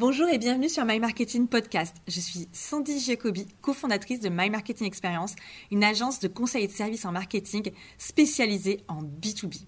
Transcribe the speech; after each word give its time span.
Bonjour 0.00 0.28
et 0.30 0.38
bienvenue 0.38 0.70
sur 0.70 0.86
My 0.86 0.98
Marketing 0.98 1.46
Podcast. 1.46 1.94
Je 2.08 2.20
suis 2.20 2.48
Sandy 2.54 3.00
Jacobi, 3.00 3.46
cofondatrice 3.60 4.20
de 4.20 4.30
My 4.30 4.48
Marketing 4.48 4.86
Experience, 4.86 5.34
une 5.70 5.84
agence 5.84 6.20
de 6.20 6.28
conseil 6.28 6.64
et 6.64 6.68
de 6.68 6.72
services 6.72 7.04
en 7.04 7.12
marketing 7.12 7.70
spécialisée 7.98 8.80
en 8.88 9.02
B2B. 9.02 9.66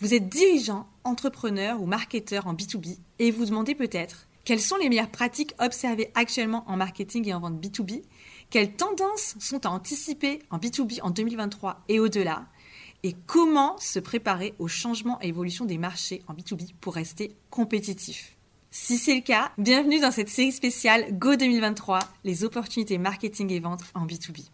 Vous 0.00 0.14
êtes 0.14 0.28
dirigeant, 0.28 0.88
entrepreneur 1.04 1.80
ou 1.80 1.86
marketeur 1.86 2.48
en 2.48 2.54
B2B 2.54 2.98
et 3.20 3.30
vous 3.30 3.44
demandez 3.44 3.76
peut-être 3.76 4.26
quelles 4.44 4.58
sont 4.58 4.78
les 4.78 4.88
meilleures 4.88 5.12
pratiques 5.12 5.54
observées 5.60 6.10
actuellement 6.16 6.64
en 6.66 6.76
marketing 6.76 7.28
et 7.28 7.32
en 7.32 7.38
vente 7.38 7.64
B2B 7.64 8.02
Quelles 8.50 8.74
tendances 8.74 9.36
sont 9.38 9.64
à 9.64 9.68
anticiper 9.68 10.40
en 10.50 10.58
B2B 10.58 11.02
en 11.02 11.10
2023 11.10 11.84
et 11.88 12.00
au-delà? 12.00 12.48
Et 13.04 13.14
comment 13.26 13.78
se 13.78 14.00
préparer 14.00 14.54
aux 14.58 14.66
changements 14.66 15.20
et 15.22 15.28
évolutions 15.28 15.66
des 15.66 15.78
marchés 15.78 16.20
en 16.26 16.34
B2B 16.34 16.74
pour 16.80 16.96
rester 16.96 17.36
compétitif? 17.50 18.36
Si 18.72 18.98
c'est 18.98 19.16
le 19.16 19.20
cas, 19.20 19.50
bienvenue 19.58 19.98
dans 19.98 20.12
cette 20.12 20.28
série 20.28 20.52
spéciale 20.52 21.06
Go 21.18 21.34
2023, 21.34 21.98
les 22.22 22.44
opportunités 22.44 22.98
marketing 22.98 23.50
et 23.50 23.58
vente 23.58 23.82
en 23.94 24.06
B2B. 24.06 24.48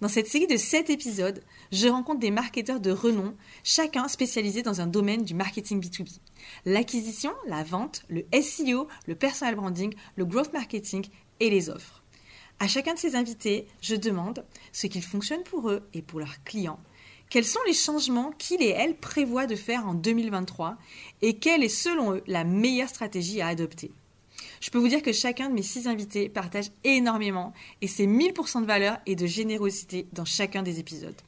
Dans 0.00 0.08
cette 0.08 0.26
série 0.26 0.46
de 0.46 0.56
7 0.56 0.88
épisodes, 0.88 1.42
je 1.70 1.86
rencontre 1.88 2.20
des 2.20 2.30
marketeurs 2.30 2.80
de 2.80 2.90
renom, 2.90 3.36
chacun 3.64 4.08
spécialisé 4.08 4.62
dans 4.62 4.80
un 4.80 4.86
domaine 4.86 5.22
du 5.22 5.34
marketing 5.34 5.82
B2B. 5.82 6.18
L'acquisition, 6.64 7.32
la 7.46 7.62
vente, 7.62 8.04
le 8.08 8.24
SEO, 8.40 8.88
le 9.06 9.14
personal 9.14 9.54
branding, 9.54 9.92
le 10.16 10.24
growth 10.24 10.54
marketing 10.54 11.06
et 11.40 11.50
les 11.50 11.68
offres. 11.68 12.02
À 12.60 12.68
chacun 12.68 12.94
de 12.94 12.98
ces 12.98 13.16
invités, 13.16 13.66
je 13.82 13.96
demande 13.96 14.46
ce 14.72 14.86
qu'il 14.86 15.04
fonctionne 15.04 15.42
pour 15.42 15.68
eux 15.68 15.86
et 15.92 16.00
pour 16.00 16.20
leurs 16.20 16.42
clients 16.42 16.80
quels 17.30 17.44
sont 17.44 17.60
les 17.66 17.74
changements 17.74 18.32
qu'ils 18.38 18.62
et 18.62 18.68
elles 18.68 18.96
prévoient 18.96 19.46
de 19.46 19.56
faire 19.56 19.86
en 19.86 19.94
2023 19.94 20.76
et 21.22 21.34
quelle 21.34 21.62
est 21.62 21.68
selon 21.68 22.14
eux 22.14 22.22
la 22.26 22.44
meilleure 22.44 22.88
stratégie 22.88 23.40
à 23.40 23.48
adopter? 23.48 23.92
Je 24.60 24.70
peux 24.70 24.78
vous 24.78 24.88
dire 24.88 25.02
que 25.02 25.12
chacun 25.12 25.48
de 25.48 25.54
mes 25.54 25.62
six 25.62 25.86
invités 25.86 26.28
partage 26.28 26.70
énormément 26.84 27.52
et 27.80 27.86
c'est 27.86 28.06
1000% 28.06 28.62
de 28.62 28.66
valeur 28.66 28.98
et 29.06 29.14
de 29.14 29.26
générosité 29.26 30.06
dans 30.12 30.24
chacun 30.24 30.62
des 30.62 30.80
épisodes. 30.80 31.20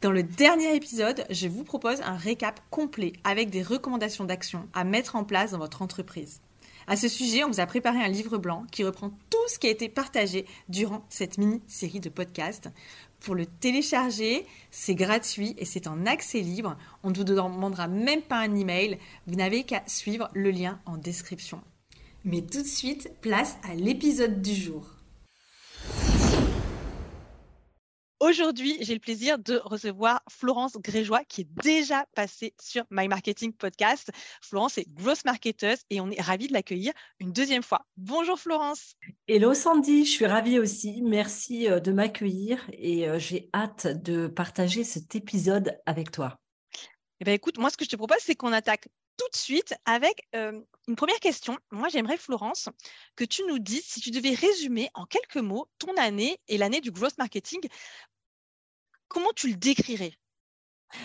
Dans 0.00 0.12
le 0.12 0.22
dernier 0.22 0.74
épisode, 0.74 1.24
je 1.30 1.46
vous 1.46 1.62
propose 1.62 2.00
un 2.00 2.16
récap 2.16 2.60
complet 2.70 3.12
avec 3.22 3.50
des 3.50 3.62
recommandations 3.62 4.24
d'action 4.24 4.66
à 4.72 4.82
mettre 4.82 5.14
en 5.14 5.24
place 5.24 5.50
dans 5.50 5.58
votre 5.58 5.82
entreprise. 5.82 6.40
À 6.86 6.96
ce 6.96 7.06
sujet, 7.06 7.44
on 7.44 7.50
vous 7.50 7.60
a 7.60 7.66
préparé 7.66 8.02
un 8.02 8.08
livre 8.08 8.38
blanc 8.38 8.64
qui 8.72 8.82
reprend 8.82 9.10
tout 9.28 9.48
ce 9.48 9.58
qui 9.58 9.66
a 9.66 9.70
été 9.70 9.88
partagé 9.88 10.46
durant 10.68 11.04
cette 11.08 11.38
mini-série 11.38 12.00
de 12.00 12.08
podcasts. 12.08 12.70
Pour 13.20 13.34
le 13.34 13.46
télécharger, 13.46 14.46
c'est 14.70 14.94
gratuit 14.94 15.54
et 15.58 15.64
c'est 15.64 15.86
en 15.86 16.06
accès 16.06 16.40
libre. 16.40 16.76
On 17.02 17.10
ne 17.10 17.16
vous 17.16 17.24
demandera 17.24 17.86
même 17.86 18.22
pas 18.22 18.38
un 18.38 18.54
email. 18.56 18.98
Vous 19.26 19.34
n'avez 19.34 19.64
qu'à 19.64 19.82
suivre 19.86 20.30
le 20.34 20.50
lien 20.50 20.80
en 20.86 20.96
description. 20.96 21.60
Mais 22.24 22.40
tout 22.42 22.62
de 22.62 22.66
suite, 22.66 23.10
place 23.20 23.58
à 23.62 23.74
l'épisode 23.74 24.40
du 24.40 24.54
jour. 24.54 24.99
Aujourd'hui, 28.20 28.76
j'ai 28.82 28.92
le 28.92 29.00
plaisir 29.00 29.38
de 29.38 29.56
recevoir 29.64 30.20
Florence 30.28 30.76
Grégeois 30.76 31.24
qui 31.24 31.40
est 31.40 31.48
déjà 31.62 32.04
passée 32.14 32.52
sur 32.60 32.84
My 32.90 33.08
Marketing 33.08 33.50
Podcast. 33.50 34.10
Florence 34.42 34.76
est 34.76 34.86
grosse 34.92 35.24
marketeuse 35.24 35.78
et 35.88 36.02
on 36.02 36.10
est 36.10 36.20
ravis 36.20 36.46
de 36.46 36.52
l'accueillir 36.52 36.92
une 37.18 37.32
deuxième 37.32 37.62
fois. 37.62 37.86
Bonjour 37.96 38.38
Florence. 38.38 38.94
Hello 39.26 39.54
Sandy, 39.54 40.04
je 40.04 40.10
suis 40.10 40.26
ravie 40.26 40.58
aussi. 40.58 41.00
Merci 41.00 41.66
euh, 41.66 41.80
de 41.80 41.92
m'accueillir 41.92 42.68
et 42.74 43.08
euh, 43.08 43.18
j'ai 43.18 43.48
hâte 43.54 43.86
de 43.86 44.26
partager 44.26 44.84
cet 44.84 45.14
épisode 45.14 45.80
avec 45.86 46.10
toi. 46.10 46.38
Eh 47.20 47.24
bien, 47.24 47.32
écoute, 47.32 47.56
moi, 47.56 47.70
ce 47.70 47.78
que 47.78 47.84
je 47.84 47.90
te 47.90 47.96
propose, 47.96 48.18
c'est 48.20 48.34
qu'on 48.34 48.52
attaque 48.52 48.88
tout 49.20 49.28
de 49.32 49.36
suite 49.36 49.74
avec 49.84 50.26
euh, 50.34 50.58
une 50.88 50.96
première 50.96 51.20
question. 51.20 51.58
Moi, 51.70 51.88
j'aimerais, 51.90 52.16
Florence, 52.16 52.70
que 53.16 53.24
tu 53.24 53.42
nous 53.46 53.58
dises 53.58 53.84
si 53.84 54.00
tu 54.00 54.10
devais 54.10 54.32
résumer 54.32 54.88
en 54.94 55.04
quelques 55.04 55.36
mots 55.36 55.68
ton 55.78 55.94
année 55.98 56.40
et 56.48 56.56
l'année 56.56 56.80
du 56.80 56.90
growth 56.90 57.18
marketing 57.18 57.60
comment 59.10 59.32
tu 59.36 59.48
le 59.48 59.56
décrirais? 59.56 60.14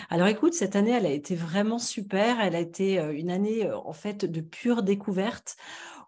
Alors 0.08 0.28
écoute, 0.28 0.54
cette 0.54 0.74
année, 0.76 0.92
elle 0.92 1.06
a 1.06 1.10
été 1.10 1.34
vraiment 1.34 1.78
super. 1.78 2.40
Elle 2.40 2.56
a 2.56 2.60
été 2.60 2.98
euh, 2.98 3.12
une 3.12 3.30
année 3.30 3.66
euh, 3.66 3.76
en 3.76 3.92
fait 3.92 4.24
de 4.24 4.40
pure 4.40 4.82
découverte 4.82 5.56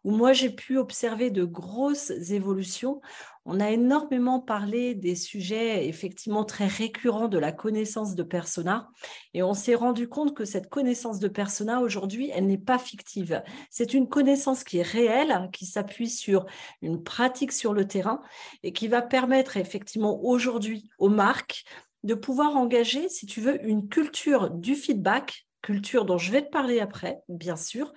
où 0.05 0.13
moi 0.13 0.33
j'ai 0.33 0.51
pu 0.51 0.79
observer 0.79 1.31
de 1.31 1.45
grosses 1.45 2.11
évolutions. 2.31 3.01
On 3.45 3.61
a 3.61 3.71
énormément 3.71 4.41
parlé 4.41 4.95
des 4.95 5.15
sujets 5.15 5.89
effectivement 5.89 6.45
très 6.45 6.67
récurrents 6.67 7.29
de 7.29 7.39
la 7.39 7.51
connaissance 7.51 8.15
de 8.15 8.23
persona 8.23 8.91
et 9.35 9.43
on 9.43 9.55
s'est 9.55 9.75
rendu 9.75 10.09
compte 10.09 10.37
que 10.37 10.45
cette 10.45 10.69
connaissance 10.69 11.19
de 11.19 11.29
persona 11.29 11.81
aujourd'hui, 11.81 12.31
elle 12.33 12.47
n'est 12.47 12.59
pas 12.59 12.79
fictive. 12.79 13.43
C'est 13.71 13.95
une 13.95 14.09
connaissance 14.09 14.65
qui 14.65 14.79
est 14.79 14.83
réelle, 14.83 15.49
qui 15.53 15.67
s'appuie 15.67 16.11
sur 16.11 16.47
une 16.83 17.03
pratique 17.03 17.53
sur 17.53 17.73
le 17.73 17.89
terrain 17.89 18.21
et 18.63 18.73
qui 18.73 18.87
va 18.87 19.03
permettre 19.03 19.57
effectivement 19.57 20.23
aujourd'hui 20.23 20.89
aux 20.99 21.09
marques 21.09 21.65
de 22.05 22.15
pouvoir 22.15 22.57
engager, 22.57 23.09
si 23.09 23.27
tu 23.27 23.41
veux, 23.41 23.65
une 23.67 23.89
culture 23.89 24.51
du 24.51 24.75
feedback, 24.75 25.47
culture 25.63 26.05
dont 26.05 26.19
je 26.19 26.31
vais 26.31 26.43
te 26.43 26.51
parler 26.51 26.81
après, 26.81 27.21
bien 27.29 27.57
sûr, 27.57 27.93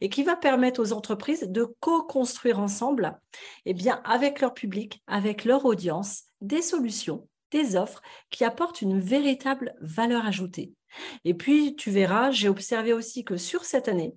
et 0.00 0.08
qui 0.08 0.22
va 0.22 0.36
permettre 0.36 0.80
aux 0.80 0.92
entreprises 0.92 1.44
de 1.48 1.64
co-construire 1.80 2.58
ensemble, 2.58 3.18
eh 3.64 3.74
bien, 3.74 4.00
avec 4.04 4.40
leur 4.40 4.54
public, 4.54 5.02
avec 5.06 5.44
leur 5.44 5.64
audience, 5.64 6.24
des 6.40 6.62
solutions, 6.62 7.28
des 7.52 7.76
offres 7.76 8.02
qui 8.30 8.44
apportent 8.44 8.82
une 8.82 9.00
véritable 9.00 9.74
valeur 9.80 10.26
ajoutée. 10.26 10.72
Et 11.24 11.34
puis, 11.34 11.76
tu 11.76 11.90
verras, 11.90 12.30
j'ai 12.30 12.48
observé 12.48 12.92
aussi 12.92 13.24
que 13.24 13.36
sur 13.36 13.64
cette 13.64 13.88
année, 13.88 14.14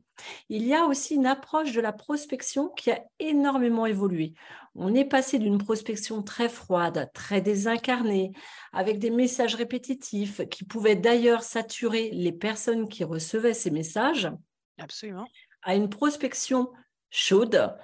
il 0.50 0.66
y 0.66 0.74
a 0.74 0.86
aussi 0.86 1.16
une 1.16 1.26
approche 1.26 1.74
de 1.74 1.82
la 1.82 1.94
prospection 1.94 2.70
qui 2.70 2.92
a 2.92 3.04
énormément 3.20 3.86
évolué. 3.86 4.34
On 4.82 4.96
est 4.96 5.06
passé 5.06 5.40
d'une 5.40 5.58
prospection 5.58 6.24
très 6.24 6.48
froide, 6.48 7.12
très 7.14 7.42
désincarnée, 7.42 8.32
avec 8.72 8.98
des 8.98 9.10
messages 9.10 9.56
répétitifs 9.56 10.42
qui 10.50 10.64
pouvaient 10.64 10.96
d'ailleurs 10.96 11.44
saturer 11.44 12.10
les 12.14 12.32
personnes 12.32 12.88
qui 12.88 13.04
recevaient 13.04 13.54
ces 13.54 13.72
messages. 13.72 14.32
Absolument. 14.78 15.28
À 15.64 15.76
une 15.76 15.90
prospection 15.90 16.72
chaude 17.10 17.76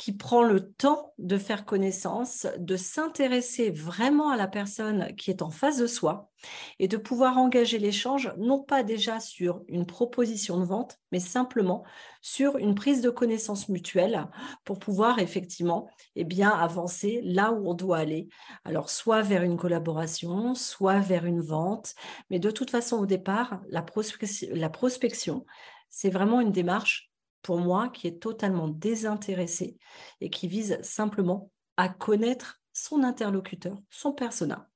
qui 0.00 0.14
prend 0.14 0.42
le 0.42 0.72
temps 0.72 1.12
de 1.18 1.36
faire 1.36 1.66
connaissance, 1.66 2.46
de 2.56 2.76
s'intéresser 2.78 3.70
vraiment 3.70 4.30
à 4.30 4.36
la 4.38 4.48
personne 4.48 5.14
qui 5.14 5.30
est 5.30 5.42
en 5.42 5.50
face 5.50 5.76
de 5.76 5.86
soi 5.86 6.30
et 6.78 6.88
de 6.88 6.96
pouvoir 6.96 7.36
engager 7.36 7.78
l'échange, 7.78 8.32
non 8.38 8.62
pas 8.62 8.82
déjà 8.82 9.20
sur 9.20 9.60
une 9.68 9.84
proposition 9.84 10.58
de 10.58 10.64
vente, 10.64 10.98
mais 11.12 11.20
simplement 11.20 11.84
sur 12.22 12.56
une 12.56 12.74
prise 12.74 13.02
de 13.02 13.10
connaissance 13.10 13.68
mutuelle 13.68 14.26
pour 14.64 14.78
pouvoir 14.78 15.18
effectivement 15.18 15.86
eh 16.16 16.24
bien, 16.24 16.48
avancer 16.48 17.20
là 17.22 17.52
où 17.52 17.68
on 17.68 17.74
doit 17.74 17.98
aller. 17.98 18.30
Alors, 18.64 18.88
soit 18.88 19.20
vers 19.20 19.42
une 19.42 19.58
collaboration, 19.58 20.54
soit 20.54 21.00
vers 21.00 21.26
une 21.26 21.42
vente, 21.42 21.94
mais 22.30 22.38
de 22.38 22.50
toute 22.50 22.70
façon, 22.70 22.96
au 22.96 23.06
départ, 23.06 23.60
la, 23.68 23.84
la 24.52 24.70
prospection, 24.70 25.44
c'est 25.90 26.08
vraiment 26.08 26.40
une 26.40 26.52
démarche 26.52 27.09
pour 27.42 27.58
moi, 27.58 27.88
qui 27.88 28.06
est 28.06 28.20
totalement 28.20 28.68
désintéressé 28.68 29.76
et 30.20 30.30
qui 30.30 30.48
vise 30.48 30.80
simplement 30.82 31.50
à 31.76 31.88
connaître 31.88 32.60
son 32.72 33.02
interlocuteur, 33.02 33.78
son 33.90 34.12
persona. 34.12 34.68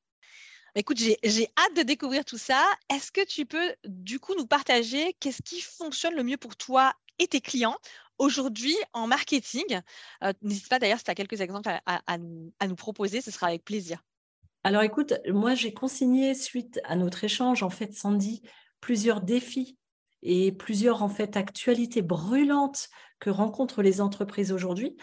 Écoute, 0.76 0.98
j'ai 0.98 1.48
hâte 1.56 1.76
de 1.76 1.82
découvrir 1.82 2.24
tout 2.24 2.38
ça. 2.38 2.64
Est-ce 2.92 3.12
que 3.12 3.24
tu 3.24 3.46
peux 3.46 3.74
du 3.84 4.18
coup 4.18 4.34
nous 4.36 4.46
partager 4.46 5.14
qu'est-ce 5.20 5.42
qui 5.42 5.60
fonctionne 5.60 6.14
le 6.14 6.24
mieux 6.24 6.36
pour 6.36 6.56
toi 6.56 6.92
et 7.20 7.28
tes 7.28 7.40
clients 7.40 7.76
aujourd'hui 8.18 8.74
en 8.92 9.06
marketing? 9.06 9.80
Euh, 10.24 10.32
N'hésite 10.42 10.68
pas 10.68 10.80
d'ailleurs 10.80 10.98
si 10.98 11.04
tu 11.04 11.10
as 11.12 11.14
quelques 11.14 11.40
exemples 11.40 11.70
à, 11.86 12.18
nous, 12.18 12.52
à 12.58 12.66
nous 12.66 12.74
proposer, 12.74 13.20
ce 13.20 13.30
sera 13.30 13.48
avec 13.48 13.64
plaisir. 13.64 14.02
Alors 14.64 14.82
écoute, 14.82 15.14
moi 15.28 15.54
j'ai 15.54 15.72
consigné 15.72 16.34
suite 16.34 16.80
à 16.84 16.96
notre 16.96 17.22
échange, 17.22 17.62
en 17.62 17.70
fait, 17.70 17.92
Sandy, 17.92 18.42
plusieurs 18.80 19.20
défis 19.20 19.78
et 20.24 20.50
plusieurs 20.50 21.02
en 21.02 21.08
fait 21.08 21.36
actualités 21.36 22.02
brûlantes 22.02 22.88
que 23.20 23.30
rencontrent 23.30 23.82
les 23.82 24.00
entreprises 24.00 24.52
aujourd'hui. 24.52 24.96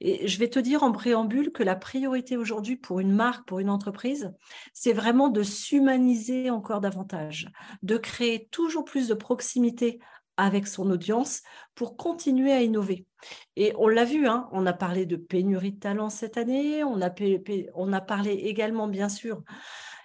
Et 0.00 0.28
je 0.28 0.38
vais 0.38 0.48
te 0.48 0.58
dire 0.58 0.82
en 0.82 0.92
préambule 0.92 1.50
que 1.50 1.62
la 1.62 1.74
priorité 1.74 2.36
aujourd'hui 2.36 2.76
pour 2.76 3.00
une 3.00 3.12
marque, 3.12 3.46
pour 3.46 3.58
une 3.58 3.70
entreprise, 3.70 4.32
c'est 4.72 4.92
vraiment 4.92 5.28
de 5.28 5.42
s'humaniser 5.42 6.50
encore 6.50 6.80
davantage, 6.80 7.50
de 7.82 7.96
créer 7.96 8.48
toujours 8.50 8.84
plus 8.84 9.08
de 9.08 9.14
proximité 9.14 9.98
avec 10.36 10.66
son 10.66 10.90
audience 10.90 11.42
pour 11.74 11.96
continuer 11.96 12.52
à 12.52 12.62
innover. 12.62 13.06
Et 13.56 13.72
on 13.78 13.88
l'a 13.88 14.04
vu, 14.04 14.26
hein, 14.26 14.48
on 14.52 14.66
a 14.66 14.74
parlé 14.74 15.06
de 15.06 15.16
pénurie 15.16 15.72
de 15.72 15.80
talents 15.80 16.10
cette 16.10 16.36
année, 16.36 16.84
on 16.84 17.00
a 17.00 18.00
parlé 18.00 18.32
également, 18.32 18.86
bien 18.86 19.08
sûr, 19.08 19.42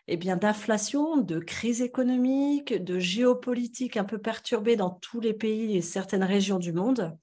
eh 0.08 0.18
bien, 0.18 0.36
d'inflation, 0.36 1.18
de 1.18 1.40
crise 1.40 1.82
économique, 1.82 2.74
de 2.74 3.00
géopolitique 3.00 3.98
un 3.98 4.04
peu 4.04 4.18
perturbée 4.18 4.76
dans 4.76 4.90
tous 4.90 5.20
les 5.20 5.34
pays 5.34 5.78
et 5.78 5.82
certaines 5.82 6.24
régions 6.24 6.60
du 6.60 6.74
monde, 6.74 7.18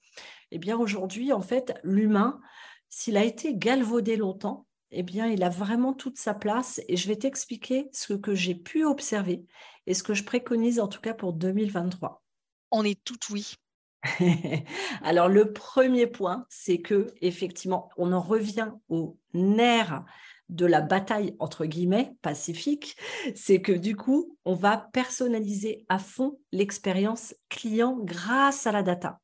eh 0.51 0.57
bien, 0.57 0.77
aujourd'hui, 0.77 1.31
en 1.33 1.41
fait, 1.41 1.73
l'humain, 1.83 2.39
s'il 2.89 3.17
a 3.17 3.23
été 3.23 3.53
galvaudé 3.55 4.15
longtemps, 4.15 4.65
eh 4.91 5.03
bien, 5.03 5.27
il 5.27 5.43
a 5.43 5.49
vraiment 5.49 5.93
toute 5.93 6.17
sa 6.17 6.33
place 6.33 6.81
et 6.87 6.97
je 6.97 7.07
vais 7.07 7.15
t'expliquer 7.15 7.89
ce 7.93 8.13
que 8.13 8.33
j'ai 8.33 8.55
pu 8.55 8.83
observer 8.83 9.45
et 9.85 9.93
ce 9.93 10.03
que 10.03 10.13
je 10.15 10.23
préconise 10.23 10.79
en 10.79 10.87
tout 10.87 11.01
cas 11.01 11.13
pour 11.13 11.33
2023. 11.33 12.23
On 12.71 12.83
est 12.83 13.03
tout 13.03 13.17
oui. 13.31 13.53
Alors 15.03 15.27
le 15.27 15.51
premier 15.51 16.07
point, 16.07 16.45
c'est 16.49 16.79
que 16.79 17.13
effectivement, 17.21 17.89
on 17.97 18.13
en 18.13 18.21
revient 18.21 18.71
au 18.87 19.17
nerf 19.33 20.05
de 20.49 20.65
la 20.65 20.81
bataille 20.81 21.35
entre 21.39 21.65
guillemets 21.65 22.15
pacifique, 22.21 22.97
c'est 23.35 23.61
que 23.61 23.71
du 23.71 23.95
coup, 23.95 24.37
on 24.45 24.55
va 24.55 24.89
personnaliser 24.91 25.85
à 25.89 25.99
fond 25.99 26.39
l'expérience 26.51 27.35
client 27.49 27.97
grâce 28.01 28.67
à 28.67 28.71
la 28.71 28.83
data. 28.83 29.19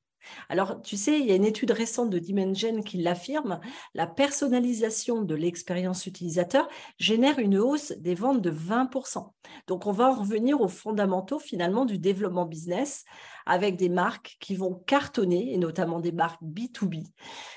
Alors, 0.50 0.82
tu 0.82 0.98
sais, 0.98 1.20
il 1.20 1.26
y 1.26 1.32
a 1.32 1.36
une 1.36 1.46
étude 1.46 1.72
récente 1.72 2.10
de 2.10 2.20
Dimension 2.20 2.82
qui 2.82 2.98
l'affirme, 2.98 3.60
la 3.94 4.08
personnalisation 4.08 5.22
de 5.22 5.36
l'expérience 5.36 6.06
utilisateur 6.06 6.68
génère 7.00 7.40
une 7.40 7.58
hausse 7.58 7.92
des 7.98 8.16
ventes 8.16 8.42
de 8.42 8.52
20%. 8.52 9.32
Donc, 9.68 9.88
on 9.88 9.92
va 9.92 10.10
en 10.10 10.16
revenir 10.16 10.62
aux 10.62 10.68
fondamentaux 10.68 11.40
finalement 11.40 11.86
du 11.86 11.98
développement 11.98 12.46
business 12.46 13.06
avec 13.46 13.76
des 13.76 13.90
marques 13.90 14.38
qui 14.40 14.56
vont 14.56 14.74
cartonner, 14.74 15.54
et 15.54 15.58
notamment 15.58 16.00
des 16.00 16.12
marques 16.12 16.42
B2B, 16.42 17.06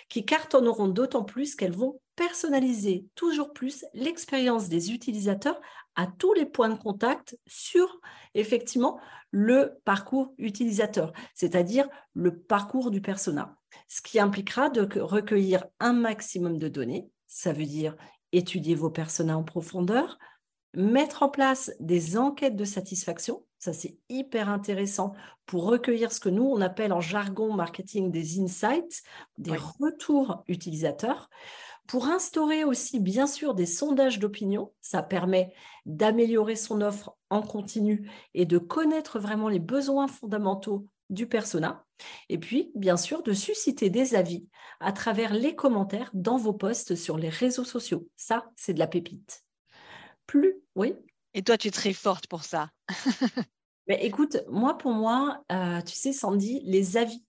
qui 0.08 0.24
cartonneront 0.24 0.88
d'autant 0.88 1.24
plus 1.24 1.54
qu'elles 1.54 1.76
vont 1.76 2.00
personnaliser 2.16 3.06
toujours 3.14 3.52
plus 3.52 3.84
l'expérience 3.94 4.68
des 4.68 4.92
utilisateurs 4.92 5.60
à 5.98 6.06
tous 6.06 6.32
les 6.32 6.46
points 6.46 6.68
de 6.68 6.78
contact 6.78 7.36
sur 7.48 8.00
effectivement 8.34 9.00
le 9.32 9.80
parcours 9.84 10.32
utilisateur, 10.38 11.12
c'est-à-dire 11.34 11.88
le 12.14 12.38
parcours 12.38 12.92
du 12.92 13.00
persona, 13.00 13.58
ce 13.88 14.00
qui 14.00 14.20
impliquera 14.20 14.70
de 14.70 15.00
recueillir 15.00 15.64
un 15.80 15.92
maximum 15.92 16.56
de 16.56 16.68
données, 16.68 17.10
ça 17.26 17.52
veut 17.52 17.66
dire 17.66 17.96
étudier 18.30 18.76
vos 18.76 18.90
personas 18.90 19.36
en 19.36 19.42
profondeur, 19.42 20.18
mettre 20.72 21.24
en 21.24 21.30
place 21.30 21.72
des 21.80 22.16
enquêtes 22.16 22.54
de 22.54 22.64
satisfaction, 22.64 23.44
ça 23.58 23.72
c'est 23.72 23.98
hyper 24.08 24.48
intéressant 24.48 25.14
pour 25.46 25.64
recueillir 25.64 26.12
ce 26.12 26.20
que 26.20 26.28
nous 26.28 26.44
on 26.44 26.60
appelle 26.60 26.92
en 26.92 27.00
jargon 27.00 27.52
marketing 27.52 28.12
des 28.12 28.38
insights, 28.38 29.02
des 29.36 29.56
retours 29.56 30.44
utilisateurs, 30.46 31.28
pour 31.88 32.06
instaurer 32.06 32.64
aussi, 32.64 33.00
bien 33.00 33.26
sûr, 33.26 33.54
des 33.54 33.64
sondages 33.64 34.18
d'opinion, 34.18 34.72
ça 34.82 35.02
permet 35.02 35.54
d'améliorer 35.86 36.54
son 36.54 36.82
offre 36.82 37.16
en 37.30 37.40
continu 37.40 38.10
et 38.34 38.44
de 38.44 38.58
connaître 38.58 39.18
vraiment 39.18 39.48
les 39.48 39.58
besoins 39.58 40.06
fondamentaux 40.06 40.86
du 41.08 41.26
persona. 41.26 41.86
Et 42.28 42.36
puis, 42.36 42.70
bien 42.74 42.98
sûr, 42.98 43.22
de 43.22 43.32
susciter 43.32 43.88
des 43.88 44.14
avis 44.14 44.46
à 44.80 44.92
travers 44.92 45.32
les 45.32 45.56
commentaires 45.56 46.10
dans 46.12 46.36
vos 46.36 46.52
posts 46.52 46.94
sur 46.94 47.16
les 47.16 47.30
réseaux 47.30 47.64
sociaux. 47.64 48.06
Ça, 48.16 48.50
c'est 48.54 48.74
de 48.74 48.78
la 48.78 48.86
pépite. 48.86 49.42
Plus, 50.26 50.60
oui? 50.74 50.94
Et 51.32 51.42
toi, 51.42 51.56
tu 51.56 51.68
es 51.68 51.70
très 51.70 51.94
forte 51.94 52.26
pour 52.26 52.44
ça. 52.44 52.68
Mais 53.88 54.04
écoute, 54.04 54.36
moi, 54.50 54.76
pour 54.76 54.92
moi, 54.92 55.42
euh, 55.50 55.80
tu 55.80 55.94
sais, 55.94 56.12
Sandy, 56.12 56.60
les 56.64 56.98
avis, 56.98 57.24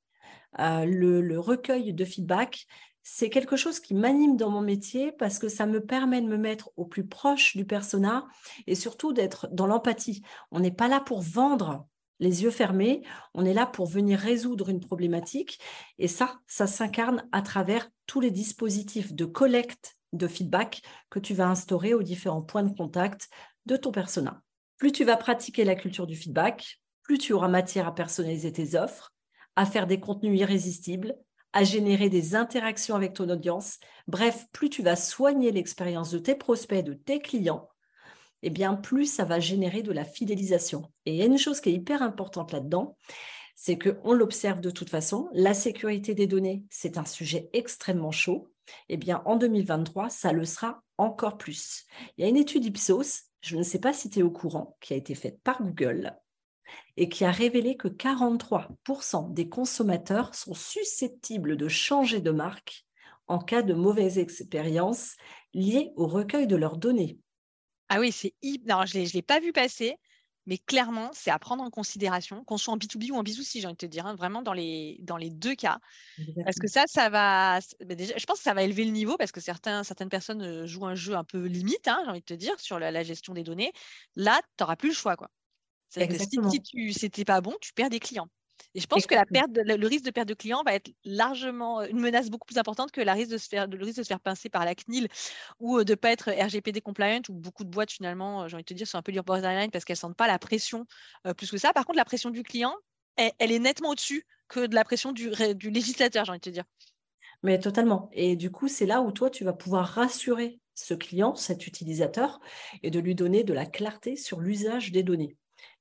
euh, 0.58 0.84
le, 0.84 1.40
recueil 1.40 1.94
de 1.94 2.06
feedback, 2.06 2.66
c'est 3.04 3.30
quelque 3.30 3.56
chose 3.56 3.80
qui 3.80 3.94
m'anime 3.94 4.38
dans 4.38 4.50
mon 4.50 4.62
métier 4.62 5.12
parce 5.12 5.40
que 5.40 5.50
ça 5.50 5.66
me 5.66 5.84
permet 5.84 6.22
de 6.22 6.28
me 6.28 6.38
mettre 6.38 6.72
au 6.78 6.86
plus 6.86 7.06
proche 7.06 7.56
du 7.56 7.66
persona 7.66 8.28
et 8.68 8.76
surtout 8.76 9.14
d'être 9.14 9.48
dans 9.52 9.68
l'empathie. 9.68 10.22
On 10.52 10.60
n'est 10.60 10.72
pas 10.72 10.88
là 10.88 11.00
pour 11.00 11.22
vendre 11.22 11.88
les 12.20 12.44
yeux 12.44 12.52
fermés, 12.52 13.02
on 13.34 13.46
est 13.46 13.54
là 13.54 13.66
pour 13.66 13.88
venir 13.88 14.20
résoudre 14.20 14.70
une 14.70 14.82
problématique 14.82 15.60
et 15.98 16.08
ça, 16.08 16.40
ça 16.48 16.68
s'incarne 16.68 17.28
à 17.32 17.42
travers 17.42 17.90
tous 18.08 18.20
les 18.20 18.32
dispositifs 18.32 19.14
de 19.14 19.26
collecte 19.26 19.98
de 20.12 20.28
feedback 20.28 20.82
que 21.10 21.20
tu 21.20 21.34
vas 21.34 21.48
instaurer 21.48 21.94
aux 21.94 22.04
différents 22.04 22.42
points 22.42 22.64
de 22.64 22.76
contact 22.76 23.30
de 23.66 23.78
ton 23.78 23.92
persona. 23.92 24.42
Plus 24.78 24.92
tu 24.92 25.06
vas 25.06 25.18
pratiquer 25.18 25.64
la 25.64 25.76
culture 25.76 26.08
du 26.08 26.16
feedback, 26.16 26.82
plus 27.04 27.18
tu 27.18 27.34
auras 27.34 27.48
matière 27.48 27.88
à 27.88 27.96
personnaliser 27.96 28.52
tes 28.52 28.76
offres, 28.76 29.14
à 29.56 29.66
faire 29.66 29.88
des 29.88 30.00
contenus 30.00 30.40
irrésistibles 30.40 31.16
à 31.54 31.64
générer 31.64 32.10
des 32.10 32.36
interactions 32.36 32.96
avec 32.96 33.14
ton 33.14 33.30
audience. 33.30 33.80
Bref, 34.08 34.46
plus 34.52 34.70
tu 34.70 34.82
vas 34.82 34.96
soigner 34.96 35.52
l'expérience 35.52 36.12
de 36.12 36.20
tes 36.20 36.36
prospects, 36.36 36.84
de 36.84 36.94
tes 36.94 37.20
clients, 37.20 37.70
eh 38.42 38.50
bien, 38.50 38.76
plus 38.76 39.06
ça 39.06 39.26
va 39.26 39.40
générer 39.40 39.82
de 39.82 39.92
la 39.92 40.06
fidélisation. 40.06 40.84
Et 41.06 41.14
il 41.14 41.18
y 41.18 41.22
a 41.22 41.26
une 41.26 41.38
chose 41.38 41.60
qui 41.60 41.70
est 41.70 41.74
hyper 41.74 42.02
importante 42.02 42.52
là-dedans, 42.52 42.96
c'est 43.56 43.78
qu'on 43.78 44.14
l'observe 44.14 44.62
de 44.62 44.72
toute 44.72 44.90
façon, 44.90 45.30
la 45.34 45.54
sécurité 45.54 46.14
des 46.14 46.28
données, 46.28 46.64
c'est 46.70 46.98
un 46.98 47.06
sujet 47.06 47.50
extrêmement 47.52 48.12
chaud. 48.12 48.50
Eh 48.88 48.98
bien, 48.98 49.22
en 49.26 49.36
2023, 49.36 50.10
ça 50.10 50.32
le 50.32 50.46
sera 50.46 50.82
encore 50.98 51.38
plus. 51.38 51.86
Il 52.18 52.24
y 52.24 52.26
a 52.26 52.30
une 52.30 52.38
étude 52.38 52.66
Ipsos, 52.66 53.24
je 53.42 53.58
ne 53.58 53.64
sais 53.64 53.80
pas 53.80 53.94
si 53.94 54.10
tu 54.10 54.20
es 54.20 54.24
au 54.24 54.32
courant, 54.32 54.78
qui 54.80 54.94
a 54.94 54.98
été 54.98 55.16
faite 55.16 55.42
par 55.44 55.62
Google, 55.62 56.16
et 56.98 57.10
qui 57.10 57.26
a 57.26 57.32
révélé 57.32 57.78
que 57.78 57.88
43% 57.88 59.34
des 59.34 59.50
consommateurs 59.50 60.36
sont 60.36 60.54
susceptibles 60.54 61.58
de 61.58 61.68
changer 61.68 62.22
de 62.22 62.32
marque 62.32 62.86
en 63.28 63.40
cas 63.40 63.62
de 63.62 63.74
mauvaise 63.74 64.18
expérience 64.18 65.16
liée 65.54 65.92
au 65.96 66.08
recueil 66.08 66.48
de 66.48 66.56
leurs 66.56 66.78
données. 66.78 67.20
Ah 67.90 68.00
oui, 68.00 68.12
c'est 68.12 68.34
non, 68.68 68.86
je 68.86 69.00
ne 69.00 69.14
l'ai 69.14 69.22
pas 69.22 69.40
vu 69.40 69.52
passer, 69.52 69.96
mais 70.50 70.58
clairement, 70.58 71.12
c'est 71.14 71.30
à 71.30 71.38
prendre 71.38 71.64
en 71.64 71.70
considération, 71.70 72.44
qu'on 72.44 72.58
soit 72.58 72.74
en 72.74 72.78
B2B 72.78 73.12
ou 73.12 73.16
en 73.16 73.24
B2C, 73.24 73.62
j'ai 73.62 73.68
envie 73.68 73.74
de 73.74 73.78
te 73.78 73.86
dire, 73.86 74.08
hein, 74.08 74.16
vraiment 74.16 74.42
dans 74.42 74.54
les, 74.54 74.98
dans 75.02 75.18
les 75.18 75.30
deux 75.30 75.54
cas. 75.54 75.80
Parce 76.44 76.58
que 76.58 76.68
ça, 76.68 76.86
ça 76.88 77.10
va. 77.10 77.60
Déjà, 77.82 78.16
je 78.18 78.26
pense 78.26 78.38
que 78.38 78.44
ça 78.44 78.56
va 78.56 78.64
élever 78.64 78.86
le 78.86 78.92
niveau 78.92 79.16
parce 79.16 79.32
que 79.32 79.42
certains, 79.42 79.84
certaines 79.84 80.10
personnes 80.10 80.42
euh, 80.42 80.66
jouent 80.66 80.88
un 80.88 80.96
jeu 80.96 81.16
un 81.16 81.24
peu 81.24 81.46
limite, 81.46 81.88
hein, 81.88 82.00
j'ai 82.04 82.10
envie 82.10 82.20
de 82.22 82.26
te 82.26 82.34
dire, 82.34 82.60
sur 82.60 82.80
la, 82.80 82.90
la 82.90 83.04
gestion 83.04 83.36
des 83.36 83.44
données. 83.44 83.72
Là, 84.16 84.42
tu 84.58 84.64
n'auras 84.64 84.76
plus 84.76 84.90
le 84.90 84.96
choix. 84.96 85.16
Quoi. 85.16 85.30
C'est-à-dire 85.90 86.18
que 86.18 86.50
si, 86.50 86.62
tu 86.62 86.94
c'était 86.94 87.26
pas 87.26 87.42
bon, 87.42 87.56
tu 87.62 87.74
perds 87.74 87.90
des 87.90 88.00
clients. 88.00 88.30
Et 88.76 88.82
je 88.82 88.88
pense 88.88 89.08
que 89.08 89.16
la 89.16 89.26
perte, 89.26 89.50
le 89.56 89.88
risque 89.88 90.06
de 90.06 90.12
perte 90.12 90.28
de 90.28 90.34
clients 90.34 90.62
va 90.64 90.76
être 90.76 90.92
largement 91.04 91.82
une 91.82 92.00
menace 92.00 92.30
beaucoup 92.30 92.46
plus 92.46 92.58
importante 92.58 92.92
que 92.92 93.02
la 93.02 93.14
risque 93.14 93.32
de 93.32 93.38
se 93.38 93.48
faire, 93.48 93.68
le 93.68 93.84
risque 93.84 93.98
de 93.98 94.04
se 94.04 94.08
faire 94.08 94.20
pincer 94.20 94.50
par 94.50 94.64
la 94.64 94.76
CNIL 94.76 95.08
ou 95.60 95.84
de 95.84 95.94
ne 95.94 95.96
pas 95.96 96.12
être 96.12 96.30
RGPD 96.30 96.82
compliant, 96.82 97.22
où 97.30 97.34
beaucoup 97.34 97.64
de 97.64 97.70
boîtes, 97.70 97.92
finalement, 97.92 98.48
j'ai 98.48 98.56
envie 98.56 98.64
de 98.64 98.68
te 98.68 98.74
dire, 98.74 98.88
sont 98.88 98.98
un 98.98 99.02
peu 99.02 99.12
borderline 99.22 99.72
parce 99.72 99.86
qu'elles 99.86 99.96
ne 99.96 100.00
sentent 100.00 100.18
pas 100.18 100.28
la 100.28 100.38
pression 100.38 100.86
plus 101.38 101.50
que 101.50 101.58
ça. 101.58 101.74
Par 101.74 101.86
contre, 101.86 101.98
la 101.98 102.06
pression 102.06 102.30
du 102.30 102.44
client, 102.44 102.76
elle, 103.16 103.52
est 103.52 103.60
nettement 103.60 103.90
au-dessus 103.90 104.26
que 104.48 104.66
de 104.66 104.76
la 104.76 104.84
pression 104.84 105.12
du, 105.12 105.32
du 105.56 105.72
législateur, 105.72 106.26
j'ai 106.26 106.32
envie 106.32 106.40
de 106.40 106.44
te 106.44 106.50
dire. 106.50 106.66
Mais 107.44 107.60
totalement. 107.60 108.10
Et 108.12 108.36
du 108.36 108.52
coup, 108.52 108.68
c'est 108.68 108.86
là 108.86 109.02
où 109.02 109.12
toi, 109.12 109.30
tu 109.30 109.44
vas 109.44 109.54
pouvoir 109.54 109.88
rassurer 109.88 110.60
ce 110.76 110.94
client, 110.94 111.36
cet 111.36 111.68
utilisateur, 111.68 112.40
et 112.84 112.92
de 112.92 113.00
lui 113.00 113.16
donner 113.16 113.44
de 113.44 113.54
la 113.54 113.66
clarté 113.66 114.16
sur 114.16 114.40
l'usage 114.40 114.92
des 114.92 115.04
données. 115.04 115.36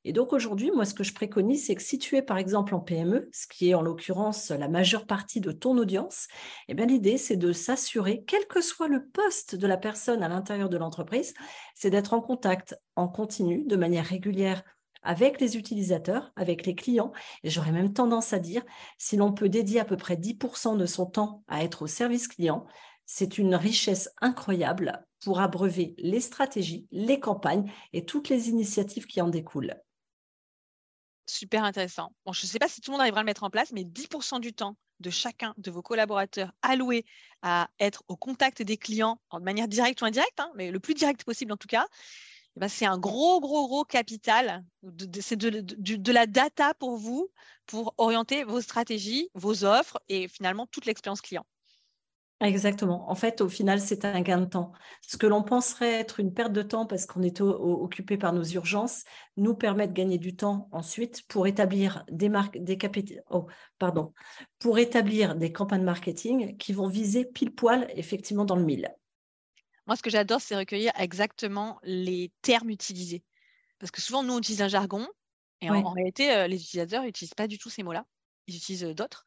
Et 0.04 0.12
donc 0.12 0.32
aujourd'hui, 0.32 0.70
moi, 0.70 0.84
ce 0.84 0.94
que 0.94 1.04
je 1.04 1.12
préconise, 1.12 1.66
c'est 1.66 1.74
que 1.74 1.82
si 1.82 1.98
tu 1.98 2.16
es 2.16 2.22
par 2.22 2.38
exemple 2.38 2.74
en 2.74 2.80
PME, 2.80 3.28
ce 3.32 3.46
qui 3.46 3.70
est 3.70 3.74
en 3.74 3.82
l'occurrence 3.82 4.50
la 4.50 4.68
majeure 4.68 5.06
partie 5.06 5.40
de 5.40 5.52
ton 5.52 5.76
audience, 5.76 6.28
eh 6.68 6.74
bien 6.74 6.86
l'idée, 6.86 7.18
c'est 7.18 7.36
de 7.36 7.52
s'assurer, 7.52 8.24
quel 8.26 8.46
que 8.46 8.60
soit 8.60 8.88
le 8.88 9.06
poste 9.06 9.56
de 9.56 9.66
la 9.66 9.76
personne 9.76 10.22
à 10.22 10.28
l'intérieur 10.28 10.68
de 10.68 10.76
l'entreprise, 10.76 11.34
c'est 11.74 11.90
d'être 11.90 12.14
en 12.14 12.20
contact 12.20 12.78
en 12.96 13.08
continu, 13.08 13.64
de 13.66 13.76
manière 13.76 14.06
régulière 14.06 14.62
avec 15.02 15.40
les 15.40 15.56
utilisateurs, 15.56 16.32
avec 16.36 16.66
les 16.66 16.74
clients. 16.74 17.12
Et 17.42 17.50
j'aurais 17.50 17.72
même 17.72 17.92
tendance 17.92 18.32
à 18.32 18.38
dire, 18.38 18.62
si 18.98 19.16
l'on 19.16 19.32
peut 19.32 19.48
dédier 19.48 19.80
à 19.80 19.84
peu 19.84 19.96
près 19.96 20.16
10% 20.16 20.76
de 20.76 20.86
son 20.86 21.06
temps 21.06 21.42
à 21.48 21.64
être 21.64 21.82
au 21.82 21.86
service 21.86 22.28
client, 22.28 22.66
c'est 23.06 23.38
une 23.38 23.54
richesse 23.54 24.10
incroyable 24.20 25.04
pour 25.24 25.40
abreuver 25.40 25.94
les 25.98 26.20
stratégies, 26.20 26.86
les 26.90 27.20
campagnes 27.20 27.70
et 27.92 28.04
toutes 28.04 28.28
les 28.28 28.50
initiatives 28.50 29.06
qui 29.06 29.20
en 29.20 29.28
découlent. 29.28 29.80
Super 31.28 31.62
intéressant. 31.62 32.12
Bon, 32.24 32.32
je 32.32 32.46
ne 32.46 32.48
sais 32.48 32.58
pas 32.58 32.68
si 32.68 32.80
tout 32.80 32.90
le 32.90 32.94
monde 32.94 33.02
arrivera 33.02 33.20
à 33.20 33.22
le 33.22 33.26
mettre 33.26 33.44
en 33.44 33.50
place, 33.50 33.72
mais 33.72 33.84
10% 33.84 34.40
du 34.40 34.54
temps 34.54 34.76
de 35.00 35.10
chacun 35.10 35.54
de 35.58 35.70
vos 35.70 35.82
collaborateurs 35.82 36.52
alloué 36.62 37.04
à 37.42 37.68
être 37.78 38.02
au 38.08 38.16
contact 38.16 38.62
des 38.62 38.78
clients 38.78 39.20
de 39.32 39.40
manière 39.40 39.68
directe 39.68 40.00
ou 40.00 40.06
indirecte, 40.06 40.40
hein, 40.40 40.50
mais 40.56 40.70
le 40.70 40.80
plus 40.80 40.94
direct 40.94 41.24
possible 41.24 41.52
en 41.52 41.58
tout 41.58 41.68
cas, 41.68 41.86
eh 42.56 42.60
ben, 42.60 42.68
c'est 42.68 42.86
un 42.86 42.98
gros, 42.98 43.40
gros, 43.40 43.68
gros 43.68 43.84
capital. 43.84 44.64
c'est 45.20 45.36
de, 45.36 46.12
la 46.12 46.26
data 46.26 46.72
pour 46.74 46.96
vous, 46.96 47.30
pour 47.66 47.94
orienter 47.98 48.42
vos 48.44 48.60
stratégies, 48.60 49.28
vos 49.34 49.64
offres 49.64 50.00
et 50.08 50.28
finalement 50.28 50.66
toute 50.66 50.86
l'expérience 50.86 51.20
client. 51.20 51.46
Exactement. 52.40 53.10
En 53.10 53.16
fait, 53.16 53.40
au 53.40 53.48
final, 53.48 53.80
c'est 53.80 54.04
un 54.04 54.20
gain 54.20 54.38
de 54.38 54.44
temps. 54.44 54.72
Ce 55.06 55.16
que 55.16 55.26
l'on 55.26 55.42
penserait 55.42 55.94
être 55.94 56.20
une 56.20 56.32
perte 56.32 56.52
de 56.52 56.62
temps 56.62 56.86
parce 56.86 57.04
qu'on 57.04 57.22
est 57.22 57.40
occupé 57.40 58.16
par 58.16 58.32
nos 58.32 58.44
urgences 58.44 59.04
nous 59.36 59.54
permet 59.54 59.88
de 59.88 59.92
gagner 59.92 60.18
du 60.18 60.36
temps 60.36 60.68
ensuite 60.70 61.26
pour 61.26 61.48
établir 61.48 62.04
des 62.10 62.28
marques, 62.28 62.56
des 62.58 62.78
oh, 63.30 63.48
pardon, 63.80 64.12
pour 64.60 64.78
établir 64.78 65.34
des 65.34 65.52
campagnes 65.52 65.82
marketing 65.82 66.56
qui 66.58 66.72
vont 66.72 66.86
viser 66.86 67.24
pile 67.24 67.52
poil 67.52 67.88
effectivement 67.96 68.44
dans 68.44 68.56
le 68.56 68.64
mille. 68.64 68.88
Moi, 69.88 69.96
ce 69.96 70.02
que 70.02 70.10
j'adore, 70.10 70.40
c'est 70.40 70.56
recueillir 70.56 70.92
exactement 70.96 71.80
les 71.82 72.30
termes 72.42 72.70
utilisés. 72.70 73.24
Parce 73.80 73.90
que 73.90 74.00
souvent, 74.00 74.22
nous, 74.22 74.34
on 74.34 74.38
utilise 74.38 74.62
un 74.62 74.68
jargon 74.68 75.08
et 75.60 75.70
en, 75.70 75.90
réalité, 75.90 76.32
euh, 76.32 76.46
les 76.46 76.56
utilisateurs 76.62 77.02
n'utilisent 77.02 77.34
pas 77.34 77.48
du 77.48 77.58
tout 77.58 77.70
ces 77.70 77.82
mots-là. 77.82 78.04
Ils 78.46 78.56
utilisent 78.56 78.84
euh, 78.84 78.94
d'autres. 78.94 79.24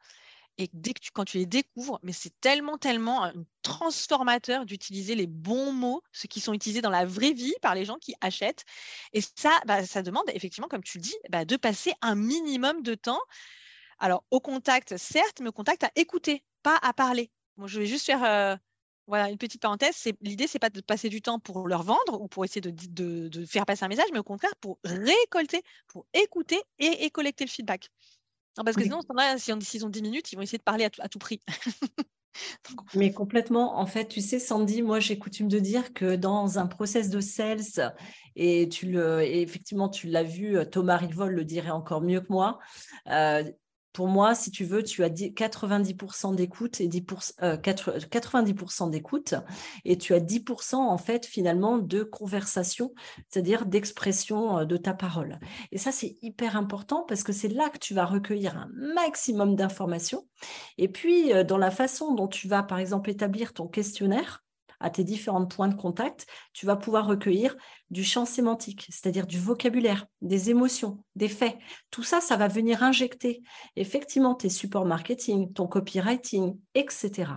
Et 0.61 0.69
dès 0.73 0.93
que 0.93 0.99
tu, 0.99 1.09
quand 1.11 1.25
tu 1.25 1.39
les 1.39 1.47
découvres, 1.47 1.99
mais 2.03 2.11
c'est 2.11 2.39
tellement, 2.39 2.77
tellement 2.77 3.23
un 3.23 3.33
transformateur 3.63 4.63
d'utiliser 4.67 5.15
les 5.15 5.25
bons 5.25 5.73
mots, 5.73 6.03
ceux 6.11 6.27
qui 6.27 6.39
sont 6.39 6.53
utilisés 6.53 6.81
dans 6.81 6.91
la 6.91 7.03
vraie 7.03 7.33
vie 7.33 7.55
par 7.63 7.73
les 7.73 7.83
gens 7.83 7.97
qui 7.97 8.13
achètent. 8.21 8.63
Et 9.13 9.21
ça, 9.21 9.59
bah, 9.65 9.83
ça 9.87 10.03
demande 10.03 10.29
effectivement, 10.35 10.67
comme 10.67 10.83
tu 10.83 10.99
le 10.99 11.03
dis, 11.03 11.15
bah, 11.29 11.45
de 11.45 11.55
passer 11.57 11.93
un 12.03 12.13
minimum 12.13 12.83
de 12.83 12.93
temps 12.93 13.19
Alors, 13.97 14.23
au 14.29 14.39
contact, 14.39 14.97
certes, 14.97 15.39
mais 15.41 15.49
au 15.49 15.51
contact 15.51 15.83
à 15.83 15.91
écouter, 15.95 16.43
pas 16.61 16.77
à 16.83 16.93
parler. 16.93 17.31
Je 17.65 17.79
vais 17.79 17.87
juste 17.87 18.05
faire 18.05 18.23
euh, 18.23 18.55
voilà, 19.07 19.31
une 19.31 19.39
petite 19.39 19.63
parenthèse. 19.63 20.07
L'idée, 20.21 20.45
c'est 20.45 20.59
pas 20.59 20.69
de 20.69 20.79
passer 20.81 21.09
du 21.09 21.23
temps 21.23 21.39
pour 21.39 21.67
leur 21.67 21.81
vendre 21.81 22.21
ou 22.21 22.27
pour 22.27 22.45
essayer 22.45 22.61
de, 22.61 23.45
faire 23.47 23.65
passer 23.65 23.83
un 23.83 23.87
message, 23.87 24.09
mais 24.13 24.19
au 24.19 24.23
contraire, 24.23 24.55
pour 24.61 24.77
récolter, 24.83 25.63
pour 25.87 26.05
écouter 26.13 26.61
et, 26.77 27.09
collecter 27.09 27.45
le 27.45 27.49
feedback. 27.49 27.89
Parce 28.55 28.75
que 28.75 28.83
sinon, 28.83 28.99
si 29.37 29.53
on, 29.53 29.61
s'ils 29.61 29.85
ont 29.85 29.89
10 29.89 30.01
minutes, 30.01 30.31
ils 30.31 30.35
vont 30.35 30.41
essayer 30.41 30.57
de 30.57 30.63
parler 30.63 30.85
à 30.85 31.09
tout 31.09 31.19
prix. 31.19 31.39
Mais 32.95 33.11
complètement. 33.11 33.77
En 33.77 33.85
fait, 33.85 34.07
tu 34.07 34.21
sais, 34.21 34.39
Sandy, 34.39 34.81
moi, 34.81 34.99
j'ai 34.99 35.19
coutume 35.19 35.47
de 35.47 35.59
dire 35.59 35.93
que 35.93 36.15
dans 36.15 36.59
un 36.59 36.67
process 36.67 37.09
de 37.09 37.19
sales, 37.19 37.93
et 38.35 38.69
tu 38.69 38.87
le, 38.87 39.21
effectivement, 39.21 39.89
tu 39.89 40.07
l'as 40.07 40.23
vu, 40.23 40.57
Thomas 40.71 40.97
Rivol 40.97 41.33
le 41.33 41.43
dirait 41.43 41.71
encore 41.71 42.01
mieux 42.01 42.21
que 42.21 42.31
moi. 42.31 42.59
Euh, 43.07 43.43
pour 43.93 44.07
moi, 44.07 44.35
si 44.35 44.51
tu 44.51 44.63
veux, 44.63 44.83
tu 44.83 45.03
as 45.03 45.09
90% 45.09 46.35
d'écoute 46.35 46.79
et 46.79 46.87
10%, 46.87 47.59
90% 47.59 48.87
euh, 48.87 48.89
d'écoute 48.89 49.33
et 49.85 49.97
tu 49.97 50.13
as 50.13 50.19
10% 50.19 50.75
en 50.75 50.97
fait 50.97 51.25
finalement 51.25 51.77
de 51.77 52.03
conversation, 52.03 52.93
c'est-à-dire 53.29 53.65
d'expression 53.65 54.59
euh, 54.59 54.65
de 54.65 54.77
ta 54.77 54.93
parole. 54.93 55.39
Et 55.71 55.77
ça, 55.77 55.91
c'est 55.91 56.15
hyper 56.21 56.55
important 56.55 57.03
parce 57.07 57.23
que 57.23 57.33
c'est 57.33 57.49
là 57.49 57.69
que 57.69 57.79
tu 57.79 57.93
vas 57.93 58.05
recueillir 58.05 58.57
un 58.57 58.69
maximum 58.73 59.55
d'informations. 59.55 60.27
Et 60.77 60.87
puis, 60.87 61.33
euh, 61.33 61.43
dans 61.43 61.57
la 61.57 61.71
façon 61.71 62.13
dont 62.13 62.27
tu 62.27 62.47
vas, 62.47 62.63
par 62.63 62.79
exemple, 62.79 63.09
établir 63.09 63.53
ton 63.53 63.67
questionnaire, 63.67 64.43
à 64.81 64.89
tes 64.89 65.03
différents 65.03 65.45
points 65.45 65.67
de 65.67 65.75
contact, 65.75 66.27
tu 66.53 66.65
vas 66.65 66.75
pouvoir 66.75 67.05
recueillir 67.07 67.55
du 67.89 68.03
champ 68.03 68.25
sémantique, 68.25 68.87
c'est-à-dire 68.89 69.27
du 69.27 69.39
vocabulaire, 69.39 70.07
des 70.21 70.49
émotions, 70.49 71.03
des 71.15 71.29
faits. 71.29 71.57
Tout 71.91 72.03
ça, 72.03 72.21
ça 72.21 72.37
va 72.37 72.47
venir 72.47 72.83
injecter 72.83 73.41
effectivement 73.75 74.35
tes 74.35 74.49
supports 74.49 74.85
marketing, 74.85 75.53
ton 75.53 75.67
copywriting, 75.67 76.57
etc. 76.73 77.31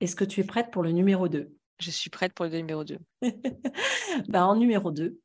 Est-ce 0.00 0.16
que 0.16 0.24
tu 0.24 0.40
es 0.40 0.44
prête 0.44 0.70
pour 0.70 0.82
le 0.82 0.90
numéro 0.90 1.28
2 1.28 1.52
Je 1.78 1.90
suis 1.90 2.10
prête 2.10 2.34
pour 2.34 2.46
le 2.46 2.56
numéro 2.56 2.84
2. 2.84 2.98
ben, 4.28 4.44
en 4.44 4.56
numéro 4.56 4.90
2, 4.90 5.18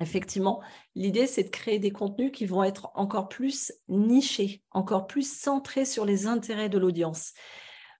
effectivement, 0.00 0.60
l'idée, 0.94 1.26
c'est 1.26 1.44
de 1.44 1.48
créer 1.50 1.78
des 1.78 1.90
contenus 1.90 2.32
qui 2.32 2.46
vont 2.46 2.62
être 2.62 2.90
encore 2.94 3.28
plus 3.28 3.72
nichés, 3.88 4.62
encore 4.70 5.06
plus 5.06 5.30
centrés 5.30 5.84
sur 5.84 6.04
les 6.04 6.26
intérêts 6.26 6.68
de 6.68 6.78
l'audience. 6.78 7.32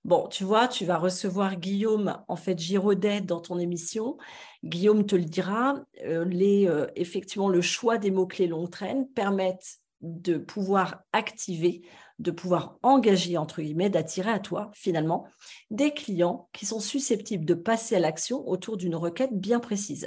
Bon, 0.06 0.28
tu 0.28 0.44
vois, 0.44 0.68
tu 0.68 0.84
vas 0.84 0.98
recevoir 0.98 1.56
Guillaume, 1.56 2.22
en 2.28 2.36
fait, 2.36 2.56
Giraudet 2.60 3.22
dans 3.22 3.40
ton 3.40 3.58
émission. 3.58 4.18
Guillaume 4.62 5.04
te 5.04 5.16
le 5.16 5.24
dira. 5.24 5.80
Euh, 6.04 6.24
les, 6.24 6.68
euh, 6.68 6.86
effectivement, 6.94 7.48
le 7.48 7.60
choix 7.60 7.98
des 7.98 8.12
mots-clés 8.12 8.46
longue 8.46 8.70
traîne 8.70 9.08
permettent 9.08 9.80
de 10.02 10.38
pouvoir 10.38 11.00
activer, 11.12 11.82
de 12.20 12.30
pouvoir 12.30 12.78
engager, 12.84 13.36
entre 13.36 13.62
guillemets, 13.62 13.90
d'attirer 13.90 14.30
à 14.30 14.38
toi, 14.38 14.70
finalement, 14.74 15.26
des 15.72 15.90
clients 15.90 16.48
qui 16.52 16.66
sont 16.66 16.78
susceptibles 16.78 17.44
de 17.44 17.54
passer 17.54 17.96
à 17.96 17.98
l'action 17.98 18.48
autour 18.48 18.76
d'une 18.76 18.94
requête 18.94 19.36
bien 19.36 19.58
précise. 19.58 20.04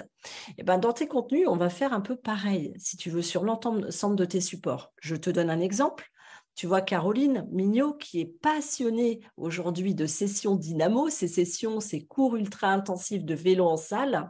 Et 0.48 0.54
eh 0.60 0.64
ben, 0.64 0.78
dans 0.78 0.94
tes 0.94 1.10
contenus, 1.10 1.46
on 1.46 1.58
va 1.58 1.70
faire 1.70 1.92
un 1.92 2.00
peu 2.00 2.16
pareil, 2.16 2.72
si 2.78 2.96
tu 2.96 3.10
veux, 3.10 3.22
sur 3.22 3.44
l'ensemble 3.44 4.16
de 4.16 4.24
tes 4.24 4.40
supports. 4.40 4.94
Je 5.02 5.18
te 5.18 5.30
donne 5.30 5.50
un 5.50 5.60
exemple. 5.60 6.10
Tu 6.56 6.68
vois, 6.68 6.82
Caroline 6.82 7.48
Mignot, 7.52 7.94
qui 7.94 8.20
est 8.20 8.26
passionnée 8.42 9.22
aujourd'hui 9.38 9.96
de 9.96 10.06
sessions 10.06 10.56
dynamo, 10.56 11.10
ces 11.10 11.30
sessions, 11.30 11.80
ces 11.80 12.02
cours 12.02 12.36
ultra 12.36 12.74
intensifs 12.74 13.24
de 13.24 13.34
vélo 13.34 13.66
en 13.66 13.78
salle, 13.78 14.30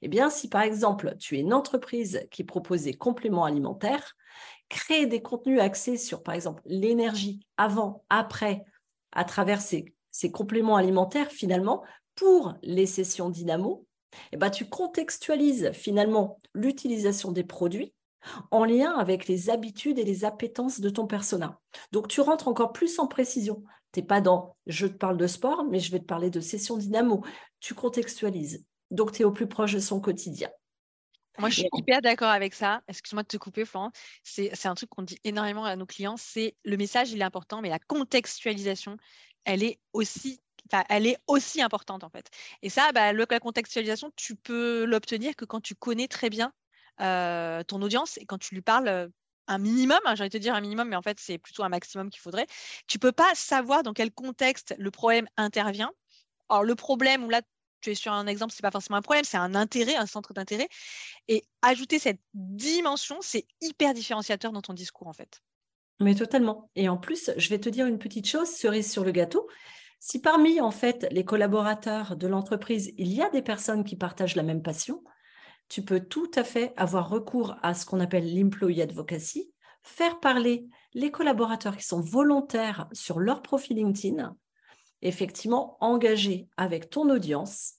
eh 0.00 0.08
bien, 0.08 0.30
si 0.30 0.48
par 0.48 0.62
exemple, 0.62 1.16
tu 1.18 1.36
es 1.36 1.40
une 1.40 1.52
entreprise 1.52 2.26
qui 2.30 2.44
propose 2.44 2.82
des 2.82 2.94
compléments 2.94 3.44
alimentaires, 3.44 4.14
créer 4.68 5.06
des 5.06 5.22
contenus 5.22 5.60
axés 5.60 5.96
sur, 5.96 6.22
par 6.22 6.34
exemple, 6.34 6.62
l'énergie 6.66 7.46
avant, 7.56 8.04
après, 8.08 8.64
à 9.12 9.24
travers 9.24 9.60
ces, 9.60 9.94
compléments 10.32 10.76
alimentaires, 10.76 11.30
finalement, 11.30 11.82
pour 12.14 12.54
les 12.62 12.86
sessions 12.86 13.30
dynamo, 13.30 13.86
eh 14.32 14.36
ben, 14.36 14.50
tu 14.50 14.68
contextualises 14.68 15.72
finalement 15.72 16.40
l'utilisation 16.54 17.32
des 17.32 17.44
produits 17.44 17.94
en 18.50 18.64
lien 18.64 18.92
avec 18.96 19.26
les 19.26 19.50
habitudes 19.50 19.98
et 19.98 20.04
les 20.04 20.24
appétences 20.24 20.80
de 20.80 20.90
ton 20.90 21.06
persona. 21.06 21.60
Donc, 21.92 22.08
tu 22.08 22.20
rentres 22.20 22.48
encore 22.48 22.72
plus 22.72 22.98
en 22.98 23.06
précision. 23.06 23.62
Tu 23.92 24.00
n'es 24.00 24.06
pas 24.06 24.20
dans 24.20 24.56
je 24.66 24.86
te 24.86 24.96
parle 24.96 25.16
de 25.16 25.26
sport, 25.26 25.64
mais 25.64 25.78
je 25.78 25.90
vais 25.92 26.00
te 26.00 26.04
parler 26.04 26.30
de 26.30 26.40
session 26.40 26.76
dynamo. 26.76 27.24
Tu 27.60 27.74
contextualises. 27.74 28.66
Donc, 28.90 29.12
tu 29.12 29.22
es 29.22 29.24
au 29.24 29.32
plus 29.32 29.48
proche 29.48 29.72
de 29.72 29.80
son 29.80 30.00
quotidien. 30.00 30.50
Moi, 31.38 31.50
je 31.50 31.60
suis 31.60 31.68
hyper 31.74 32.00
d'accord 32.00 32.28
avec 32.28 32.54
ça. 32.54 32.82
Excuse-moi 32.86 33.24
de 33.24 33.28
te 33.28 33.36
couper, 33.36 33.64
Florent. 33.64 33.90
C'est 34.22 34.66
un 34.66 34.74
truc 34.74 34.88
qu'on 34.90 35.02
dit 35.02 35.18
énormément 35.24 35.64
à 35.64 35.74
nos 35.74 35.86
clients. 35.86 36.16
C'est 36.16 36.56
le 36.64 36.76
message, 36.76 37.10
il 37.10 37.20
est 37.20 37.24
important, 37.24 37.60
mais 37.60 37.70
la 37.70 37.80
contextualisation, 37.80 38.96
elle 39.44 39.62
est 39.62 39.80
aussi 39.92 40.40
elle 40.88 41.06
est 41.06 41.18
aussi 41.26 41.60
importante 41.60 42.04
en 42.04 42.08
fait. 42.08 42.30
Et 42.62 42.70
ça, 42.70 42.90
bah, 42.92 43.12
la 43.12 43.40
contextualisation, 43.40 44.10
tu 44.16 44.34
peux 44.34 44.84
l'obtenir 44.84 45.36
que 45.36 45.44
quand 45.44 45.60
tu 45.60 45.74
connais 45.74 46.08
très 46.08 46.30
bien 46.30 46.52
euh, 47.00 47.62
ton 47.64 47.82
audience 47.82 48.18
et 48.18 48.26
quand 48.26 48.38
tu 48.38 48.54
lui 48.54 48.62
parles 48.62 48.88
euh, 48.88 49.08
un 49.46 49.58
minimum, 49.58 49.98
hein, 50.04 50.14
j'ai 50.14 50.22
envie 50.22 50.30
de 50.30 50.38
te 50.38 50.42
dire 50.42 50.54
un 50.54 50.60
minimum, 50.60 50.88
mais 50.88 50.96
en 50.96 51.02
fait, 51.02 51.18
c'est 51.20 51.38
plutôt 51.38 51.64
un 51.64 51.68
maximum 51.68 52.10
qu'il 52.10 52.20
faudrait. 52.20 52.46
Tu 52.86 52.98
peux 52.98 53.12
pas 53.12 53.34
savoir 53.34 53.82
dans 53.82 53.92
quel 53.92 54.10
contexte 54.10 54.74
le 54.78 54.90
problème 54.90 55.26
intervient. 55.36 55.92
Alors, 56.48 56.64
le 56.64 56.74
problème, 56.74 57.24
où 57.24 57.30
là, 57.30 57.42
tu 57.80 57.90
es 57.90 57.94
sur 57.94 58.12
un 58.12 58.26
exemple, 58.26 58.52
c'est 58.52 58.62
pas 58.62 58.70
forcément 58.70 58.96
un 58.96 59.02
problème, 59.02 59.24
c'est 59.24 59.36
un 59.36 59.54
intérêt, 59.54 59.96
un 59.96 60.06
centre 60.06 60.32
d'intérêt. 60.32 60.68
Et 61.28 61.44
ajouter 61.62 61.98
cette 61.98 62.20
dimension, 62.32 63.18
c'est 63.20 63.46
hyper 63.60 63.92
différenciateur 63.92 64.52
dans 64.52 64.62
ton 64.62 64.72
discours, 64.72 65.08
en 65.08 65.12
fait. 65.12 65.42
Mais 66.00 66.14
totalement. 66.14 66.70
Et 66.74 66.88
en 66.88 66.96
plus, 66.96 67.30
je 67.36 67.48
vais 67.50 67.60
te 67.60 67.68
dire 67.68 67.86
une 67.86 67.98
petite 67.98 68.26
chose, 68.26 68.48
cerise 68.48 68.90
sur 68.90 69.04
le 69.04 69.12
gâteau. 69.12 69.48
Si 70.00 70.20
parmi, 70.20 70.60
en 70.60 70.70
fait, 70.70 71.06
les 71.10 71.24
collaborateurs 71.24 72.16
de 72.16 72.26
l'entreprise, 72.26 72.92
il 72.98 73.12
y 73.12 73.22
a 73.22 73.30
des 73.30 73.42
personnes 73.42 73.84
qui 73.84 73.96
partagent 73.96 74.36
la 74.36 74.42
même 74.42 74.62
passion, 74.62 75.02
tu 75.68 75.82
peux 75.82 76.00
tout 76.00 76.30
à 76.34 76.44
fait 76.44 76.72
avoir 76.76 77.08
recours 77.08 77.56
à 77.62 77.74
ce 77.74 77.86
qu'on 77.86 78.00
appelle 78.00 78.34
l'employee 78.34 78.82
advocacy, 78.82 79.52
faire 79.82 80.20
parler 80.20 80.66
les 80.94 81.10
collaborateurs 81.10 81.76
qui 81.76 81.84
sont 81.84 82.00
volontaires 82.00 82.88
sur 82.92 83.18
leur 83.18 83.42
profil 83.42 83.76
LinkedIn, 83.76 84.36
effectivement 85.02 85.76
engager 85.80 86.48
avec 86.56 86.90
ton 86.90 87.10
audience 87.10 87.74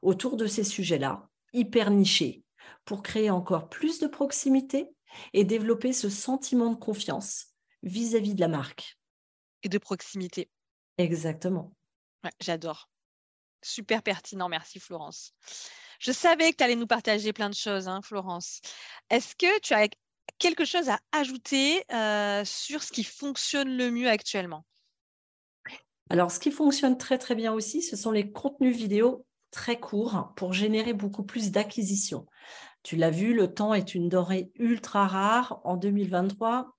autour 0.00 0.36
de 0.36 0.46
ces 0.46 0.64
sujets-là, 0.64 1.28
hyper 1.52 1.90
nichés, 1.90 2.42
pour 2.84 3.02
créer 3.02 3.30
encore 3.30 3.68
plus 3.68 3.98
de 3.98 4.06
proximité 4.06 4.88
et 5.32 5.44
développer 5.44 5.92
ce 5.92 6.08
sentiment 6.08 6.70
de 6.70 6.76
confiance 6.76 7.48
vis-à-vis 7.82 8.34
de 8.34 8.40
la 8.40 8.48
marque. 8.48 8.98
Et 9.62 9.68
de 9.68 9.78
proximité. 9.78 10.50
Exactement. 10.98 11.74
J'adore. 12.40 12.88
Super 13.62 14.02
pertinent, 14.02 14.48
merci 14.48 14.80
Florence. 14.80 15.34
Je 16.02 16.10
savais 16.10 16.50
que 16.50 16.56
tu 16.56 16.64
allais 16.64 16.74
nous 16.74 16.88
partager 16.88 17.32
plein 17.32 17.48
de 17.48 17.54
choses, 17.54 17.86
hein, 17.86 18.00
Florence. 18.02 18.60
Est-ce 19.08 19.36
que 19.36 19.60
tu 19.60 19.72
as 19.72 19.86
quelque 20.38 20.64
chose 20.64 20.88
à 20.88 20.98
ajouter 21.12 21.84
euh, 21.92 22.42
sur 22.44 22.82
ce 22.82 22.90
qui 22.90 23.04
fonctionne 23.04 23.76
le 23.76 23.92
mieux 23.92 24.08
actuellement? 24.08 24.64
Alors, 26.10 26.32
ce 26.32 26.40
qui 26.40 26.50
fonctionne 26.50 26.98
très 26.98 27.18
très 27.18 27.36
bien 27.36 27.52
aussi, 27.52 27.82
ce 27.82 27.94
sont 27.94 28.10
les 28.10 28.32
contenus 28.32 28.76
vidéo 28.76 29.24
très 29.52 29.78
courts 29.78 30.32
pour 30.34 30.52
générer 30.52 30.92
beaucoup 30.92 31.22
plus 31.22 31.52
d'acquisition. 31.52 32.26
Tu 32.82 32.96
l'as 32.96 33.10
vu, 33.10 33.32
le 33.32 33.54
temps 33.54 33.72
est 33.72 33.94
une 33.94 34.08
dorée 34.08 34.50
ultra 34.56 35.06
rare. 35.06 35.60
En 35.62 35.76
2023, 35.76 36.76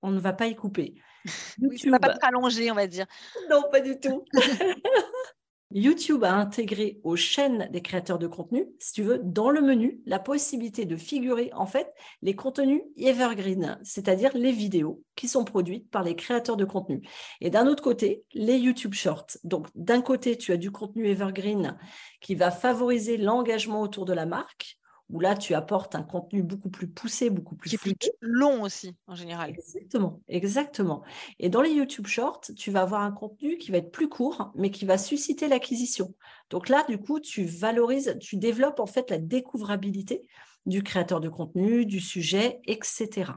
on 0.00 0.12
ne 0.12 0.18
va 0.18 0.32
pas 0.32 0.46
y 0.46 0.56
couper. 0.56 0.94
Oui, 1.60 1.78
ne 1.84 1.90
va 1.90 1.98
pas 1.98 2.14
être 2.14 2.24
allongé, 2.24 2.70
on 2.70 2.74
va 2.74 2.86
dire. 2.86 3.06
Non, 3.50 3.64
pas 3.70 3.80
du 3.80 4.00
tout. 4.00 4.24
YouTube 5.74 6.24
a 6.24 6.34
intégré 6.34 7.00
aux 7.02 7.16
chaînes 7.16 7.68
des 7.72 7.82
créateurs 7.82 8.18
de 8.18 8.26
contenu, 8.26 8.66
si 8.78 8.92
tu 8.92 9.02
veux, 9.02 9.20
dans 9.22 9.50
le 9.50 9.60
menu, 9.60 10.00
la 10.06 10.18
possibilité 10.18 10.84
de 10.84 10.96
figurer 10.96 11.50
en 11.54 11.66
fait 11.66 11.92
les 12.20 12.34
contenus 12.34 12.82
evergreen, 12.96 13.78
c'est-à-dire 13.82 14.30
les 14.34 14.52
vidéos 14.52 15.02
qui 15.16 15.28
sont 15.28 15.44
produites 15.44 15.90
par 15.90 16.02
les 16.02 16.16
créateurs 16.16 16.56
de 16.56 16.64
contenu. 16.64 17.02
Et 17.40 17.50
d'un 17.50 17.66
autre 17.66 17.82
côté, 17.82 18.24
les 18.34 18.58
YouTube 18.58 18.94
Shorts. 18.94 19.38
Donc, 19.44 19.68
d'un 19.74 20.02
côté, 20.02 20.36
tu 20.36 20.52
as 20.52 20.56
du 20.56 20.70
contenu 20.70 21.06
evergreen 21.06 21.78
qui 22.20 22.34
va 22.34 22.50
favoriser 22.50 23.16
l'engagement 23.16 23.82
autour 23.82 24.04
de 24.04 24.12
la 24.12 24.26
marque, 24.26 24.78
où 25.12 25.20
là, 25.20 25.36
tu 25.36 25.54
apportes 25.54 25.94
un 25.94 26.02
contenu 26.02 26.42
beaucoup 26.42 26.70
plus 26.70 26.88
poussé, 26.88 27.30
beaucoup 27.30 27.54
plus 27.54 27.76
plus 27.76 27.94
long 28.20 28.62
aussi, 28.62 28.96
en 29.06 29.14
général. 29.14 29.50
Exactement, 29.50 30.20
exactement. 30.26 31.02
Et 31.38 31.50
dans 31.50 31.60
les 31.60 31.70
YouTube 31.70 32.06
Shorts, 32.06 32.50
tu 32.56 32.70
vas 32.70 32.80
avoir 32.80 33.02
un 33.02 33.12
contenu 33.12 33.58
qui 33.58 33.70
va 33.70 33.78
être 33.78 33.92
plus 33.92 34.08
court, 34.08 34.50
mais 34.54 34.70
qui 34.70 34.86
va 34.86 34.96
susciter 34.98 35.48
l'acquisition. 35.48 36.14
Donc 36.50 36.68
là, 36.70 36.84
du 36.88 36.98
coup, 36.98 37.20
tu 37.20 37.44
valorises, 37.44 38.16
tu 38.20 38.36
développes 38.38 38.80
en 38.80 38.86
fait 38.86 39.10
la 39.10 39.18
découvrabilité 39.18 40.26
du 40.64 40.82
créateur 40.82 41.20
de 41.20 41.28
contenu, 41.28 41.84
du 41.84 42.00
sujet, 42.00 42.60
etc. 42.64 43.32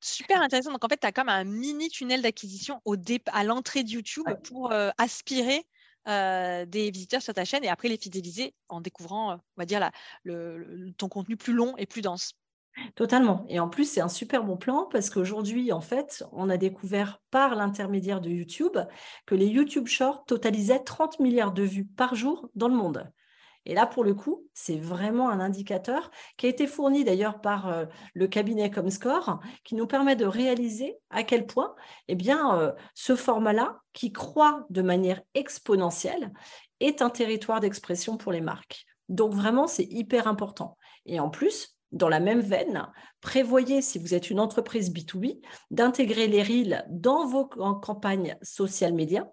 Super 0.00 0.40
intéressant. 0.42 0.70
Donc, 0.70 0.84
en 0.84 0.88
fait, 0.88 0.98
tu 0.98 1.06
as 1.06 1.12
comme 1.12 1.28
un 1.28 1.44
mini 1.44 1.88
tunnel 1.88 2.22
d'acquisition 2.22 2.80
à 3.32 3.44
l'entrée 3.44 3.84
de 3.84 3.90
YouTube 3.90 4.26
pour 4.44 4.72
euh, 4.72 4.90
aspirer 4.98 5.66
euh, 6.08 6.66
des 6.66 6.90
visiteurs 6.90 7.22
sur 7.22 7.34
ta 7.34 7.44
chaîne 7.44 7.64
et 7.64 7.68
après 7.68 7.88
les 7.88 7.96
fidéliser 7.96 8.54
en 8.68 8.80
découvrant, 8.80 9.32
euh, 9.32 9.36
on 9.56 9.62
va 9.62 9.66
dire, 9.66 9.90
ton 10.96 11.08
contenu 11.08 11.36
plus 11.36 11.52
long 11.52 11.76
et 11.76 11.86
plus 11.86 12.02
dense. 12.02 12.34
Totalement. 12.96 13.44
Et 13.48 13.60
en 13.60 13.68
plus, 13.68 13.88
c'est 13.88 14.00
un 14.00 14.08
super 14.08 14.42
bon 14.42 14.56
plan 14.56 14.88
parce 14.90 15.08
qu'aujourd'hui, 15.08 15.72
en 15.72 15.80
fait, 15.80 16.24
on 16.32 16.50
a 16.50 16.56
découvert 16.56 17.20
par 17.30 17.54
l'intermédiaire 17.54 18.20
de 18.20 18.30
YouTube 18.30 18.76
que 19.26 19.34
les 19.34 19.46
YouTube 19.46 19.86
Shorts 19.86 20.24
totalisaient 20.26 20.82
30 20.82 21.20
milliards 21.20 21.52
de 21.52 21.62
vues 21.62 21.86
par 21.86 22.14
jour 22.14 22.48
dans 22.54 22.68
le 22.68 22.74
monde. 22.74 23.10
Et 23.66 23.74
là, 23.74 23.86
pour 23.86 24.04
le 24.04 24.14
coup, 24.14 24.46
c'est 24.52 24.76
vraiment 24.76 25.30
un 25.30 25.40
indicateur 25.40 26.10
qui 26.36 26.46
a 26.46 26.48
été 26.48 26.66
fourni 26.66 27.04
d'ailleurs 27.04 27.40
par 27.40 27.68
euh, 27.68 27.86
le 28.14 28.26
cabinet 28.26 28.70
Comscore, 28.70 29.40
qui 29.64 29.74
nous 29.74 29.86
permet 29.86 30.16
de 30.16 30.26
réaliser 30.26 30.98
à 31.10 31.22
quel 31.22 31.46
point 31.46 31.74
eh 32.08 32.14
bien, 32.14 32.58
euh, 32.58 32.72
ce 32.94 33.16
format-là, 33.16 33.80
qui 33.92 34.12
croît 34.12 34.66
de 34.70 34.82
manière 34.82 35.22
exponentielle, 35.34 36.32
est 36.80 37.00
un 37.00 37.10
territoire 37.10 37.60
d'expression 37.60 38.16
pour 38.16 38.32
les 38.32 38.40
marques. 38.40 38.84
Donc 39.08 39.32
vraiment, 39.32 39.66
c'est 39.66 39.84
hyper 39.84 40.26
important. 40.26 40.76
Et 41.06 41.20
en 41.20 41.30
plus, 41.30 41.76
dans 41.92 42.08
la 42.08 42.20
même 42.20 42.40
veine, 42.40 42.88
prévoyez, 43.20 43.80
si 43.80 43.98
vous 43.98 44.14
êtes 44.14 44.28
une 44.28 44.40
entreprise 44.40 44.92
B2B, 44.92 45.40
d'intégrer 45.70 46.26
les 46.26 46.42
Reels 46.42 46.84
dans 46.90 47.26
vos 47.26 47.46
campagnes 47.46 48.36
social 48.42 48.92
médias, 48.92 49.26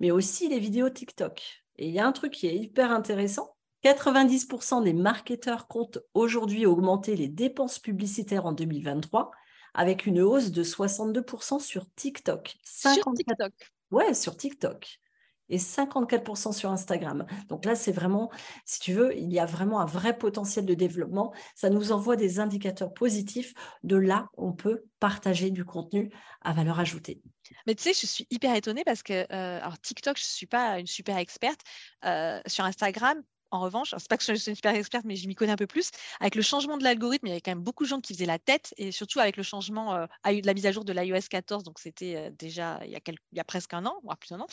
mais 0.00 0.10
aussi 0.10 0.48
les 0.48 0.58
vidéos 0.58 0.90
TikTok. 0.90 1.62
Et 1.76 1.88
il 1.88 1.94
y 1.94 2.00
a 2.00 2.06
un 2.06 2.12
truc 2.12 2.32
qui 2.32 2.46
est 2.46 2.56
hyper 2.56 2.90
intéressant. 2.90 3.54
90% 3.84 4.82
des 4.82 4.92
marketeurs 4.92 5.68
comptent 5.68 5.98
aujourd'hui 6.14 6.66
augmenter 6.66 7.16
les 7.16 7.28
dépenses 7.28 7.78
publicitaires 7.78 8.46
en 8.46 8.52
2023 8.52 9.30
avec 9.74 10.06
une 10.06 10.20
hausse 10.20 10.50
de 10.50 10.64
62% 10.64 11.60
sur 11.60 11.86
TikTok. 11.94 12.56
Sur 12.64 13.12
TikTok 13.14 13.52
Ouais, 13.90 14.14
sur 14.14 14.36
TikTok 14.36 15.00
et 15.48 15.58
54% 15.58 16.52
sur 16.52 16.70
Instagram. 16.70 17.26
Donc 17.48 17.64
là, 17.64 17.74
c'est 17.74 17.92
vraiment, 17.92 18.30
si 18.64 18.80
tu 18.80 18.92
veux, 18.92 19.16
il 19.16 19.32
y 19.32 19.38
a 19.38 19.46
vraiment 19.46 19.80
un 19.80 19.86
vrai 19.86 20.16
potentiel 20.16 20.66
de 20.66 20.74
développement. 20.74 21.32
Ça 21.54 21.70
nous 21.70 21.92
envoie 21.92 22.16
des 22.16 22.40
indicateurs 22.40 22.92
positifs. 22.92 23.54
De 23.82 23.96
là, 23.96 24.28
on 24.36 24.52
peut 24.52 24.84
partager 25.00 25.50
du 25.50 25.64
contenu 25.64 26.10
à 26.42 26.52
valeur 26.52 26.78
ajoutée. 26.78 27.22
Mais 27.66 27.74
tu 27.74 27.82
sais, 27.82 27.94
je 27.94 28.06
suis 28.06 28.26
hyper 28.30 28.54
étonnée 28.54 28.82
parce 28.84 29.02
que, 29.02 29.12
euh, 29.14 29.58
alors 29.60 29.78
TikTok, 29.80 30.18
je 30.18 30.24
ne 30.24 30.28
suis 30.28 30.46
pas 30.46 30.78
une 30.78 30.86
super 30.86 31.16
experte. 31.16 31.60
Euh, 32.04 32.40
sur 32.46 32.64
Instagram, 32.64 33.22
en 33.50 33.60
revanche, 33.60 33.94
c'est 33.96 34.08
pas 34.08 34.16
que 34.16 34.24
je 34.24 34.34
suis 34.34 34.50
une 34.50 34.56
super 34.56 34.74
experte, 34.74 35.04
mais 35.04 35.16
je 35.16 35.26
m'y 35.26 35.34
connais 35.34 35.52
un 35.52 35.56
peu 35.56 35.66
plus. 35.66 35.90
Avec 36.20 36.34
le 36.34 36.42
changement 36.42 36.76
de 36.76 36.84
l'algorithme, 36.84 37.26
il 37.26 37.30
y 37.30 37.32
avait 37.32 37.40
quand 37.40 37.50
même 37.50 37.62
beaucoup 37.62 37.84
de 37.84 37.88
gens 37.88 38.00
qui 38.00 38.14
faisaient 38.14 38.26
la 38.26 38.38
tête, 38.38 38.74
et 38.76 38.92
surtout 38.92 39.20
avec 39.20 39.36
le 39.36 39.42
changement 39.42 39.94
euh, 39.94 40.06
de 40.26 40.46
la 40.46 40.54
mise 40.54 40.66
à 40.66 40.72
jour 40.72 40.84
de 40.84 40.92
l'iOS 40.92 41.28
14, 41.30 41.64
donc 41.64 41.78
c'était 41.78 42.16
euh, 42.16 42.30
déjà 42.30 42.80
il 42.84 42.90
y, 42.90 42.96
a 42.96 43.00
il 43.06 43.14
y, 43.32 43.40
a 43.40 43.44
presque 43.44 43.72
un 43.74 43.86
an, 43.86 43.98
voire 44.02 44.18
plus 44.18 44.30
d'un 44.30 44.40
an, 44.40 44.46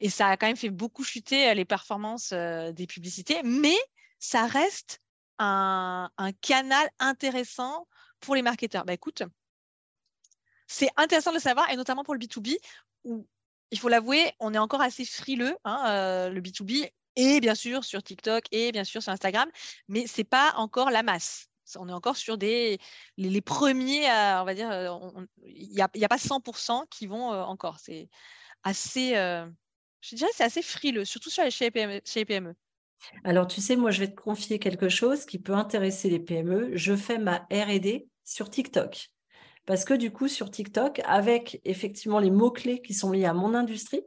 et 0.00 0.08
ça 0.08 0.28
a 0.28 0.36
quand 0.36 0.46
même 0.46 0.56
fait 0.56 0.70
beaucoup 0.70 1.04
chuter 1.04 1.50
euh, 1.50 1.54
les 1.54 1.64
performances 1.64 2.32
des 2.32 2.86
publicités, 2.86 3.40
mais 3.44 3.76
ça 4.18 4.46
reste 4.46 5.00
un, 5.38 6.10
canal 6.40 6.88
intéressant 6.98 7.86
pour 8.20 8.34
les 8.34 8.42
marketeurs. 8.42 8.84
Bah 8.84 8.92
écoute, 8.92 9.22
c'est 10.66 10.90
intéressant 10.96 11.30
de 11.30 11.36
le 11.36 11.40
savoir, 11.42 11.70
et 11.70 11.76
notamment 11.76 12.04
pour 12.04 12.14
le 12.14 12.20
B2B, 12.20 12.56
où 13.04 13.26
il 13.70 13.78
faut 13.78 13.88
l'avouer, 13.88 14.32
on 14.40 14.54
est 14.54 14.58
encore 14.58 14.80
assez 14.80 15.04
frileux. 15.04 15.56
Hein, 15.64 16.30
le 16.30 16.40
B2B, 16.40 16.90
et 17.18 17.40
bien 17.40 17.54
sûr 17.54 17.84
sur 17.84 18.02
TikTok 18.02 18.44
et 18.52 18.72
bien 18.72 18.84
sûr 18.84 19.02
sur 19.02 19.12
Instagram, 19.12 19.50
mais 19.88 20.06
c'est 20.06 20.24
pas 20.24 20.54
encore 20.56 20.90
la 20.90 21.02
masse. 21.02 21.48
On 21.76 21.88
est 21.88 21.92
encore 21.92 22.16
sur 22.16 22.38
des 22.38 22.78
les, 23.18 23.40
premiers, 23.42 24.04
on 24.06 24.44
va 24.44 24.54
dire, 24.54 24.70
il 25.44 25.68
n'y 25.70 25.82
a, 25.82 26.08
pas 26.08 26.16
100% 26.16 26.84
qui 26.88 27.06
vont 27.06 27.32
euh, 27.32 27.42
encore. 27.42 27.78
C'est 27.78 28.08
assez, 28.62 29.16
euh, 29.16 29.46
je 30.00 30.16
dirais, 30.16 30.30
c'est 30.32 30.44
assez 30.44 30.62
frileux, 30.62 31.04
surtout 31.04 31.28
chez, 31.28 31.50
les 31.60 31.70
PME, 32.24 32.54
Alors, 33.24 33.46
tu 33.46 33.60
sais, 33.60 33.76
moi, 33.76 33.90
je 33.90 34.00
vais 34.00 34.08
te 34.08 34.18
confier 34.18 34.58
quelque 34.58 34.88
chose 34.88 35.26
qui 35.26 35.38
peut 35.38 35.52
intéresser 35.52 36.08
les 36.08 36.20
PME. 36.20 36.70
Je 36.74 36.96
fais 36.96 37.18
ma 37.18 37.46
RD 37.52 38.06
sur 38.24 38.48
TikTok. 38.48 39.10
Parce 39.68 39.84
que 39.84 39.92
du 39.92 40.10
coup, 40.10 40.28
sur 40.28 40.50
TikTok, 40.50 41.02
avec 41.04 41.60
effectivement 41.66 42.20
les 42.20 42.30
mots-clés 42.30 42.80
qui 42.80 42.94
sont 42.94 43.12
liés 43.12 43.26
à 43.26 43.34
mon 43.34 43.52
industrie, 43.52 44.02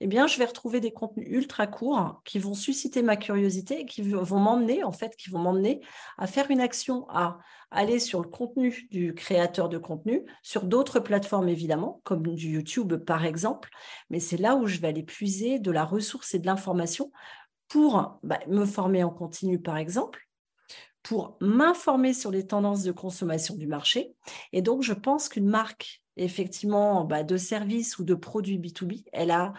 eh 0.00 0.08
bien, 0.08 0.26
je 0.26 0.36
vais 0.40 0.44
retrouver 0.44 0.80
des 0.80 0.92
contenus 0.92 1.28
ultra 1.30 1.68
courts 1.68 2.20
qui 2.24 2.40
vont 2.40 2.52
susciter 2.52 3.00
ma 3.00 3.16
curiosité 3.16 3.82
et 3.82 3.86
qui 3.86 4.02
vont 4.02 4.40
m'emmener, 4.40 4.82
en 4.82 4.90
fait, 4.90 5.14
qui 5.14 5.30
vont 5.30 5.38
m'emmener 5.38 5.82
à 6.18 6.26
faire 6.26 6.50
une 6.50 6.60
action, 6.60 7.08
à 7.10 7.38
aller 7.70 8.00
sur 8.00 8.20
le 8.22 8.28
contenu 8.28 8.88
du 8.90 9.14
créateur 9.14 9.68
de 9.68 9.78
contenu, 9.78 10.24
sur 10.42 10.64
d'autres 10.64 10.98
plateformes 10.98 11.48
évidemment, 11.48 12.00
comme 12.02 12.34
du 12.34 12.48
YouTube 12.48 12.96
par 12.96 13.24
exemple. 13.24 13.70
Mais 14.10 14.18
c'est 14.18 14.36
là 14.36 14.56
où 14.56 14.66
je 14.66 14.80
vais 14.80 14.88
aller 14.88 15.04
puiser 15.04 15.60
de 15.60 15.70
la 15.70 15.84
ressource 15.84 16.34
et 16.34 16.40
de 16.40 16.46
l'information 16.46 17.12
pour 17.68 18.18
bah, 18.24 18.40
me 18.48 18.64
former 18.64 19.04
en 19.04 19.10
continu, 19.10 19.60
par 19.60 19.76
exemple, 19.76 20.24
pour 21.04 21.36
m'informer 21.40 22.14
sur 22.14 22.32
les 22.32 22.46
tendances 22.46 22.82
de 22.82 22.90
consommation 22.90 23.54
du 23.54 23.66
marché. 23.68 24.16
Et 24.52 24.62
donc, 24.62 24.82
je 24.82 24.94
pense 24.94 25.28
qu'une 25.28 25.46
marque, 25.46 26.02
effectivement, 26.16 27.04
bah, 27.04 27.22
de 27.22 27.36
services 27.36 27.98
ou 27.98 28.04
de 28.04 28.14
produits 28.14 28.58
B2B, 28.58 29.04
elle 29.12 29.30
a 29.30 29.52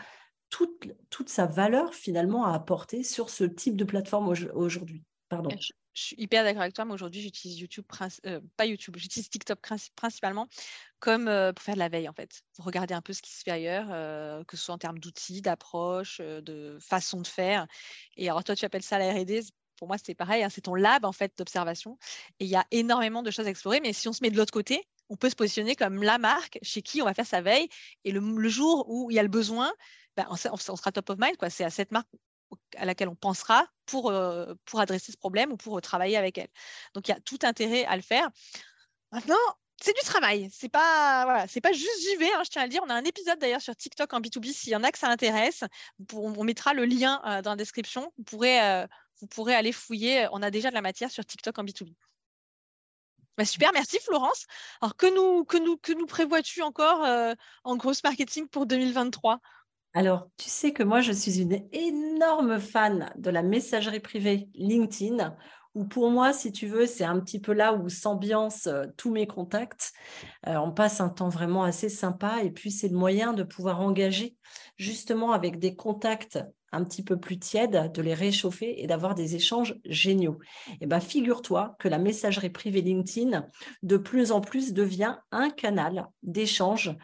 toute, 0.49 0.87
toute 1.11 1.29
sa 1.29 1.45
valeur 1.45 1.93
finalement 1.93 2.45
à 2.45 2.53
apporter 2.55 3.03
sur 3.03 3.29
ce 3.29 3.43
type 3.43 3.77
de 3.77 3.83
plateforme 3.83 4.33
aujourd'hui. 4.53 5.03
Pardon. 5.29 5.49
Je, 5.51 5.71
suis 5.93 6.15
hyper 6.17 6.43
d'accord 6.43 6.63
avec 6.63 6.73
toi, 6.73 6.83
mais 6.83 6.93
aujourd'hui, 6.93 7.21
j'utilise 7.21 7.59
YouTube, 7.59 7.85
euh, 8.25 8.41
pas 8.57 8.65
YouTube, 8.65 8.97
j'utilise 8.97 9.29
TikTok 9.29 9.59
principalement 9.95 10.49
comme 10.99 11.27
euh, 11.27 11.53
pour 11.53 11.63
faire 11.63 11.75
de 11.75 11.79
la 11.79 11.89
veille 11.89 12.09
en 12.09 12.13
fait, 12.13 12.41
pour 12.55 12.65
regarder 12.65 12.93
un 12.93 13.01
peu 13.01 13.13
ce 13.13 13.21
qui 13.21 13.31
se 13.31 13.43
fait 13.43 13.51
ailleurs, 13.51 13.87
euh, 13.91 14.43
que 14.43 14.57
ce 14.57 14.65
soit 14.65 14.75
en 14.75 14.77
termes 14.77 14.99
d'outils, 14.99 15.41
d'approche, 15.41 16.19
de 16.19 16.77
façon 16.81 17.21
de 17.21 17.27
faire. 17.27 17.67
Et 18.17 18.29
alors 18.29 18.43
toi, 18.43 18.55
tu 18.55 18.65
appelles 18.65 18.83
ça 18.83 18.99
la 18.99 19.13
R&D, 19.13 19.41
pour 19.77 19.87
moi, 19.87 19.97
c'est 20.03 20.15
pareil, 20.15 20.43
hein, 20.43 20.49
c'est 20.49 20.61
ton 20.61 20.75
lab 20.75 21.05
en 21.05 21.11
fait 21.11 21.37
d'observation. 21.37 21.97
Et 22.39 22.45
il 22.45 22.49
y 22.49 22.55
a 22.55 22.65
énormément 22.71 23.23
de 23.23 23.31
choses 23.31 23.47
à 23.47 23.49
explorer. 23.49 23.79
Mais 23.81 23.93
si 23.93 24.07
on 24.07 24.13
se 24.13 24.23
met 24.23 24.29
de 24.29 24.37
l'autre 24.37 24.53
côté, 24.53 24.87
on 25.09 25.15
peut 25.15 25.29
se 25.29 25.35
positionner 25.35 25.75
comme 25.75 26.01
la 26.03 26.17
marque 26.17 26.59
chez 26.61 26.81
qui 26.81 27.01
on 27.01 27.05
va 27.05 27.13
faire 27.13 27.27
sa 27.27 27.41
veille. 27.41 27.69
Et 28.03 28.11
le, 28.11 28.49
jour 28.49 28.85
où 28.89 29.11
il 29.11 29.15
y 29.15 29.19
a 29.19 29.23
le 29.23 29.29
besoin, 29.29 29.71
ben, 30.17 30.25
on, 30.29 30.35
sera 30.35 30.91
top 30.91 31.09
of 31.09 31.17
mind. 31.19 31.35
C'est 31.49 31.63
à 31.63 31.69
cette 31.69 31.91
marque 31.91 32.07
à 32.77 32.85
laquelle 32.85 33.09
on 33.09 33.15
pensera 33.15 33.67
pour, 33.85 34.09
euh, 34.09 34.53
pour 34.65 34.79
adresser 34.79 35.11
ce 35.11 35.17
problème 35.17 35.51
ou 35.51 35.57
pour 35.57 35.77
euh, 35.77 35.81
travailler 35.81 36.17
avec 36.17 36.37
elle. 36.37 36.49
Donc, 36.93 37.07
il 37.07 37.11
y 37.11 37.13
a 37.13 37.19
tout 37.19 37.39
intérêt 37.43 37.85
à 37.85 37.95
le 37.95 38.01
faire. 38.01 38.29
Maintenant, 39.11 39.35
c'est 39.81 39.93
du 39.93 40.01
travail. 40.01 40.49
C'est 40.53 40.69
pas, 40.69 41.25
voilà, 41.25 41.47
c'est 41.47 41.61
pas 41.61 41.73
juste 41.73 42.01
j'y 42.01 42.15
vais, 42.17 42.31
hein, 42.33 42.41
je 42.43 42.49
tiens 42.49 42.61
à 42.61 42.65
le 42.65 42.71
dire. 42.71 42.81
On 42.85 42.89
a 42.89 42.93
un 42.93 43.03
épisode 43.03 43.39
d'ailleurs 43.39 43.61
sur 43.61 43.75
TikTok 43.75 44.13
en 44.13 44.21
B2B. 44.21 44.53
S'il 44.53 44.71
y 44.71 44.75
en 44.75 44.83
a 44.83 44.91
que 44.91 44.97
ça 44.97 45.09
intéresse, 45.09 45.63
on 46.13 46.43
mettra 46.43 46.73
le 46.73 46.85
lien 46.85 47.21
euh, 47.25 47.41
dans 47.41 47.51
la 47.51 47.57
description. 47.57 48.11
Vous 48.17 48.23
pourrez 48.23 48.85
vous 49.19 49.27
pourrez 49.27 49.55
aller 49.55 49.71
fouiller. 49.71 50.27
On 50.31 50.41
a 50.41 50.51
déjà 50.51 50.69
de 50.69 50.75
la 50.75 50.81
matière 50.81 51.11
sur 51.11 51.25
TikTok 51.25 51.57
en 51.59 51.63
B2B. 51.63 51.93
Bah, 53.37 53.45
super, 53.45 53.71
merci 53.73 53.99
Florence. 53.99 54.45
Alors 54.81 54.95
que 54.95 55.13
nous, 55.13 55.43
que 55.43 55.57
nous, 55.57 55.77
que 55.77 55.91
nous 55.91 56.05
prévois-tu 56.05 56.61
encore 56.61 57.03
euh, 57.03 57.33
en 57.63 57.75
grosse 57.75 58.03
marketing 58.03 58.47
pour 58.47 58.65
2023 58.65 59.39
alors, 59.97 60.27
tu 60.35 60.49
sais 60.49 60.73
que 60.73 60.83
moi, 60.83 60.99
je 60.99 61.13
suis 61.13 61.39
une 61.39 61.65
énorme 61.71 62.59
fan 62.59 63.13
de 63.15 63.29
la 63.29 63.41
messagerie 63.41 64.01
privée 64.01 64.49
LinkedIn, 64.53 65.33
où 65.75 65.85
pour 65.85 66.09
moi, 66.09 66.33
si 66.33 66.51
tu 66.51 66.67
veux, 66.67 66.87
c'est 66.87 67.03
un 67.03 67.19
petit 67.19 67.39
peu 67.39 67.53
là 67.53 67.73
où 67.73 67.89
s'ambiance 67.89 68.67
euh, 68.67 68.85
tous 68.97 69.11
mes 69.11 69.27
contacts. 69.27 69.93
Euh, 70.47 70.55
on 70.55 70.71
passe 70.71 71.01
un 71.01 71.09
temps 71.09 71.29
vraiment 71.29 71.63
assez 71.63 71.89
sympa 71.89 72.41
et 72.43 72.49
puis 72.49 72.71
c'est 72.71 72.87
le 72.87 72.97
moyen 72.97 73.33
de 73.33 73.43
pouvoir 73.43 73.81
engager 73.81 74.35
justement 74.77 75.33
avec 75.33 75.59
des 75.59 75.75
contacts 75.75 76.39
un 76.71 76.83
petit 76.83 77.03
peu 77.03 77.17
plus 77.17 77.39
tièdes, 77.39 77.91
de 77.93 78.01
les 78.01 78.13
réchauffer 78.13 78.81
et 78.83 78.87
d'avoir 78.87 79.15
des 79.15 79.35
échanges 79.35 79.75
géniaux. 79.85 80.39
Et 80.71 80.77
eh 80.81 80.85
ben, 80.87 80.99
figure-toi 80.99 81.75
que 81.79 81.87
la 81.87 81.97
messagerie 81.97 82.49
privée 82.49 82.81
LinkedIn, 82.81 83.47
de 83.83 83.97
plus 83.97 84.31
en 84.31 84.41
plus, 84.41 84.73
devient 84.73 85.15
un 85.31 85.49
canal 85.49 86.07
d'échange 86.21 86.95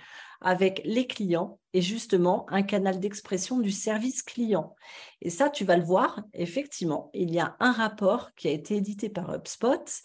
avec 0.42 0.82
les 0.84 1.08
clients 1.08 1.60
et 1.74 1.82
justement 1.82 2.46
un 2.50 2.64
canal 2.64 3.00
d'expression 3.00 3.60
du 3.60 3.72
service 3.72 4.24
client. 4.24 4.76
Et 5.22 5.30
ça, 5.30 5.50
tu 5.50 5.64
vas 5.64 5.78
le 5.78 5.84
voir, 5.84 6.24
effectivement, 6.34 7.10
il 7.14 7.32
y 7.34 7.40
a 7.40 7.56
un 7.60 7.72
rapport 7.72 8.34
qui 8.36 8.48
a 8.48 8.52
été 8.52 8.76
édité 8.76 9.10
par 9.10 9.34
HubSpot 9.34 10.02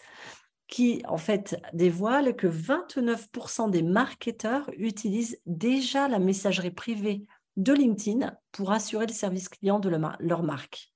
qui 0.67 1.01
en 1.07 1.17
fait 1.17 1.59
dévoile 1.73 2.35
que 2.35 2.47
29% 2.47 3.69
des 3.69 3.83
marketeurs 3.83 4.69
utilisent 4.77 5.41
déjà 5.45 6.07
la 6.07 6.19
messagerie 6.19 6.71
privée 6.71 7.25
de 7.55 7.73
LinkedIn 7.73 8.37
pour 8.51 8.71
assurer 8.71 9.07
le 9.07 9.13
service 9.13 9.49
client 9.49 9.79
de 9.79 9.89
leur 9.89 10.43
marque. 10.43 10.93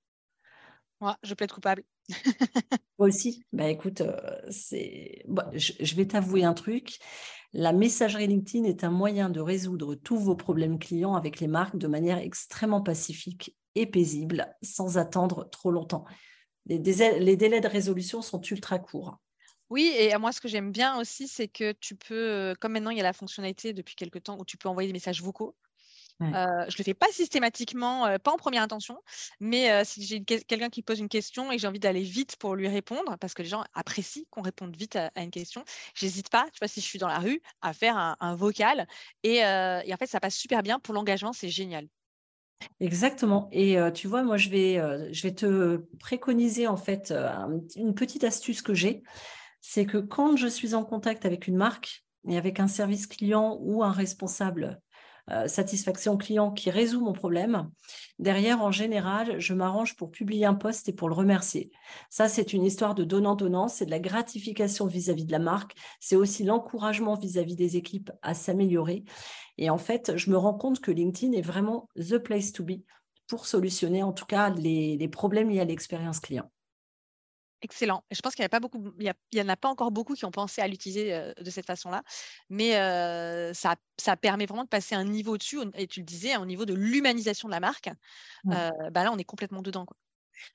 Moi, 0.99 1.17
je 1.23 1.33
plaide 1.33 1.51
coupable. 1.51 1.83
Moi 2.99 3.07
aussi. 3.07 3.43
Bah, 3.51 3.67
écoute, 3.67 4.01
euh, 4.01 4.39
c'est... 4.49 5.23
je, 5.53 5.95
vais 5.95 6.05
t'avouer 6.05 6.43
un 6.43 6.53
truc. 6.53 6.99
La 7.53 7.73
messagerie 7.73 8.27
LinkedIn 8.27 8.63
est 8.63 8.83
un 8.85 8.91
moyen 8.91 9.29
de 9.29 9.41
résoudre 9.41 9.95
tous 9.95 10.17
vos 10.17 10.35
problèmes 10.35 10.79
clients 10.79 11.15
avec 11.15 11.39
les 11.41 11.47
marques 11.47 11.77
de 11.77 11.87
manière 11.87 12.17
extrêmement 12.17 12.81
pacifique 12.81 13.57
et 13.75 13.85
paisible, 13.85 14.55
sans 14.61 14.97
attendre 14.97 15.49
trop 15.49 15.71
longtemps. 15.71 16.05
Les, 16.65 16.79
délais 16.79 17.61
de 17.61 17.67
résolution 17.67 18.21
sont 18.21 18.41
ultra 18.41 18.79
courts. 18.79 19.17
Oui, 19.69 19.93
et 19.97 20.15
moi, 20.17 20.31
ce 20.31 20.39
que 20.39 20.47
j'aime 20.47 20.71
bien 20.71 20.99
aussi, 20.99 21.27
c'est 21.27 21.47
que 21.47 21.73
tu 21.73 21.95
peux, 21.95 22.13
euh, 22.13 22.53
comme 22.59 22.73
maintenant, 22.73 22.91
il 22.91 22.97
y 22.97 23.01
a 23.01 23.03
la 23.03 23.13
fonctionnalité 23.13 23.73
depuis 23.73 23.95
quelques 23.95 24.23
temps 24.23 24.37
où 24.37 24.45
tu 24.45 24.57
peux 24.57 24.69
envoyer 24.69 24.87
des 24.87 24.93
messages 24.93 25.21
vocaux 25.21 25.55
Euh, 26.21 26.65
je 26.69 26.77
le 26.77 26.83
fais 26.83 26.93
pas 26.93 27.07
systématiquement, 27.11 28.05
euh, 28.05 28.17
pas 28.17 28.31
en 28.31 28.37
première 28.37 28.63
intention, 28.63 28.97
mais 29.39 29.71
euh, 29.71 29.83
si 29.83 30.03
j'ai 30.03 30.23
quelqu'un 30.23 30.69
qui 30.69 30.81
pose 30.81 30.99
une 30.99 31.09
question 31.09 31.51
et 31.51 31.57
j'ai 31.57 31.67
envie 31.67 31.79
d'aller 31.79 32.03
vite 32.03 32.35
pour 32.37 32.55
lui 32.55 32.67
répondre, 32.67 33.17
parce 33.19 33.33
que 33.33 33.41
les 33.41 33.49
gens 33.49 33.63
apprécient 33.73 34.23
qu'on 34.29 34.41
réponde 34.41 34.75
vite 34.75 34.95
à, 34.95 35.11
une 35.17 35.31
question, 35.31 35.63
j'hésite 35.95 36.29
pas, 36.29 36.45
tu 36.53 36.59
vois, 36.59 36.67
si 36.67 36.81
je 36.81 36.85
suis 36.85 36.99
dans 36.99 37.07
la 37.07 37.19
rue, 37.19 37.41
à 37.61 37.73
faire 37.73 37.97
un, 37.97 38.35
vocal. 38.35 38.87
Et, 39.23 39.37
et, 39.37 39.43
en 39.93 39.97
fait, 39.97 40.07
ça 40.07 40.19
passe 40.19 40.35
super 40.35 40.63
bien 40.63 40.79
pour 40.79 40.93
l'engagement, 40.93 41.33
c'est 41.33 41.49
génial. 41.49 41.87
Exactement. 42.79 43.49
Et 43.51 43.77
tu 43.93 44.07
vois, 44.07 44.23
moi, 44.23 44.37
je 44.37 44.49
vais, 44.49 44.75
je 45.11 45.21
vais 45.23 45.33
te 45.33 45.77
préconiser 45.99 46.67
en 46.67 46.77
fait 46.77 47.13
une 47.75 47.93
petite 47.93 48.23
astuce 48.23 48.61
que 48.61 48.73
j'ai. 48.73 49.03
C'est 49.59 49.85
que 49.85 49.97
quand 49.97 50.37
je 50.37 50.47
suis 50.47 50.73
en 50.73 50.83
contact 50.83 51.25
avec 51.25 51.47
une 51.47 51.57
marque 51.57 52.03
et 52.27 52.37
avec 52.37 52.59
un 52.59 52.67
service 52.67 53.07
client 53.07 53.57
ou 53.61 53.83
un 53.83 53.91
responsable 53.91 54.81
euh, 55.29 55.47
satisfaction 55.47 56.17
client 56.17 56.51
qui 56.51 56.69
résout 56.69 57.01
mon 57.01 57.13
problème. 57.13 57.69
Derrière, 58.19 58.61
en 58.61 58.71
général, 58.71 59.39
je 59.39 59.53
m'arrange 59.53 59.95
pour 59.95 60.11
publier 60.11 60.45
un 60.45 60.53
post 60.53 60.89
et 60.89 60.93
pour 60.93 61.09
le 61.09 61.15
remercier. 61.15 61.71
Ça, 62.09 62.27
c'est 62.27 62.53
une 62.53 62.63
histoire 62.63 62.95
de 62.95 63.03
donnant-donnant, 63.03 63.67
c'est 63.67 63.85
de 63.85 63.91
la 63.91 63.99
gratification 63.99 64.87
vis-à-vis 64.87 65.25
de 65.25 65.31
la 65.31 65.39
marque, 65.39 65.75
c'est 65.99 66.15
aussi 66.15 66.43
l'encouragement 66.43 67.15
vis-à-vis 67.15 67.55
des 67.55 67.77
équipes 67.77 68.11
à 68.21 68.33
s'améliorer. 68.33 69.03
Et 69.57 69.69
en 69.69 69.77
fait, 69.77 70.17
je 70.17 70.29
me 70.29 70.37
rends 70.37 70.55
compte 70.55 70.79
que 70.79 70.91
LinkedIn 70.91 71.33
est 71.33 71.41
vraiment 71.41 71.87
the 71.95 72.17
place 72.17 72.51
to 72.51 72.63
be 72.63 72.83
pour 73.27 73.45
solutionner 73.45 74.03
en 74.03 74.11
tout 74.11 74.25
cas 74.25 74.49
les 74.49 75.07
problèmes 75.07 75.49
liés 75.49 75.61
à 75.61 75.65
l'expérience 75.65 76.19
client. 76.19 76.49
Excellent. 77.63 78.03
Je 78.09 78.19
pense 78.21 78.33
qu'il 78.33 78.41
n'y 78.41 78.47
a 78.47 78.49
pas 78.49 78.59
beaucoup, 78.59 78.91
il 78.99 79.13
y, 79.33 79.41
en 79.41 79.49
a 79.49 79.55
pas 79.55 79.69
encore 79.69 79.91
beaucoup 79.91 80.15
qui 80.15 80.25
ont 80.25 80.31
pensé 80.31 80.61
à 80.61 80.67
l'utiliser 80.67 81.13
euh, 81.13 81.31
de 81.39 81.49
cette 81.51 81.67
façon-là, 81.67 82.03
mais 82.49 82.75
euh, 82.77 83.53
ça, 83.53 83.75
ça, 83.97 84.17
permet 84.17 84.47
vraiment 84.47 84.63
de 84.63 84.69
passer 84.69 84.95
un 84.95 85.03
niveau 85.03 85.33
au-dessus. 85.33 85.59
Et 85.75 85.85
tu 85.85 85.99
le 85.99 86.05
disais, 86.05 86.35
au 86.37 86.45
niveau 86.45 86.65
de 86.65 86.73
l'humanisation 86.73 87.47
de 87.47 87.53
la 87.53 87.59
marque. 87.59 87.89
Euh, 88.47 88.71
bah 88.91 89.03
là, 89.03 89.11
on 89.13 89.17
est 89.19 89.23
complètement 89.23 89.61
dedans. 89.61 89.85
Quoi. 89.85 89.95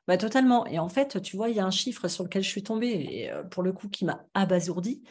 Bah, 0.09 0.17
totalement. 0.17 0.67
Et 0.67 0.81
en 0.81 0.89
fait, 0.89 1.23
tu 1.23 1.37
vois, 1.37 1.49
il 1.49 1.57
y 1.57 1.61
a 1.61 1.65
un 1.65 1.71
chiffre 1.71 2.09
sur 2.09 2.25
lequel 2.25 2.43
je 2.43 2.49
suis 2.49 2.65
tombée, 2.65 2.91
et 2.91 3.31
pour 3.53 3.63
le 3.63 3.73
coup, 3.73 3.89
qui 3.89 4.05
m'a 4.05 4.25
abasourdi. 4.35 5.05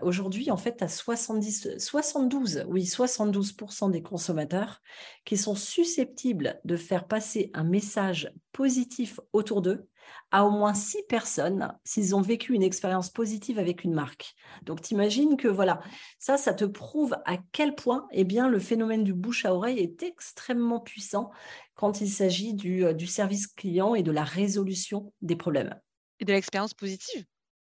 Aujourd'hui, 0.00 0.50
en 0.50 0.56
fait, 0.56 0.78
tu 0.78 0.84
as 0.84 0.88
70, 0.88 1.76
72, 1.78 2.64
oui, 2.68 2.84
72% 2.84 3.90
des 3.90 4.02
consommateurs 4.02 4.80
qui 5.26 5.36
sont 5.36 5.54
susceptibles 5.54 6.58
de 6.64 6.76
faire 6.76 7.06
passer 7.06 7.50
un 7.52 7.64
message 7.64 8.32
positif 8.52 9.20
autour 9.32 9.60
d'eux 9.60 9.88
à 10.30 10.44
au 10.44 10.50
moins 10.50 10.74
six 10.74 11.02
personnes 11.08 11.72
s'ils 11.84 12.14
ont 12.14 12.20
vécu 12.20 12.54
une 12.54 12.62
expérience 12.62 13.10
positive 13.10 13.58
avec 13.58 13.84
une 13.84 13.94
marque. 13.94 14.34
Donc, 14.62 14.82
t'imagines 14.82 15.36
que 15.36 15.48
voilà, 15.48 15.80
ça, 16.18 16.36
ça 16.36 16.54
te 16.54 16.64
prouve 16.64 17.16
à 17.24 17.36
quel 17.52 17.74
point 17.74 18.06
eh 18.12 18.24
bien, 18.24 18.48
le 18.48 18.58
phénomène 18.58 19.04
du 19.04 19.14
bouche 19.14 19.44
à 19.44 19.54
oreille 19.54 19.78
est 19.78 20.02
extrêmement 20.02 20.80
puissant 20.80 21.30
quand 21.74 22.00
il 22.00 22.10
s'agit 22.10 22.54
du, 22.54 22.84
euh, 22.84 22.92
du 22.92 23.06
service 23.06 23.46
client 23.46 23.94
et 23.94 24.02
de 24.02 24.12
la 24.12 24.24
résolution 24.24 25.12
des 25.22 25.36
problèmes. 25.36 25.74
Et 26.20 26.24
de 26.24 26.32
l'expérience 26.32 26.74
positive. 26.74 27.24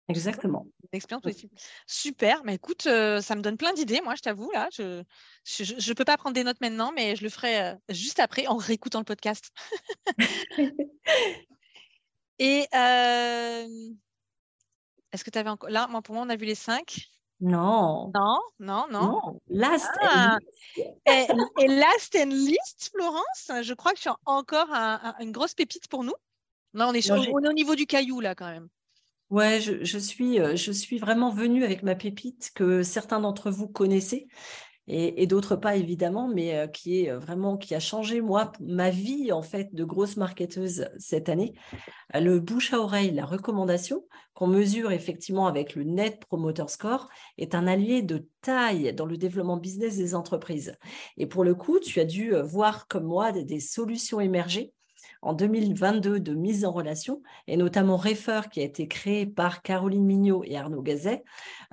Exactement. 0.10 0.68
Expérience 0.92 1.22
positive. 1.22 1.50
Super. 1.86 2.44
Mais 2.44 2.56
écoute, 2.56 2.88
euh, 2.88 3.22
ça 3.22 3.36
me 3.36 3.42
donne 3.42 3.58
plein 3.58 3.74
d'idées, 3.74 4.02
moi, 4.04 4.16
je 4.16 4.22
t'avoue. 4.22 4.50
Là, 4.52 4.68
je 4.72 5.04
ne 5.54 5.94
peux 5.94 6.04
pas 6.04 6.18
prendre 6.18 6.34
des 6.34 6.44
notes 6.44 6.60
maintenant, 6.62 6.92
mais 6.96 7.16
je 7.16 7.24
le 7.24 7.30
ferai 7.30 7.62
euh, 7.62 7.76
juste 7.90 8.20
après 8.20 8.48
en 8.48 8.58
réécoutant 8.58 9.00
le 9.00 9.06
podcast. 9.06 9.52
Et 12.40 12.68
est-ce 15.12 15.24
que 15.24 15.30
tu 15.30 15.38
avais 15.38 15.50
encore. 15.50 15.70
Là, 15.70 15.88
moi, 15.88 16.02
pour 16.02 16.16
moi, 16.16 16.24
on 16.26 16.30
a 16.30 16.36
vu 16.36 16.46
les 16.46 16.56
cinq. 16.56 17.10
Non. 17.42 18.12
Non, 18.14 18.40
non, 18.60 18.86
non. 18.92 19.40
Last 19.48 19.90
ah. 20.02 20.38
et, 20.76 21.28
et, 21.60 21.68
last 21.68 22.18
and 22.18 22.32
least, 22.32 22.92
Florence, 22.94 23.52
je 23.62 23.74
crois 23.74 23.94
que 23.94 24.00
tu 24.00 24.10
as 24.10 24.18
encore 24.26 24.70
une 25.20 25.32
grosse 25.32 25.54
pépite 25.54 25.88
pour 25.88 26.04
nous. 26.04 26.16
Là, 26.74 26.90
on 26.90 26.94
est, 26.94 27.10
on 27.12 27.24
est 27.24 27.48
au 27.48 27.54
niveau 27.54 27.76
du 27.76 27.86
caillou, 27.86 28.20
là, 28.20 28.36
quand 28.36 28.50
même. 28.50 28.68
Ouais, 29.30 29.62
je, 29.62 29.84
je, 29.84 29.98
suis, 29.98 30.38
je 30.58 30.72
suis 30.72 30.98
vraiment 30.98 31.30
venue 31.30 31.64
avec 31.64 31.84
ma 31.84 31.96
pépite 31.96 32.52
que 32.54 32.84
certains 32.84 33.20
d'entre 33.20 33.52
vous 33.52 33.68
connaissez 33.68 34.28
et, 34.92 35.28
d'autres 35.28 35.56
pas 35.56 35.76
évidemment, 35.76 36.28
mais 36.28 36.56
euh, 36.56 36.68
qui 36.68 37.02
est 37.02 37.12
euh, 37.12 37.20
vraiment 37.20 37.58
qui 37.58 37.76
a 37.76 37.80
changé 37.80 38.22
moi 38.22 38.52
ma 38.60 38.90
vie 38.90 39.32
en 39.32 39.44
fait 39.44 39.74
de 39.74 39.84
grosse 39.84 40.18
marketeuse 40.18 40.90
cette 40.98 41.30
année. 41.30 41.54
Euh, 42.16 42.20
le 42.20 42.40
bouche 42.40 42.74
à 42.74 42.80
oreille, 42.80 43.12
la 43.12 43.26
recommandation 43.26 44.04
qu'on 44.34 44.48
mesure 44.48 44.92
effectivement 44.92 45.46
avec 45.46 45.76
le 45.76 45.84
Net 45.84 46.20
Promoter 46.20 46.68
Score 46.68 47.08
est 47.38 47.54
un 47.54 47.68
allié 47.68 48.02
de 48.02 48.28
taille 48.42 48.92
dans 48.94 49.06
le 49.06 49.18
développement 49.18 49.58
business 49.58 49.98
des 49.98 50.16
entreprises. 50.16 50.76
Et 51.18 51.28
pour 51.28 51.44
le 51.44 51.54
coup, 51.54 51.80
tu 51.80 52.00
as 52.00 52.06
dû 52.06 52.34
voir 52.44 52.88
comme 52.88 53.04
moi 53.06 53.32
des 53.32 53.60
solutions 53.60 54.20
émerger 54.20 54.74
en 55.22 55.34
2022 55.34 56.20
de 56.20 56.34
mise 56.34 56.66
en 56.66 56.72
relation, 56.72 57.22
et 57.48 57.58
notamment 57.58 57.98
Refer 57.98 58.42
qui 58.52 58.62
a 58.62 58.64
été 58.64 58.88
créé 58.88 59.26
par 59.26 59.62
Caroline 59.62 60.06
Mignot 60.06 60.44
et 60.46 60.58
Arnaud 60.58 60.82
Gazet. 60.82 61.24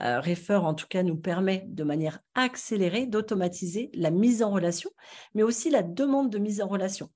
Euh, 0.00 0.20
en 0.50 0.74
tout 0.74 0.86
cas, 0.88 1.02
nous 1.02 1.16
permet 1.16 1.64
de 1.68 1.84
manière 1.84 2.20
accélérée 2.34 3.06
d'automatiser 3.06 3.90
la 3.94 4.10
mise 4.10 4.42
en 4.42 4.50
relation, 4.50 4.90
mais 5.34 5.42
aussi 5.42 5.70
la 5.70 5.82
demande 5.82 6.30
de 6.30 6.38
mise 6.38 6.60
en 6.60 6.68
relation. 6.68 7.10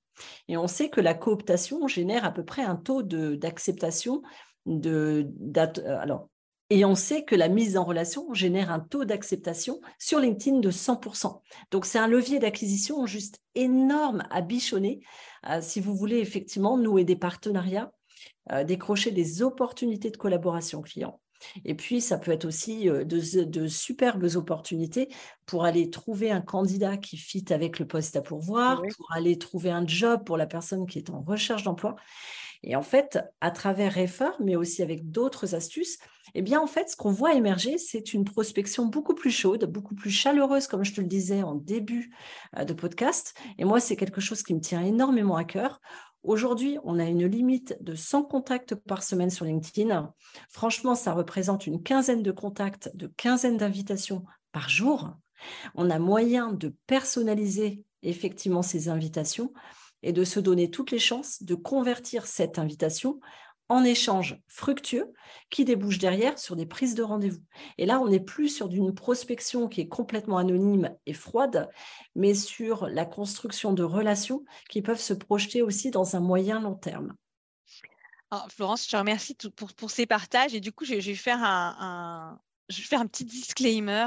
Et 0.48 0.56
on 0.56 0.66
sait 0.66 0.90
que 0.90 1.00
la 1.00 1.14
cooptation 1.14 1.86
génère 1.88 2.24
à 2.24 2.30
peu 2.30 2.44
près 2.44 2.62
un 2.62 2.76
taux 2.76 3.02
d'acceptation 3.02 4.22
de, 4.66 5.26
euh, 5.56 5.98
alors, 5.98 6.28
et 6.70 6.84
on 6.84 6.94
sait 6.94 7.24
que 7.24 7.34
la 7.34 7.48
mise 7.48 7.76
en 7.76 7.84
relation 7.84 8.32
génère 8.32 8.70
un 8.70 8.78
taux 8.78 9.04
d'acceptation 9.04 9.80
sur 9.98 10.20
LinkedIn 10.20 10.60
de 10.60 10.70
100%. 10.70 11.42
Donc, 11.72 11.84
c'est 11.84 11.98
un 11.98 12.06
levier 12.06 12.38
d'acquisition 12.38 13.04
juste 13.06 13.42
énorme 13.56 14.22
à 14.30 14.40
bichonner 14.40 15.00
euh, 15.48 15.60
si 15.60 15.80
vous 15.80 15.96
voulez 15.96 16.18
effectivement 16.18 16.76
nouer 16.76 17.04
des 17.04 17.16
partenariats, 17.16 17.92
euh, 18.52 18.62
décrocher 18.62 19.10
des 19.10 19.42
opportunités 19.42 20.10
de 20.10 20.16
collaboration 20.16 20.80
client. 20.80 21.20
Et 21.64 21.74
puis, 21.74 22.00
ça 22.00 22.18
peut 22.18 22.30
être 22.30 22.44
aussi 22.44 22.88
euh, 22.88 23.04
de, 23.04 23.66
superbes 23.66 24.28
opportunités 24.36 25.08
pour 25.46 25.64
aller 25.64 25.90
trouver 25.90 26.30
un 26.30 26.40
candidat 26.40 26.96
qui 26.96 27.16
fit 27.16 27.44
avec 27.50 27.78
le 27.78 27.86
poste 27.86 28.14
à 28.14 28.22
pourvoir, 28.22 28.82
pour 28.96 29.12
aller 29.12 29.38
trouver 29.38 29.70
un 29.70 29.86
job 29.86 30.22
pour 30.24 30.36
la 30.36 30.46
personne 30.46 30.86
qui 30.86 30.98
est 30.98 31.10
en 31.10 31.22
recherche 31.22 31.64
d'emploi. 31.64 31.96
Et 32.62 32.76
en 32.76 32.82
fait, 32.82 33.18
à 33.40 33.50
travers 33.50 33.94
Refer, 33.94 34.30
mais 34.40 34.56
aussi 34.56 34.82
avec 34.82 35.10
d'autres 35.10 35.54
astuces, 35.54 35.98
eh 36.34 36.42
bien, 36.42 36.60
en 36.60 36.66
fait, 36.66 36.90
ce 36.90 36.96
qu'on 36.96 37.10
voit 37.10 37.34
émerger, 37.34 37.78
c'est 37.78 38.12
une 38.12 38.24
prospection 38.24 38.86
beaucoup 38.86 39.14
plus 39.14 39.30
chaude, 39.30 39.64
beaucoup 39.64 39.94
plus 39.94 40.10
chaleureuse, 40.10 40.66
comme 40.66 40.84
je 40.84 40.92
te 40.92 41.00
le 41.00 41.06
disais 41.06 41.42
en 41.42 41.54
début 41.54 42.14
euh, 42.58 42.64
de 42.64 42.72
podcast. 42.72 43.34
Et 43.58 43.64
moi, 43.64 43.80
c'est 43.80 43.96
quelque 43.96 44.20
chose 44.20 44.42
qui 44.42 44.54
me 44.54 44.60
tient 44.60 44.82
énormément 44.82 45.36
à 45.36 45.44
cœur. 45.44 45.80
Aujourd'hui, 46.22 46.76
on 46.84 46.98
a 46.98 47.04
une 47.04 47.26
limite 47.26 47.76
de 47.80 47.94
100 47.94 48.24
contacts 48.24 48.74
par 48.74 49.02
semaine 49.02 49.30
sur 49.30 49.46
LinkedIn. 49.46 50.12
Franchement, 50.50 50.94
ça 50.94 51.14
représente 51.14 51.66
une 51.66 51.82
quinzaine 51.82 52.22
de 52.22 52.30
contacts, 52.30 52.94
de 52.94 53.06
quinzaine 53.16 53.56
d'invitations 53.56 54.24
par 54.52 54.68
jour. 54.68 55.14
On 55.74 55.88
a 55.88 55.98
moyen 55.98 56.52
de 56.52 56.74
personnaliser 56.86 57.82
effectivement 58.02 58.60
ces 58.60 58.90
invitations 58.90 59.52
et 60.02 60.12
de 60.12 60.24
se 60.24 60.40
donner 60.40 60.70
toutes 60.70 60.90
les 60.90 60.98
chances 60.98 61.42
de 61.42 61.54
convertir 61.54 62.26
cette 62.26 62.58
invitation 62.58 63.20
en 63.70 63.84
échange 63.84 64.36
fructueux 64.48 65.12
qui 65.48 65.64
débouche 65.64 65.98
derrière 65.98 66.38
sur 66.40 66.56
des 66.56 66.66
prises 66.66 66.96
de 66.96 67.04
rendez-vous. 67.04 67.42
Et 67.78 67.86
là, 67.86 68.00
on 68.00 68.08
n'est 68.08 68.18
plus 68.18 68.48
sur 68.48 68.68
d'une 68.68 68.92
prospection 68.92 69.68
qui 69.68 69.80
est 69.80 69.88
complètement 69.88 70.38
anonyme 70.38 70.92
et 71.06 71.14
froide, 71.14 71.70
mais 72.16 72.34
sur 72.34 72.88
la 72.88 73.04
construction 73.04 73.72
de 73.72 73.84
relations 73.84 74.44
qui 74.68 74.82
peuvent 74.82 75.00
se 75.00 75.14
projeter 75.14 75.62
aussi 75.62 75.92
dans 75.92 76.16
un 76.16 76.20
moyen 76.20 76.60
long 76.60 76.74
terme. 76.74 77.14
Florence, 78.48 78.84
je 78.86 78.90
te 78.90 78.96
remercie 78.96 79.36
pour, 79.56 79.72
pour, 79.72 79.90
ces 79.90 80.06
partages. 80.06 80.54
Et 80.54 80.60
du 80.60 80.72
coup, 80.72 80.84
je, 80.84 80.94
vais 80.94 81.14
faire 81.14 81.42
un, 81.42 82.40
je 82.68 82.78
vais 82.78 82.86
faire 82.86 83.00
un 83.00 83.06
petit 83.06 83.24
disclaimer 83.24 84.06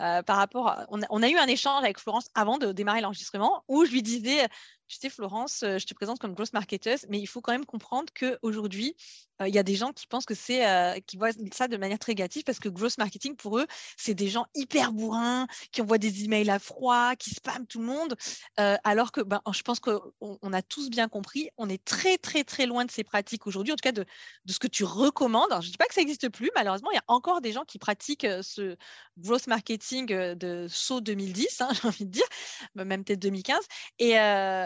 euh, 0.00 0.22
par 0.22 0.36
rapport. 0.36 0.86
on, 0.88 1.22
a, 1.22 1.28
eu 1.28 1.36
un 1.36 1.46
échange 1.46 1.82
avec 1.82 1.98
Florence 1.98 2.28
avant 2.34 2.58
de 2.58 2.72
démarrer 2.72 3.00
l'enregistrement 3.00 3.64
où 3.68 3.84
je 3.84 3.92
lui 3.92 4.02
disais 4.02 4.48
tu 4.90 4.96
sais, 4.96 5.08
Florence, 5.08 5.62
euh, 5.62 5.78
je 5.78 5.86
te 5.86 5.94
présente 5.94 6.18
comme 6.18 6.34
grosse 6.34 6.52
marketeuse, 6.52 7.06
mais 7.08 7.20
il 7.20 7.26
faut 7.26 7.40
quand 7.40 7.52
même 7.52 7.64
comprendre 7.64 8.12
qu'aujourd'hui, 8.12 8.96
euh, 9.40 9.46
il 9.46 9.54
y 9.54 9.58
a 9.58 9.62
des 9.62 9.76
gens 9.76 9.92
qui 9.92 10.08
pensent 10.08 10.26
que 10.26 10.34
c'est, 10.34 10.66
euh, 10.66 10.98
qui 11.06 11.16
voient 11.16 11.30
ça 11.52 11.68
de 11.68 11.76
manière 11.76 11.98
très 12.00 12.10
négative 12.10 12.42
parce 12.42 12.58
que 12.58 12.68
gross 12.68 12.98
marketing, 12.98 13.36
pour 13.36 13.58
eux, 13.60 13.66
c'est 13.96 14.14
des 14.14 14.28
gens 14.28 14.46
hyper 14.56 14.92
bourrins, 14.92 15.46
qui 15.70 15.80
envoient 15.80 15.98
des 15.98 16.24
emails 16.24 16.50
à 16.50 16.58
froid, 16.58 17.14
qui 17.14 17.30
spamment 17.30 17.64
tout 17.66 17.78
le 17.78 17.86
monde. 17.86 18.16
alors 18.56 19.12
que 19.12 19.20
ben, 19.20 19.40
je 19.52 19.62
pense 19.62 19.78
qu'on 19.78 20.00
on 20.20 20.52
a 20.52 20.62
tous 20.62 20.90
bien 20.90 21.08
compris, 21.08 21.50
on 21.56 21.68
est 21.68 21.82
très, 21.84 22.18
très, 22.18 22.42
très 22.44 22.66
loin 22.66 22.84
de 22.84 22.90
ces 22.90 23.04
pratiques 23.04 23.46
aujourd'hui, 23.46 23.72
en 23.72 23.76
tout 23.76 23.82
cas 23.82 23.92
de, 23.92 24.04
de 24.44 24.52
ce 24.52 24.58
que 24.58 24.66
tu 24.66 24.84
recommandes. 24.84 25.50
je 25.50 25.66
ne 25.66 25.70
dis 25.70 25.78
pas 25.78 25.86
que 25.86 25.94
ça 25.94 26.00
n'existe 26.00 26.28
plus, 26.30 26.50
malheureusement, 26.56 26.90
il 26.90 26.96
y 26.96 26.98
a 26.98 27.04
encore 27.06 27.40
des 27.40 27.52
gens 27.52 27.64
qui 27.64 27.78
pratiquent 27.78 28.26
ce 28.42 28.76
gross 29.18 29.46
marketing 29.46 30.06
de 30.06 30.66
saut 30.68 31.00
2010, 31.00 31.60
hein, 31.60 31.68
j'ai 31.80 31.88
envie 31.88 32.06
de 32.06 32.10
dire, 32.10 32.26
même 32.74 33.04
peut-être 33.04 33.20
2015. 33.20 33.58
Et 33.98 34.18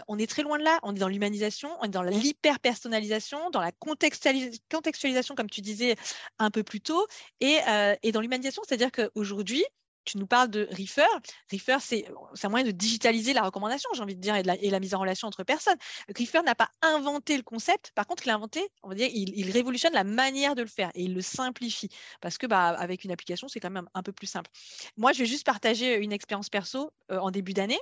on 0.09 0.14
on 0.15 0.19
est 0.19 0.27
très 0.27 0.43
loin 0.43 0.59
de 0.59 0.65
là. 0.65 0.79
On 0.83 0.95
est 0.95 0.99
dans 0.99 1.09
l'humanisation, 1.09 1.71
on 1.81 1.85
est 1.85 1.89
dans 1.89 2.03
l'hyper-personnalisation, 2.03 3.51
dans 3.51 3.61
la 3.61 3.73
contextualisation, 3.73 5.35
comme 5.35 5.51
tu 5.51 5.61
disais 5.61 5.97
un 6.39 6.51
peu 6.51 6.63
plus 6.63 6.81
tôt, 6.81 7.07
et, 7.41 7.59
euh, 7.69 7.95
dans 8.13 8.21
l'humanisation, 8.21 8.63
c'est-à-dire 8.67 8.93
qu'aujourd'hui, 8.93 9.65
tu 10.05 10.19
nous 10.19 10.27
parles 10.27 10.51
de 10.51 10.69
Reefer. 10.71 11.03
Reefer, 11.51 11.79
c'est 11.81 12.07
un 12.43 12.49
moyen 12.49 12.67
de 12.67 12.71
digitaliser 12.71 13.33
la 13.33 13.43
recommandation, 13.43 13.91
j'ai 13.95 14.03
envie 14.03 14.17
de 14.17 14.21
dire, 14.21 14.37
et, 14.37 14.43
la, 14.43 14.81
mise 14.81 14.95
en 14.95 15.01
relation 15.01 15.29
entre 15.29 15.45
personnes. 15.45 15.79
Reefer 16.17 16.43
n'a 16.43 16.55
pas 16.55 16.71
inventé 16.83 17.37
le 17.37 17.43
concept, 17.43 17.93
par 17.95 18.07
contre, 18.07 18.27
il 18.27 18.31
a 18.31 18.35
inventé, 18.35 18.69
on 18.83 18.89
va 18.89 18.95
dire, 18.95 19.09
il, 19.13 19.51
révolutionne 19.51 19.93
la 19.93 20.05
manière 20.05 20.55
de 20.55 20.63
le 20.63 20.69
faire 20.69 20.91
et 20.95 21.05
il 21.05 21.15
le 21.15 21.21
simplifie 21.21 21.89
parce 22.21 22.39
que 22.39 22.47
bah, 22.47 22.69
avec 22.69 23.05
une 23.05 23.13
application, 23.13 23.49
c'est 23.49 23.61
quand 23.61 23.71
même 23.71 23.89
un, 23.95 24.03
peu 24.03 24.13
plus 24.13 24.27
simple. 24.27 24.51
Moi, 24.97 25.13
je 25.13 25.21
vais 25.21 25.27
juste 25.27 25.45
partager 25.45 25.97
une 25.97 26.13
expérience 26.13 26.49
perso 26.49 26.93
euh, 27.11 27.19
en 27.19 27.31
début 27.31 27.53
d'année. 27.53 27.79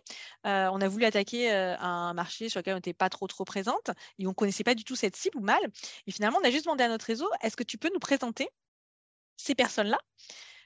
Euh, 0.47 0.69
on 0.73 0.81
a 0.81 0.89
voulu 0.89 1.05
attaquer 1.05 1.53
euh, 1.53 1.77
un 1.79 2.15
marché 2.15 2.49
sur 2.49 2.61
lequel 2.61 2.75
on 2.75 2.79
n'était 2.79 2.93
pas 2.93 3.09
trop 3.09 3.27
trop 3.27 3.45
présente 3.45 3.91
et 4.19 4.27
on 4.27 4.31
ne 4.31 4.35
connaissait 4.35 4.65
pas 4.65 4.75
du 4.75 4.85
tout 4.85 4.97
cette 4.97 5.17
cible 5.17 5.39
ou 5.39 5.43
mal. 5.43 5.61
Et 6.07 6.13
finalement, 6.13 6.39
on 6.43 6.47
a 6.47 6.51
juste 6.51 6.65
demandé 6.65 6.85
à 6.85 6.89
notre 6.89 7.07
réseau, 7.07 7.29
est-ce 7.43 7.57
que 7.57 7.65
tu 7.65 7.79
peux 7.79 7.91
nous 7.93 8.01
présenter 8.01 8.49
ces 9.37 9.55
personnes-là? 9.55 9.99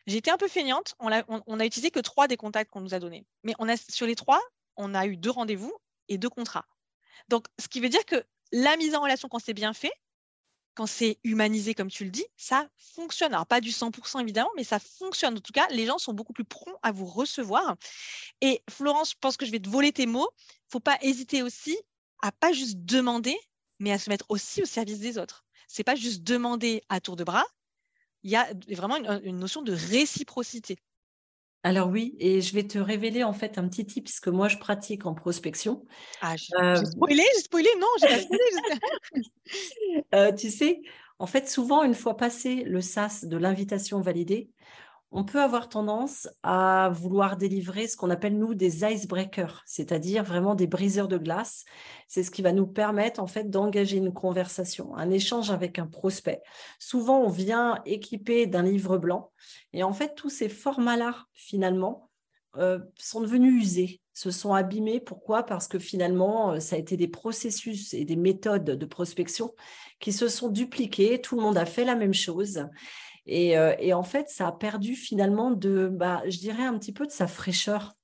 J'ai 0.06 0.18
été 0.18 0.30
un 0.30 0.36
peu 0.36 0.48
feignante. 0.48 0.94
On 0.98 1.10
on, 1.46 1.60
utilisé 1.60 1.90
que 1.90 2.00
trois 2.00 2.28
des 2.28 2.36
contacts 2.36 2.70
qu'on 2.70 2.80
nous 2.80 2.94
a 2.94 2.98
donnés. 2.98 3.26
Mais 3.42 3.54
on 3.58 3.68
a, 3.68 3.76
sur 3.76 4.06
les 4.06 4.14
trois, 4.14 4.40
on 4.76 4.94
a 4.94 5.06
eu 5.06 5.16
deux 5.16 5.30
rendez-vous 5.30 5.74
et 6.08 6.18
deux 6.18 6.28
contrats. 6.28 6.66
Donc, 7.28 7.46
ce 7.58 7.68
qui 7.68 7.80
veut 7.80 7.88
dire 7.88 8.04
que 8.04 8.24
la 8.52 8.76
mise 8.76 8.94
en 8.94 9.02
relation, 9.02 9.28
quand 9.28 9.38
c'est 9.38 9.54
bien 9.54 9.72
fait, 9.72 9.92
quand 10.74 10.86
c'est 10.86 11.18
humanisé, 11.24 11.74
comme 11.74 11.90
tu 11.90 12.04
le 12.04 12.10
dis, 12.10 12.26
ça 12.36 12.68
fonctionne. 12.76 13.32
Alors, 13.32 13.46
pas 13.46 13.60
du 13.60 13.70
100% 13.70 14.20
évidemment, 14.20 14.50
mais 14.56 14.64
ça 14.64 14.78
fonctionne. 14.78 15.38
En 15.38 15.40
tout 15.40 15.52
cas, 15.52 15.66
les 15.70 15.86
gens 15.86 15.98
sont 15.98 16.12
beaucoup 16.12 16.34
plus 16.34 16.44
prompts 16.44 16.78
à 16.82 16.92
vous 16.92 17.06
recevoir. 17.06 17.76
Et 18.42 18.62
Florence, 18.70 19.12
je 19.12 19.16
pense 19.18 19.36
que 19.36 19.46
je 19.46 19.50
vais 19.50 19.58
te 19.58 19.68
voler 19.68 19.92
tes 19.92 20.06
mots. 20.06 20.28
Il 20.38 20.68
ne 20.68 20.72
faut 20.72 20.80
pas 20.80 20.98
hésiter 21.00 21.42
aussi 21.42 21.76
à 22.22 22.30
pas 22.30 22.52
juste 22.52 22.76
demander, 22.84 23.36
mais 23.78 23.90
à 23.90 23.98
se 23.98 24.10
mettre 24.10 24.26
aussi 24.28 24.62
au 24.62 24.66
service 24.66 25.00
des 25.00 25.16
autres. 25.18 25.44
C'est 25.66 25.84
pas 25.84 25.96
juste 25.96 26.22
demander 26.22 26.82
à 26.90 27.00
tour 27.00 27.16
de 27.16 27.24
bras, 27.24 27.46
il 28.26 28.30
y 28.30 28.36
a 28.36 28.48
vraiment 28.70 28.96
une, 29.22 29.38
notion 29.38 29.62
de 29.62 29.72
réciprocité. 29.72 30.76
Alors 31.62 31.88
oui, 31.88 32.16
et 32.18 32.40
je 32.40 32.54
vais 32.54 32.66
te 32.66 32.76
révéler 32.76 33.22
en 33.22 33.32
fait 33.32 33.56
un 33.56 33.68
petit 33.68 33.86
tip 33.86 34.08
que 34.20 34.30
moi 34.30 34.48
je 34.48 34.58
pratique 34.58 35.06
en 35.06 35.14
prospection. 35.14 35.84
Ah, 36.20 36.34
j'ai 36.36 36.56
euh... 36.56 36.74
spoilé, 36.74 37.22
j'ai 37.36 37.42
spoilé, 37.42 37.68
non, 37.78 37.86
j'ai 38.00 38.08
pas 38.08 38.18
spoilé. 38.18 38.42
Euh, 40.14 40.32
tu 40.32 40.50
sais, 40.50 40.80
en 41.20 41.26
fait, 41.26 41.48
souvent, 41.48 41.84
une 41.84 41.94
fois 41.94 42.16
passé 42.16 42.64
le 42.64 42.80
sas 42.80 43.24
de 43.24 43.36
l'invitation 43.36 44.00
validée, 44.00 44.50
on 45.12 45.24
peut 45.24 45.40
avoir 45.40 45.68
tendance 45.68 46.28
à 46.42 46.90
vouloir 46.92 47.36
délivrer 47.36 47.86
ce 47.86 47.96
qu'on 47.96 48.10
appelle 48.10 48.36
nous 48.36 48.54
des 48.54 48.84
icebreakers, 48.84 49.62
c'est-à-dire 49.64 50.24
vraiment 50.24 50.54
des 50.54 50.66
briseurs 50.66 51.08
de 51.08 51.16
glace. 51.16 51.64
C'est 52.08 52.22
ce 52.22 52.30
qui 52.30 52.42
va 52.42 52.52
nous 52.52 52.66
permettre 52.66 53.20
en 53.20 53.26
fait 53.26 53.48
d'engager 53.48 53.98
une 53.98 54.12
conversation, 54.12 54.96
un 54.96 55.10
échange 55.10 55.50
avec 55.50 55.78
un 55.78 55.86
prospect. 55.86 56.42
Souvent, 56.78 57.20
on 57.20 57.28
vient 57.28 57.80
équipé 57.86 58.46
d'un 58.46 58.62
livre 58.62 58.98
blanc 58.98 59.30
et 59.72 59.82
en 59.82 59.92
fait 59.92 60.14
tous 60.16 60.30
ces 60.30 60.48
formats-là 60.48 61.26
finalement 61.34 62.10
euh, 62.58 62.78
sont 62.98 63.20
devenus 63.20 63.62
usés, 63.62 64.00
se 64.14 64.30
sont 64.30 64.54
abîmés. 64.54 64.98
Pourquoi? 64.98 65.42
Parce 65.42 65.68
que 65.68 65.78
finalement, 65.78 66.52
euh, 66.52 66.60
ça 66.60 66.76
a 66.76 66.78
été 66.78 66.96
des 66.96 67.08
processus 67.08 67.92
et 67.92 68.06
des 68.06 68.16
méthodes 68.16 68.64
de 68.64 68.86
prospection 68.86 69.54
qui 70.00 70.12
se 70.12 70.28
sont 70.28 70.48
dupliqués. 70.48 71.20
Tout 71.20 71.36
le 71.36 71.42
monde 71.42 71.58
a 71.58 71.66
fait 71.66 71.84
la 71.84 71.96
même 71.96 72.14
chose. 72.14 72.66
Euh, 73.28 73.74
et, 73.78 73.92
en 73.92 74.02
fait, 74.02 74.28
ça 74.28 74.48
a 74.48 74.52
perdu 74.52 74.94
finalement 74.94 75.50
de, 75.50 75.88
bah, 75.88 76.22
je 76.28 76.38
dirais, 76.38 76.64
un 76.64 76.78
petit 76.78 76.92
peu 76.92 77.06
de 77.06 77.12
sa 77.12 77.26
fraîcheur. 77.26 77.94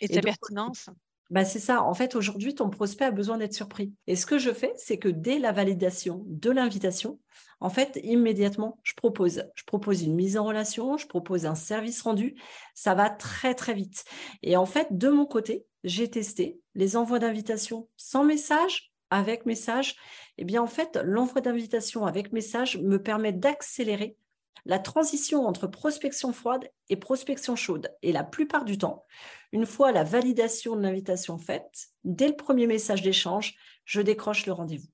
Et 0.00 0.08
de 0.08 0.14
sa 0.14 0.20
pertinence? 0.20 0.90
Bah 1.30 1.44
c'est 1.44 1.60
ça. 1.60 1.84
En 1.84 1.94
fait, 1.94 2.16
aujourd'hui, 2.16 2.56
ton 2.56 2.70
prospect 2.70 3.04
a 3.04 3.12
besoin 3.12 3.38
d'être 3.38 3.54
surpris. 3.54 3.92
Et 4.08 4.16
ce 4.16 4.26
que 4.26 4.36
je 4.38 4.50
fais, 4.50 4.72
c'est 4.76 4.98
que 4.98 5.08
dès 5.08 5.38
la 5.38 5.52
validation 5.52 6.24
de 6.26 6.50
l'invitation, 6.50 7.20
en 7.60 7.70
fait, 7.70 8.00
immédiatement, 8.02 8.80
je 8.82 8.94
propose. 8.94 9.44
Je 9.54 9.62
propose 9.62 10.02
une 10.02 10.16
mise 10.16 10.36
en 10.36 10.44
relation, 10.44 10.96
je 10.96 11.06
propose 11.06 11.46
un 11.46 11.54
service 11.54 12.02
rendu. 12.02 12.34
Ça 12.74 12.94
va 12.94 13.10
très, 13.10 13.54
très 13.54 13.74
vite. 13.74 14.04
Et 14.42 14.56
en 14.56 14.66
fait, 14.66 14.88
de 14.90 15.08
mon 15.08 15.24
côté, 15.24 15.64
j'ai 15.84 16.10
testé 16.10 16.58
les 16.74 16.96
envois 16.96 17.20
d'invitation 17.20 17.88
sans 17.96 18.24
message, 18.24 18.92
avec 19.10 19.46
message. 19.46 19.94
Eh 20.36 20.44
bien, 20.44 20.60
en 20.60 20.66
fait, 20.66 20.98
l'envoi 21.04 21.40
d'invitation 21.40 22.06
avec 22.06 22.32
message 22.32 22.78
me 22.78 23.00
permet 23.00 23.32
d'accélérer 23.32 24.16
la 24.64 24.78
transition 24.78 25.46
entre 25.46 25.66
prospection 25.66 26.32
froide 26.32 26.70
et 26.88 26.96
prospection 26.96 27.56
chaude. 27.56 27.90
Et 28.02 28.12
la 28.12 28.24
plupart 28.24 28.64
du 28.64 28.78
temps, 28.78 29.04
une 29.52 29.66
fois 29.66 29.92
la 29.92 30.04
validation 30.04 30.76
de 30.76 30.82
l'invitation 30.82 31.38
faite, 31.38 31.88
dès 32.04 32.28
le 32.28 32.36
premier 32.36 32.66
message 32.66 33.02
d'échange, 33.02 33.54
je 33.84 34.00
décroche 34.00 34.46
le 34.46 34.52
rendez-vous. 34.52 34.88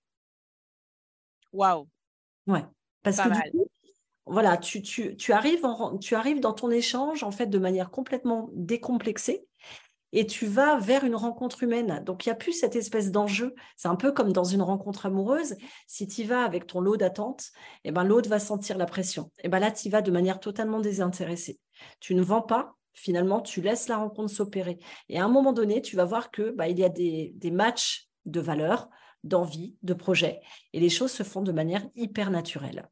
Waouh 1.52 1.88
Ouais. 2.46 2.64
Parce 3.02 3.18
que 3.18 3.28
voilà, 4.26 4.56
tu, 4.56 4.82
arrives 5.30 5.62
tu 6.00 6.14
arrives 6.16 6.40
dans 6.40 6.52
ton 6.52 6.70
échange 6.70 7.22
en 7.22 7.30
fait 7.30 7.46
de 7.46 7.58
manière 7.58 7.90
complètement 7.90 8.50
décomplexée 8.52 9.46
et 10.12 10.26
tu 10.26 10.46
vas 10.46 10.78
vers 10.78 11.04
une 11.04 11.14
rencontre 11.14 11.62
humaine. 11.62 12.02
Donc, 12.04 12.24
il 12.24 12.28
n'y 12.28 12.32
a 12.32 12.36
plus 12.36 12.52
cette 12.52 12.76
espèce 12.76 13.10
d'enjeu. 13.10 13.54
C'est 13.76 13.88
un 13.88 13.96
peu 13.96 14.12
comme 14.12 14.32
dans 14.32 14.44
une 14.44 14.62
rencontre 14.62 15.06
amoureuse. 15.06 15.56
Si 15.86 16.06
tu 16.06 16.24
vas 16.24 16.44
avec 16.44 16.66
ton 16.66 16.80
lot 16.80 16.96
d'attente, 16.96 17.46
eh 17.84 17.90
ben, 17.90 18.04
l'autre 18.04 18.28
va 18.28 18.38
sentir 18.38 18.78
la 18.78 18.86
pression. 18.86 19.30
Et 19.38 19.42
eh 19.44 19.48
ben 19.48 19.58
là, 19.58 19.70
tu 19.70 19.90
vas 19.90 20.02
de 20.02 20.10
manière 20.10 20.40
totalement 20.40 20.80
désintéressée. 20.80 21.58
Tu 22.00 22.14
ne 22.14 22.22
vends 22.22 22.42
pas, 22.42 22.76
finalement, 22.94 23.40
tu 23.40 23.60
laisses 23.60 23.88
la 23.88 23.98
rencontre 23.98 24.32
s'opérer. 24.32 24.78
Et 25.08 25.18
à 25.18 25.24
un 25.24 25.28
moment 25.28 25.52
donné, 25.52 25.82
tu 25.82 25.96
vas 25.96 26.04
voir 26.04 26.30
que 26.30 26.50
bah, 26.50 26.68
il 26.68 26.78
y 26.78 26.84
a 26.84 26.88
des, 26.88 27.50
matchs 27.52 28.08
de 28.24 28.40
valeurs, 28.40 28.88
d'envie, 29.22 29.76
de 29.82 29.94
projets. 29.94 30.40
Et 30.72 30.80
les 30.80 30.88
choses 30.88 31.12
se 31.12 31.22
font 31.22 31.42
de 31.42 31.52
manière 31.52 31.86
hyper 31.94 32.30
naturelle. 32.30 32.88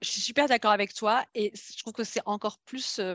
Je 0.00 0.08
suis 0.08 0.20
super 0.20 0.48
d'accord 0.48 0.70
avec 0.70 0.94
toi 0.94 1.24
et 1.34 1.52
je 1.54 1.78
trouve 1.78 1.92
que 1.92 2.04
c'est 2.04 2.22
encore 2.24 2.58
plus 2.60 2.98
euh, 2.98 3.14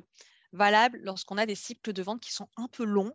valable 0.53 0.99
lorsqu'on 1.03 1.37
a 1.37 1.45
des 1.45 1.55
cycles 1.55 1.93
de 1.93 2.01
vente 2.01 2.21
qui 2.21 2.31
sont 2.31 2.47
un 2.57 2.67
peu 2.67 2.83
longs. 2.83 3.13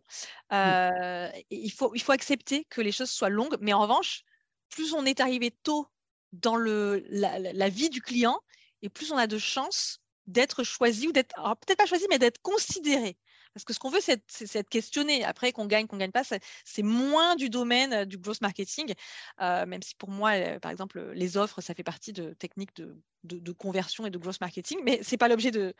Euh, 0.53 1.29
il, 1.51 1.73
faut, 1.73 1.95
il 1.95 2.03
faut 2.03 2.13
accepter 2.13 2.65
que 2.65 2.81
les 2.81 2.93
choses 2.93 3.11
soient 3.11 3.29
longues, 3.29 3.57
mais 3.61 3.73
en 3.73 3.81
revanche, 3.81 4.25
plus 4.69 4.95
on 4.95 5.05
est 5.05 5.21
arrivé 5.21 5.51
tôt 5.51 5.89
dans 6.33 6.57
le, 6.57 7.05
la, 7.09 7.69
vie 7.69 7.91
du 7.91 8.01
client, 8.01 8.41
et 8.81 8.89
plus 8.89 9.13
on 9.13 9.17
a 9.17 9.27
de 9.27 9.39
chances 9.39 10.01
d'être 10.27 10.65
choisi 10.65 11.09
ou 11.09 11.13
d'être, 11.13 11.35
peut-être 11.61 11.79
pas 11.79 11.87
choisi, 11.87 12.07
mais 12.09 12.19
d'être 12.19 12.41
considéré. 12.41 13.19
Parce 13.55 13.65
que 13.65 13.73
ce 13.73 13.79
qu'on 13.79 13.91
veut, 13.91 14.01
c'est 14.01 14.57
être 14.57 14.69
questionné. 14.69 15.25
Après, 15.25 15.53
qu'on 15.53 15.67
gagne, 15.67 15.87
qu'on 15.87 15.99
gagne 15.99 16.11
pas, 16.11 16.23
c'est 16.25 16.83
moins 16.83 17.37
du 17.37 17.51
domaine 17.51 17.93
euh, 17.93 18.05
du 18.05 18.19
growth 18.19 18.41
marketing, 18.41 18.95
euh, 19.41 19.67
même 19.67 19.83
si 19.83 19.95
pour 19.95 20.11
moi, 20.11 20.33
euh, 20.33 20.59
par 20.59 20.71
exemple, 20.71 21.13
les 21.15 21.37
offres, 21.37 21.61
ça 21.61 21.75
fait 21.75 21.83
partie 21.83 22.13
de 22.13 22.33
techniques 22.35 22.75
de, 22.75 23.53
conversion 23.53 24.07
et 24.07 24.11
de 24.11 24.19
growth 24.19 24.41
marketing, 24.41 24.81
mais 24.85 25.01
c'est 25.03 25.17
pas 25.17 25.29
l'objet 25.29 25.51
de 25.51 25.75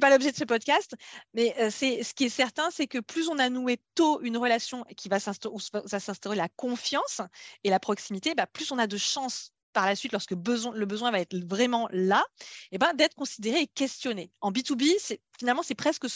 pas 0.00 0.10
l'objet 0.10 0.32
de 0.32 0.36
ce 0.36 0.44
podcast. 0.44 0.94
Mais 1.32 1.54
ce 1.70 2.14
qui 2.14 2.24
est 2.24 2.28
certain, 2.28 2.70
c'est 2.70 2.86
que 2.86 2.98
plus 2.98 3.28
on 3.28 3.38
a 3.38 3.48
noué 3.48 3.80
tôt 3.94 4.20
une 4.22 4.36
relation 4.36 4.84
qui 4.96 5.08
va 5.08 5.18
s'instaurer 5.18 6.36
la 6.36 6.48
confiance 6.48 7.22
et 7.64 7.70
la 7.70 7.80
proximité, 7.80 8.34
bah, 8.34 8.46
plus 8.46 8.72
on 8.72 8.78
a 8.78 8.86
de 8.86 8.96
chances 8.96 9.52
par 9.76 9.84
la 9.84 9.94
suite, 9.94 10.12
lorsque 10.12 10.30
le 10.30 10.86
besoin 10.86 11.10
va 11.10 11.20
être 11.20 11.36
vraiment 11.36 11.86
là, 11.92 12.24
eh 12.72 12.78
ben, 12.78 12.94
d'être 12.94 13.14
considéré 13.14 13.60
et 13.60 13.66
questionné. 13.66 14.30
En 14.40 14.50
B2B, 14.50 15.18
finalement, 15.38 15.62
c'est 15.62 15.74
presque 15.74 16.06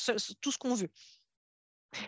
tout 0.40 0.50
ce 0.50 0.56
qu'on 0.56 0.74
veut. 0.74 0.88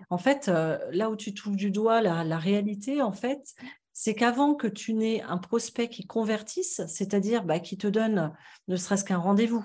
En 0.08 0.16
fait, 0.16 0.48
euh, 0.48 0.78
là 0.92 1.10
où 1.10 1.16
tu 1.16 1.34
touches 1.34 1.56
du 1.56 1.70
doigt 1.70 2.00
la, 2.00 2.38
réalité, 2.38 3.02
en 3.02 3.12
fait, 3.12 3.54
c'est 3.92 4.14
qu'avant 4.14 4.54
que 4.54 4.66
tu 4.66 4.94
n'aies 4.94 5.20
un 5.20 5.36
prospect 5.36 5.88
qui 5.88 6.06
convertisse, 6.06 6.80
c'est-à-dire 6.86 7.44
bah, 7.44 7.60
qui 7.60 7.76
te 7.76 7.86
donne 7.86 8.32
ne 8.68 8.76
serait-ce 8.76 9.04
qu'un 9.04 9.18
rendez-vous 9.18 9.62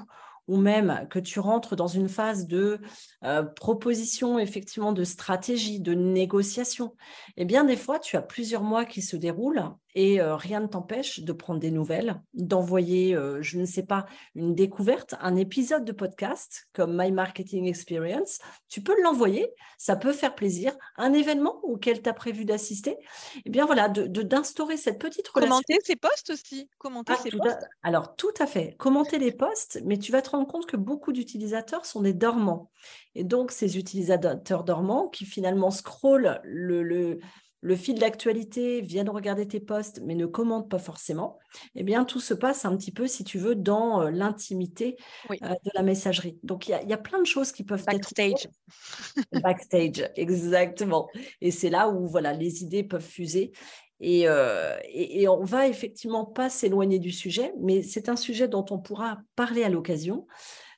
ou 0.49 0.57
même 0.57 1.07
que 1.09 1.19
tu 1.19 1.39
rentres 1.39 1.77
dans 1.77 1.87
une 1.87 2.09
phase 2.09 2.47
de 2.47 2.81
euh, 3.23 3.43
proposition, 3.43 4.39
effectivement, 4.39 4.91
de 4.91 5.05
stratégie, 5.05 5.79
de 5.79 5.93
négociation, 5.93 6.95
eh 7.37 7.45
bien, 7.45 7.63
des 7.63 7.77
fois, 7.77 7.99
tu 7.99 8.17
as 8.17 8.21
plusieurs 8.21 8.63
mois 8.63 8.83
qui 8.83 9.01
se 9.01 9.15
déroulent 9.15 9.71
et 9.97 10.21
euh, 10.21 10.35
rien 10.35 10.59
ne 10.59 10.67
t'empêche 10.67 11.21
de 11.21 11.33
prendre 11.33 11.59
des 11.59 11.71
nouvelles, 11.71 12.21
d'envoyer, 12.35 13.15
euh, 13.15 13.41
je 13.41 13.57
ne 13.57 13.65
sais 13.65 13.81
pas, 13.81 14.05
une 14.35 14.53
découverte, 14.53 15.15
un 15.21 15.35
épisode 15.35 15.85
de 15.85 15.91
podcast 15.91 16.67
comme 16.71 16.95
My 16.95 17.11
Marketing 17.11 17.65
Experience. 17.65 18.37
Tu 18.69 18.83
peux 18.83 18.93
l'envoyer, 19.01 19.51
ça 19.79 19.95
peut 19.95 20.13
faire 20.13 20.35
plaisir. 20.35 20.77
Un 20.97 21.13
événement 21.13 21.59
auquel 21.63 22.03
tu 22.03 22.09
as 22.09 22.13
prévu 22.13 22.45
d'assister, 22.45 22.95
eh 23.43 23.49
bien 23.49 23.65
voilà, 23.65 23.89
de 23.89 24.05
d'instaurer 24.21 24.77
cette 24.77 24.99
petite 24.99 25.27
relation. 25.29 25.55
Commenter 25.55 25.79
ces 25.83 25.95
posts 25.95 26.29
aussi. 26.29 26.69
Commenter 26.77 27.13
ah, 27.15 27.19
ces 27.23 27.31
posts. 27.31 27.65
Alors, 27.81 28.15
tout 28.15 28.33
à 28.39 28.45
fait. 28.45 28.75
Commenter 28.77 29.17
les 29.17 29.31
posts, 29.31 29.81
mais 29.83 29.97
tu 29.97 30.11
vas 30.11 30.21
te 30.21 30.29
rendre 30.29 30.45
compte 30.45 30.67
que 30.67 30.77
beaucoup 30.77 31.11
d'utilisateurs 31.11 31.87
sont 31.87 32.01
des 32.01 32.13
dormants. 32.13 32.69
Et 33.15 33.23
donc, 33.23 33.49
ces 33.49 33.79
utilisateurs 33.79 34.63
dormants 34.63 35.07
qui 35.07 35.25
finalement 35.25 35.71
scrollent 35.71 36.39
le, 36.43 36.83
le 36.83 37.19
le 37.61 37.75
fil 37.75 37.97
d'actualité, 37.97 38.81
viennent 38.81 39.09
regarder 39.09 39.47
tes 39.47 39.59
posts, 39.59 40.01
mais 40.03 40.15
ne 40.15 40.25
commentent 40.25 40.69
pas 40.69 40.79
forcément, 40.79 41.39
eh 41.75 41.83
bien, 41.83 42.05
tout 42.05 42.19
se 42.19 42.33
passe 42.33 42.65
un 42.65 42.75
petit 42.77 42.91
peu, 42.91 43.07
si 43.07 43.23
tu 43.23 43.39
veux, 43.39 43.55
dans 43.55 44.01
euh, 44.01 44.11
l'intimité 44.11 44.95
euh, 45.31 45.35
de 45.35 45.71
la 45.73 45.83
messagerie. 45.83 46.37
Donc, 46.43 46.67
il 46.67 46.77
y, 46.87 46.93
a 46.93 46.97
plein 46.97 47.19
de 47.19 47.25
choses 47.25 47.51
qui 47.51 47.63
peuvent 47.63 47.83
Backstage. 47.85 48.45
être... 48.45 49.41
Backstage. 49.41 50.09
exactement. 50.15 51.07
Et 51.41 51.51
c'est 51.51 51.69
là 51.69 51.89
où, 51.89 52.07
voilà, 52.07 52.33
les 52.33 52.63
idées 52.63 52.83
peuvent 52.83 53.01
fuser. 53.01 53.51
Et, 53.99 54.27
euh, 54.27 54.77
et, 54.83 55.23
et 55.23 55.27
on 55.27 55.43
va 55.43 55.67
effectivement 55.67 56.25
pas 56.25 56.49
s'éloigner 56.49 56.99
du 56.99 57.11
sujet, 57.11 57.53
mais 57.59 57.81
c'est 57.81 58.09
un 58.09 58.15
sujet 58.15 58.47
dont 58.47 58.65
on 58.69 58.77
pourra 58.77 59.17
parler 59.35 59.63
à 59.63 59.69
l'occasion. 59.69 60.27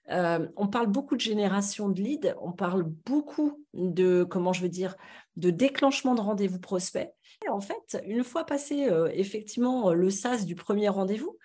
On 0.09 0.67
parle 0.67 0.87
beaucoup 0.87 1.15
de 1.15 1.21
génération 1.21 1.89
de 1.89 2.01
leads, 2.01 2.35
on 2.41 2.51
parle 2.51 2.83
beaucoup 2.83 3.63
de, 3.73 4.23
comment 4.23 4.53
je 4.53 4.61
veux 4.61 4.69
dire, 4.69 4.95
de 5.35 5.49
déclenchement 5.49 6.15
de 6.15 6.21
rendez-vous 6.21 6.59
prospect. 6.59 7.13
Et 7.45 7.49
en 7.49 7.61
fait, 7.61 8.01
une 8.05 8.23
fois 8.23 8.45
passé 8.45 8.89
effectivement 9.13 9.93
le 9.93 10.09
sas 10.09 10.45
du 10.45 10.55
premier 10.55 10.89
rendez-vous, 10.89 11.37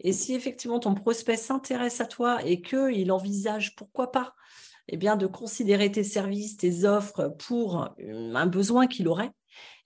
et 0.00 0.12
si 0.12 0.34
effectivement 0.34 0.78
ton 0.78 0.94
prospect 0.94 1.36
s'intéresse 1.36 2.00
à 2.00 2.06
toi 2.06 2.44
et 2.44 2.62
qu'il 2.62 3.12
envisage, 3.12 3.76
pourquoi 3.76 4.10
pas, 4.10 4.34
eh 4.88 4.96
bien, 4.96 5.16
de 5.16 5.26
considérer 5.26 5.92
tes 5.92 6.04
services, 6.04 6.56
tes 6.56 6.84
offres 6.84 7.34
pour 7.38 7.94
un 7.98 8.46
besoin 8.46 8.86
qu'il 8.86 9.08
aurait, 9.08 9.30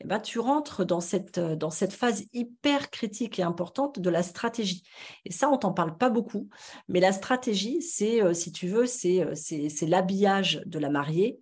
eh 0.00 0.04
ben, 0.06 0.20
tu 0.20 0.38
rentres 0.38 0.84
dans 0.84 1.00
cette, 1.00 1.38
dans 1.38 1.70
cette 1.70 1.92
phase 1.92 2.24
hyper 2.32 2.90
critique 2.90 3.38
et 3.38 3.42
importante 3.42 3.98
de 3.98 4.10
la 4.10 4.22
stratégie. 4.22 4.82
Et 5.24 5.32
ça, 5.32 5.48
on 5.50 5.58
t'en 5.58 5.72
parle 5.72 5.96
pas 5.96 6.10
beaucoup, 6.10 6.48
mais 6.88 7.00
la 7.00 7.12
stratégie, 7.12 7.82
c'est, 7.82 8.22
euh, 8.22 8.34
si 8.34 8.52
tu 8.52 8.68
veux, 8.68 8.86
c'est, 8.86 9.22
euh, 9.22 9.34
c'est, 9.34 9.68
c'est 9.68 9.86
l'habillage 9.86 10.62
de 10.66 10.78
la 10.78 10.90
mariée 10.90 11.38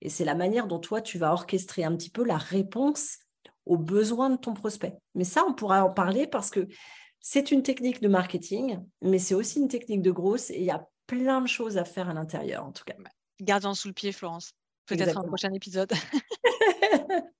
et 0.00 0.08
c'est 0.08 0.24
la 0.24 0.34
manière 0.34 0.66
dont 0.66 0.78
toi, 0.78 1.00
tu 1.00 1.18
vas 1.18 1.32
orchestrer 1.32 1.84
un 1.84 1.96
petit 1.96 2.10
peu 2.10 2.24
la 2.24 2.36
réponse 2.36 3.18
aux 3.66 3.76
besoins 3.76 4.30
de 4.30 4.36
ton 4.36 4.54
prospect. 4.54 4.94
Mais 5.14 5.24
ça, 5.24 5.44
on 5.46 5.54
pourra 5.54 5.84
en 5.84 5.92
parler 5.92 6.26
parce 6.26 6.50
que 6.50 6.66
c'est 7.20 7.50
une 7.50 7.62
technique 7.62 8.00
de 8.00 8.08
marketing, 8.08 8.78
mais 9.02 9.18
c'est 9.18 9.34
aussi 9.34 9.60
une 9.60 9.68
technique 9.68 10.02
de 10.02 10.10
grosse 10.10 10.50
et 10.50 10.58
il 10.58 10.64
y 10.64 10.70
a 10.70 10.86
plein 11.06 11.40
de 11.40 11.48
choses 11.48 11.76
à 11.76 11.84
faire 11.84 12.08
à 12.08 12.14
l'intérieur, 12.14 12.64
en 12.64 12.72
tout 12.72 12.84
cas. 12.84 12.94
Gardons 13.40 13.74
sous 13.74 13.88
le 13.88 13.94
pied, 13.94 14.12
Florence. 14.12 14.52
Peut-être 14.86 15.18
un 15.18 15.24
prochain 15.24 15.52
épisode. 15.52 15.92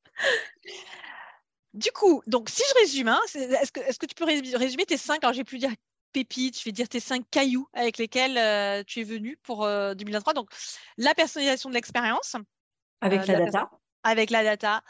du 1.74 1.90
coup, 1.92 2.22
donc 2.26 2.48
si 2.50 2.62
je 2.68 2.80
résume, 2.80 3.08
hein, 3.08 3.20
est-ce 3.34 3.72
que, 3.72 3.80
est 3.80 3.98
que, 3.98 4.06
tu 4.06 4.14
peux 4.14 4.24
résumer 4.24 4.86
tes 4.86 4.96
cinq, 4.96 5.22
alors 5.22 5.34
j'ai 5.34 5.44
plus 5.44 5.58
dire 5.58 5.70
pépites, 6.12 6.58
je 6.58 6.64
vais 6.64 6.72
dire 6.72 6.88
tes 6.88 7.00
cinq 7.00 7.24
cailloux 7.30 7.68
avec 7.72 7.98
lesquels 7.98 8.38
euh, 8.38 8.82
tu 8.86 9.00
es 9.00 9.04
venu 9.04 9.36
pour 9.42 9.66
2023. 9.66 10.32
Euh, 10.32 10.34
donc, 10.34 10.50
la 10.96 11.14
personnalisation 11.14 11.68
de 11.68 11.74
l'expérience. 11.74 12.36
Avec 13.00 13.20
euh, 13.20 13.32
la, 13.32 13.38
data. 13.44 13.70
Avec 14.02 14.30
la 14.30 14.42
data. 14.42 14.82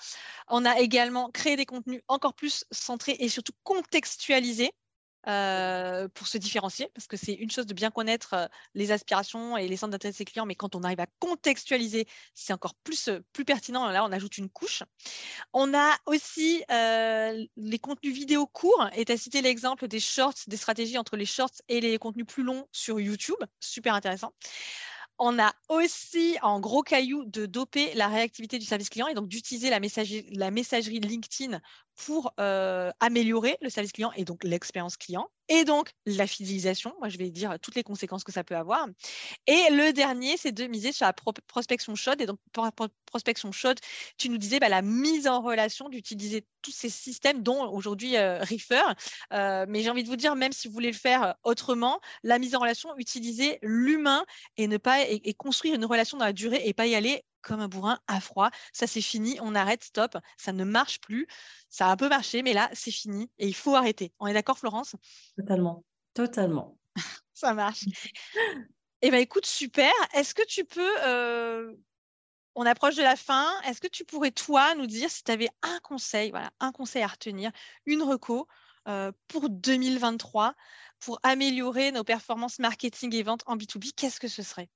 On 0.48 0.64
a 0.64 0.78
également 0.78 1.30
créé 1.30 1.56
des 1.56 1.66
contenus 1.66 2.02
encore 2.08 2.34
plus 2.34 2.64
centrés 2.70 3.16
et 3.18 3.28
surtout 3.28 3.52
contextualisés 3.64 4.72
euh, 5.26 6.08
pour 6.14 6.28
se 6.28 6.38
différencier, 6.38 6.90
parce 6.94 7.06
que 7.06 7.16
c'est 7.16 7.32
une 7.32 7.50
chose 7.50 7.66
de 7.66 7.74
bien 7.74 7.90
connaître 7.90 8.34
euh, 8.34 8.46
les 8.74 8.92
aspirations 8.92 9.56
et 9.56 9.66
les 9.66 9.76
centres 9.76 9.90
d'intérêt 9.90 10.12
de 10.12 10.16
ses 10.16 10.24
clients, 10.24 10.46
mais 10.46 10.54
quand 10.54 10.76
on 10.76 10.82
arrive 10.84 11.00
à 11.00 11.06
contextualiser, 11.18 12.06
c'est 12.34 12.52
encore 12.52 12.74
plus, 12.76 13.08
euh, 13.08 13.20
plus 13.32 13.44
pertinent. 13.44 13.88
Là, 13.90 14.04
on 14.04 14.12
ajoute 14.12 14.38
une 14.38 14.48
couche. 14.48 14.84
On 15.52 15.74
a 15.74 15.96
aussi 16.06 16.62
les 16.68 17.78
contenus 17.80 18.14
vidéo 18.14 18.46
courts, 18.46 18.88
et 18.94 19.04
tu 19.04 19.12
as 19.12 19.16
cité 19.16 19.42
l'exemple 19.42 19.88
des 19.88 20.00
shorts, 20.00 20.34
des 20.46 20.56
stratégies 20.56 20.98
entre 20.98 21.16
les 21.16 21.26
shorts 21.26 21.62
et 21.68 21.80
les 21.80 21.98
contenus 21.98 22.26
plus 22.26 22.42
longs 22.42 22.66
sur 22.72 23.00
YouTube, 23.00 23.38
super 23.60 23.94
intéressant. 23.94 24.32
On 25.18 25.38
a 25.40 25.52
aussi 25.68 26.38
en 26.42 26.60
gros 26.60 26.82
caillou 26.82 27.24
de 27.24 27.44
doper 27.46 27.92
la 27.94 28.06
réactivité 28.06 28.58
du 28.58 28.64
service 28.64 28.88
client 28.88 29.08
et 29.08 29.14
donc 29.14 29.26
d'utiliser 29.26 29.68
la 29.68 29.80
la 29.80 30.50
messagerie 30.50 31.00
LinkedIn 31.00 31.60
pour 32.04 32.32
euh, 32.38 32.90
améliorer 33.00 33.58
le 33.60 33.70
service 33.70 33.92
client 33.92 34.12
et 34.16 34.24
donc 34.24 34.44
l'expérience 34.44 34.96
client 34.96 35.28
et 35.48 35.64
donc 35.64 35.90
la 36.06 36.26
fidélisation. 36.26 36.94
Moi, 37.00 37.08
je 37.08 37.18
vais 37.18 37.30
dire 37.30 37.58
toutes 37.60 37.74
les 37.74 37.82
conséquences 37.82 38.22
que 38.22 38.32
ça 38.32 38.44
peut 38.44 38.56
avoir. 38.56 38.86
Et 39.46 39.64
le 39.70 39.92
dernier, 39.92 40.36
c'est 40.36 40.52
de 40.52 40.66
miser 40.66 40.92
sur 40.92 41.06
la 41.06 41.12
prospection 41.12 41.94
chaude. 41.94 42.20
Et 42.20 42.26
donc, 42.26 42.38
pour 42.52 42.64
la 42.64 42.72
prospection 43.06 43.50
chaude, 43.50 43.78
tu 44.16 44.28
nous 44.28 44.38
disais 44.38 44.60
bah, 44.60 44.68
la 44.68 44.82
mise 44.82 45.26
en 45.26 45.40
relation, 45.40 45.88
d'utiliser 45.88 46.46
tous 46.62 46.70
ces 46.70 46.90
systèmes, 46.90 47.42
dont 47.42 47.66
aujourd'hui 47.72 48.16
euh. 48.16 48.44
Euh, 49.32 49.66
mais 49.68 49.82
j'ai 49.82 49.90
envie 49.90 50.02
de 50.02 50.08
vous 50.08 50.16
dire, 50.16 50.36
même 50.36 50.52
si 50.52 50.68
vous 50.68 50.74
voulez 50.74 50.90
le 50.90 50.96
faire 50.96 51.34
autrement, 51.42 52.00
la 52.22 52.38
mise 52.38 52.54
en 52.54 52.60
relation, 52.60 52.90
utiliser 52.96 53.58
l'humain 53.62 54.24
et 54.56 54.68
ne 54.68 54.76
pas 54.76 55.00
et 55.08 55.34
construire 55.34 55.74
une 55.74 55.84
relation 55.84 56.18
dans 56.18 56.26
la 56.26 56.32
durée 56.32 56.62
et 56.64 56.74
pas 56.74 56.86
y 56.86 56.94
aller 56.94 57.22
comme 57.42 57.60
un 57.60 57.68
bourrin 57.68 57.98
à 58.06 58.20
froid. 58.20 58.50
Ça, 58.72 58.86
c'est 58.86 59.00
fini, 59.00 59.38
on 59.40 59.54
arrête, 59.54 59.84
stop, 59.84 60.16
ça 60.36 60.52
ne 60.52 60.64
marche 60.64 61.00
plus. 61.00 61.26
Ça 61.68 61.88
a 61.88 61.90
un 61.90 61.96
peu 61.96 62.08
marché, 62.08 62.42
mais 62.42 62.52
là, 62.52 62.68
c'est 62.72 62.90
fini 62.90 63.30
et 63.38 63.46
il 63.46 63.54
faut 63.54 63.74
arrêter. 63.74 64.12
On 64.18 64.26
est 64.26 64.34
d'accord, 64.34 64.58
Florence? 64.58 64.96
Totalement, 65.36 65.84
totalement. 66.14 66.78
ça 67.34 67.54
marche. 67.54 67.84
Eh 69.02 69.10
bien, 69.10 69.20
écoute, 69.20 69.46
super. 69.46 69.92
Est-ce 70.14 70.34
que 70.34 70.44
tu 70.46 70.64
peux, 70.64 70.94
euh, 71.04 71.72
on 72.54 72.66
approche 72.66 72.96
de 72.96 73.02
la 73.02 73.14
fin, 73.14 73.48
est-ce 73.62 73.80
que 73.80 73.86
tu 73.86 74.04
pourrais, 74.04 74.32
toi, 74.32 74.74
nous 74.74 74.86
dire 74.86 75.10
si 75.10 75.22
tu 75.22 75.30
avais 75.30 75.48
un 75.62 75.78
conseil, 75.80 76.30
voilà, 76.30 76.50
un 76.58 76.72
conseil 76.72 77.02
à 77.02 77.06
retenir, 77.06 77.52
une 77.86 78.02
reco 78.02 78.48
euh, 78.88 79.12
pour 79.28 79.48
2023 79.48 80.54
pour 80.98 81.20
améliorer 81.22 81.92
nos 81.92 82.04
performances 82.04 82.58
marketing 82.58 83.14
et 83.14 83.22
vente 83.22 83.42
en 83.46 83.56
B2B, 83.56 83.92
qu'est-ce 83.94 84.18
que 84.18 84.28
ce 84.28 84.42
serait? 84.42 84.68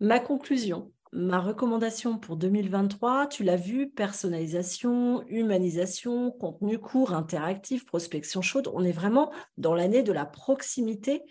Ma 0.00 0.18
conclusion, 0.18 0.92
Ma 1.12 1.40
recommandation 1.40 2.18
pour 2.18 2.36
2023, 2.36 3.26
tu 3.26 3.42
l'as 3.42 3.56
vu, 3.56 3.90
personnalisation, 3.90 5.26
humanisation, 5.26 6.30
contenu 6.30 6.78
court, 6.78 7.14
interactif, 7.14 7.84
prospection 7.84 8.42
chaude. 8.42 8.70
On 8.72 8.84
est 8.84 8.92
vraiment 8.92 9.32
dans 9.56 9.74
l'année 9.74 10.04
de 10.04 10.12
la 10.12 10.24
proximité 10.24 11.24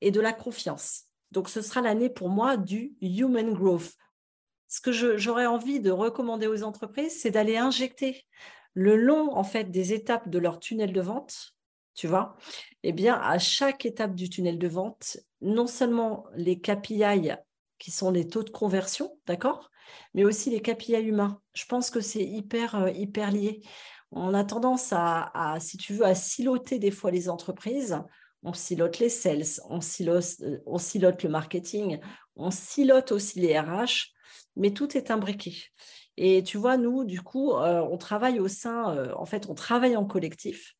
et 0.00 0.10
de 0.10 0.20
la 0.20 0.32
confiance. 0.32 1.02
Donc, 1.32 1.50
ce 1.50 1.60
sera 1.60 1.82
l'année 1.82 2.08
pour 2.08 2.30
moi 2.30 2.56
du 2.56 2.94
human 3.02 3.52
growth. 3.52 3.92
Ce 4.68 4.80
que 4.80 4.90
j'aurais 5.18 5.46
envie 5.46 5.80
de 5.80 5.90
recommander 5.90 6.46
aux 6.46 6.62
entreprises, 6.62 7.20
c'est 7.20 7.30
d'aller 7.30 7.58
injecter 7.58 8.24
le 8.72 8.96
long 8.96 9.36
en 9.36 9.44
fait 9.44 9.64
des 9.64 9.92
étapes 9.92 10.30
de 10.30 10.38
leur 10.38 10.60
tunnel 10.60 10.94
de 10.94 11.00
vente, 11.02 11.54
tu 11.94 12.06
vois, 12.06 12.36
eh 12.84 12.92
bien 12.92 13.20
à 13.20 13.38
chaque 13.38 13.84
étape 13.84 14.14
du 14.14 14.30
tunnel 14.30 14.58
de 14.58 14.68
vente, 14.68 15.18
non 15.42 15.66
seulement 15.66 16.24
les 16.36 16.58
KPI 16.58 17.32
qui 17.80 17.90
sont 17.90 18.12
les 18.12 18.28
taux 18.28 18.44
de 18.44 18.50
conversion, 18.50 19.18
d'accord? 19.26 19.70
Mais 20.14 20.22
aussi 20.22 20.50
les 20.50 20.60
KPI 20.60 21.00
humains. 21.00 21.40
Je 21.54 21.64
pense 21.64 21.90
que 21.90 22.00
c'est 22.00 22.22
hyper, 22.22 22.76
euh, 22.76 22.90
hyper 22.90 23.32
lié. 23.32 23.62
On 24.12 24.34
a 24.34 24.44
tendance 24.44 24.92
à, 24.92 25.56
si 25.60 25.76
tu 25.76 25.94
veux, 25.94 26.04
à 26.04 26.14
siloter 26.14 26.78
des 26.78 26.90
fois 26.90 27.10
les 27.10 27.28
entreprises. 27.28 28.00
On 28.42 28.52
silote 28.52 28.98
les 28.98 29.08
sales, 29.08 29.60
on 29.68 29.80
silote, 29.80 30.24
euh, 30.42 31.12
le 31.22 31.28
marketing, 31.28 32.00
on 32.36 32.50
silote 32.50 33.12
aussi 33.12 33.38
les 33.38 33.58
RH, 33.58 34.12
mais 34.56 34.72
tout 34.72 34.96
est 34.96 35.10
imbriqué. 35.10 35.56
Et 36.16 36.42
tu 36.42 36.56
vois, 36.58 36.76
nous, 36.76 37.04
du 37.04 37.20
coup, 37.20 37.52
euh, 37.52 37.80
on 37.80 37.98
travaille 37.98 38.40
au 38.40 38.48
sein, 38.48 39.12
en 39.14 39.26
fait, 39.26 39.48
on 39.48 39.54
travaille 39.54 39.96
en 39.96 40.06
collectif. 40.06 40.74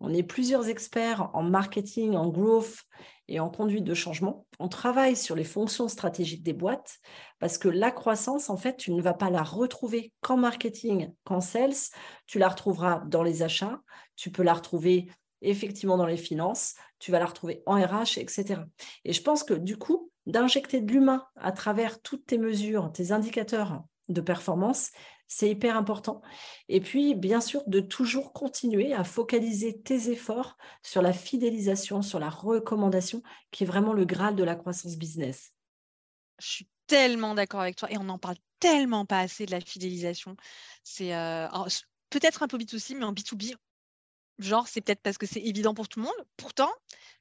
On 0.00 0.12
est 0.12 0.22
plusieurs 0.22 0.68
experts 0.68 1.30
en 1.34 1.42
marketing, 1.42 2.14
en 2.14 2.28
growth 2.28 2.84
et 3.28 3.40
en 3.40 3.50
conduite 3.50 3.84
de 3.84 3.94
changement. 3.94 4.46
On 4.58 4.68
travaille 4.68 5.16
sur 5.16 5.36
les 5.36 5.44
fonctions 5.44 5.88
stratégiques 5.88 6.42
des 6.42 6.52
boîtes 6.52 6.98
parce 7.38 7.58
que 7.58 7.68
la 7.68 7.90
croissance, 7.90 8.50
en 8.50 8.56
fait, 8.56 8.76
tu 8.76 8.92
ne 8.92 9.02
vas 9.02 9.14
pas 9.14 9.30
la 9.30 9.42
retrouver 9.42 10.12
qu'en 10.20 10.36
marketing, 10.36 11.12
qu'en 11.24 11.40
sales. 11.40 11.74
Tu 12.26 12.38
la 12.38 12.48
retrouveras 12.48 13.02
dans 13.06 13.22
les 13.22 13.42
achats, 13.42 13.80
tu 14.16 14.30
peux 14.30 14.42
la 14.42 14.54
retrouver 14.54 15.10
effectivement 15.40 15.96
dans 15.96 16.06
les 16.06 16.16
finances, 16.16 16.74
tu 16.98 17.12
vas 17.12 17.18
la 17.18 17.26
retrouver 17.26 17.62
en 17.66 17.74
RH, 17.74 18.18
etc. 18.18 18.62
Et 19.04 19.12
je 19.12 19.22
pense 19.22 19.44
que 19.44 19.54
du 19.54 19.76
coup, 19.76 20.10
d'injecter 20.26 20.80
de 20.80 20.92
l'humain 20.92 21.24
à 21.36 21.52
travers 21.52 22.02
toutes 22.02 22.26
tes 22.26 22.38
mesures, 22.38 22.90
tes 22.92 23.12
indicateurs 23.12 23.82
de 24.08 24.20
performance, 24.20 24.90
c'est 25.28 25.50
hyper 25.50 25.76
important. 25.76 26.22
Et 26.68 26.80
puis, 26.80 27.14
bien 27.14 27.40
sûr, 27.40 27.62
de 27.66 27.80
toujours 27.80 28.32
continuer 28.32 28.94
à 28.94 29.04
focaliser 29.04 29.80
tes 29.80 30.10
efforts 30.10 30.56
sur 30.82 31.02
la 31.02 31.12
fidélisation, 31.12 32.02
sur 32.02 32.18
la 32.18 32.30
recommandation, 32.30 33.22
qui 33.50 33.64
est 33.64 33.66
vraiment 33.66 33.92
le 33.92 34.06
graal 34.06 34.34
de 34.34 34.42
la 34.42 34.56
croissance 34.56 34.96
business. 34.96 35.52
Je 36.40 36.46
suis 36.46 36.68
tellement 36.86 37.34
d'accord 37.34 37.60
avec 37.60 37.76
toi 37.76 37.92
et 37.92 37.98
on 37.98 38.04
n'en 38.04 38.18
parle 38.18 38.36
tellement 38.58 39.04
pas 39.04 39.20
assez 39.20 39.44
de 39.44 39.50
la 39.50 39.60
fidélisation. 39.60 40.34
C'est 40.82 41.14
euh, 41.14 41.46
peut-être 42.10 42.42
un 42.42 42.48
peu 42.48 42.56
B2C, 42.56 42.96
mais 42.96 43.04
en 43.04 43.12
B2B, 43.12 43.54
genre, 44.38 44.68
c'est 44.68 44.80
peut-être 44.80 45.02
parce 45.02 45.18
que 45.18 45.26
c'est 45.26 45.40
évident 45.40 45.74
pour 45.74 45.88
tout 45.88 46.00
le 46.00 46.06
monde. 46.06 46.26
Pourtant, 46.36 46.70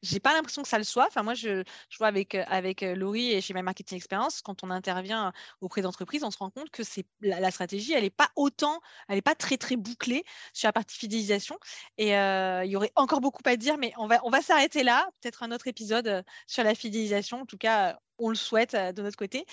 j'ai 0.03 0.19
pas 0.19 0.34
l'impression 0.34 0.62
que 0.62 0.67
ça 0.67 0.77
le 0.77 0.84
soit. 0.84 1.08
Enfin, 1.08 1.23
moi, 1.23 1.34
je, 1.34 1.63
je 1.89 1.97
vois 1.97 2.08
avec, 2.08 2.36
euh, 2.36 2.43
avec 2.47 2.84
euh, 2.84 2.95
Laurie 2.95 3.32
et 3.32 3.41
chez 3.41 3.53
My 3.53 3.63
Marketing 3.63 3.97
Experience, 3.97 4.41
quand 4.41 4.63
on 4.63 4.69
intervient 4.69 5.34
auprès 5.62 5.82
d'entreprises, 5.82 6.23
on 6.23 6.32
se 6.32 6.38
rend 6.38 6.49
compte 6.51 6.69
que 6.69 6.84
c'est 6.84 7.06
la, 7.21 7.51
stratégie, 7.51 7.93
elle 7.93 8.03
n'est 8.03 8.10
pas 8.10 8.30
autant, 8.36 8.80
elle 9.10 9.15
n'est 9.15 9.21
pas 9.21 9.36
très, 9.36 9.58
très 9.58 9.75
bouclée 9.75 10.23
sur 10.53 10.67
la 10.67 10.73
partie 10.73 10.97
fidélisation. 10.97 11.58
Et 11.97 12.15
euh, 12.15 12.63
il 12.65 12.71
y 12.71 12.75
aurait 12.75 12.91
encore 12.95 13.21
beaucoup 13.21 13.41
à 13.45 13.56
dire, 13.56 13.77
mais 13.77 13.93
on 13.97 14.08
va, 14.08 14.19
on 14.23 14.30
va 14.30 14.41
s'arrêter 14.41 14.84
là. 14.84 15.10
Peut-être 15.21 15.43
un 15.43 15.51
autre 15.51 15.67
épisode 15.67 16.23
sur 16.45 16.63
la 16.63 16.75
fidélisation. 16.75 17.41
En 17.41 17.45
tout 17.45 17.58
cas, 17.58 17.99
on 18.19 18.30
le 18.30 18.36
souhaite 18.36 18.75
de 18.75 19.01
notre 19.01 19.17
côté. 19.17 19.45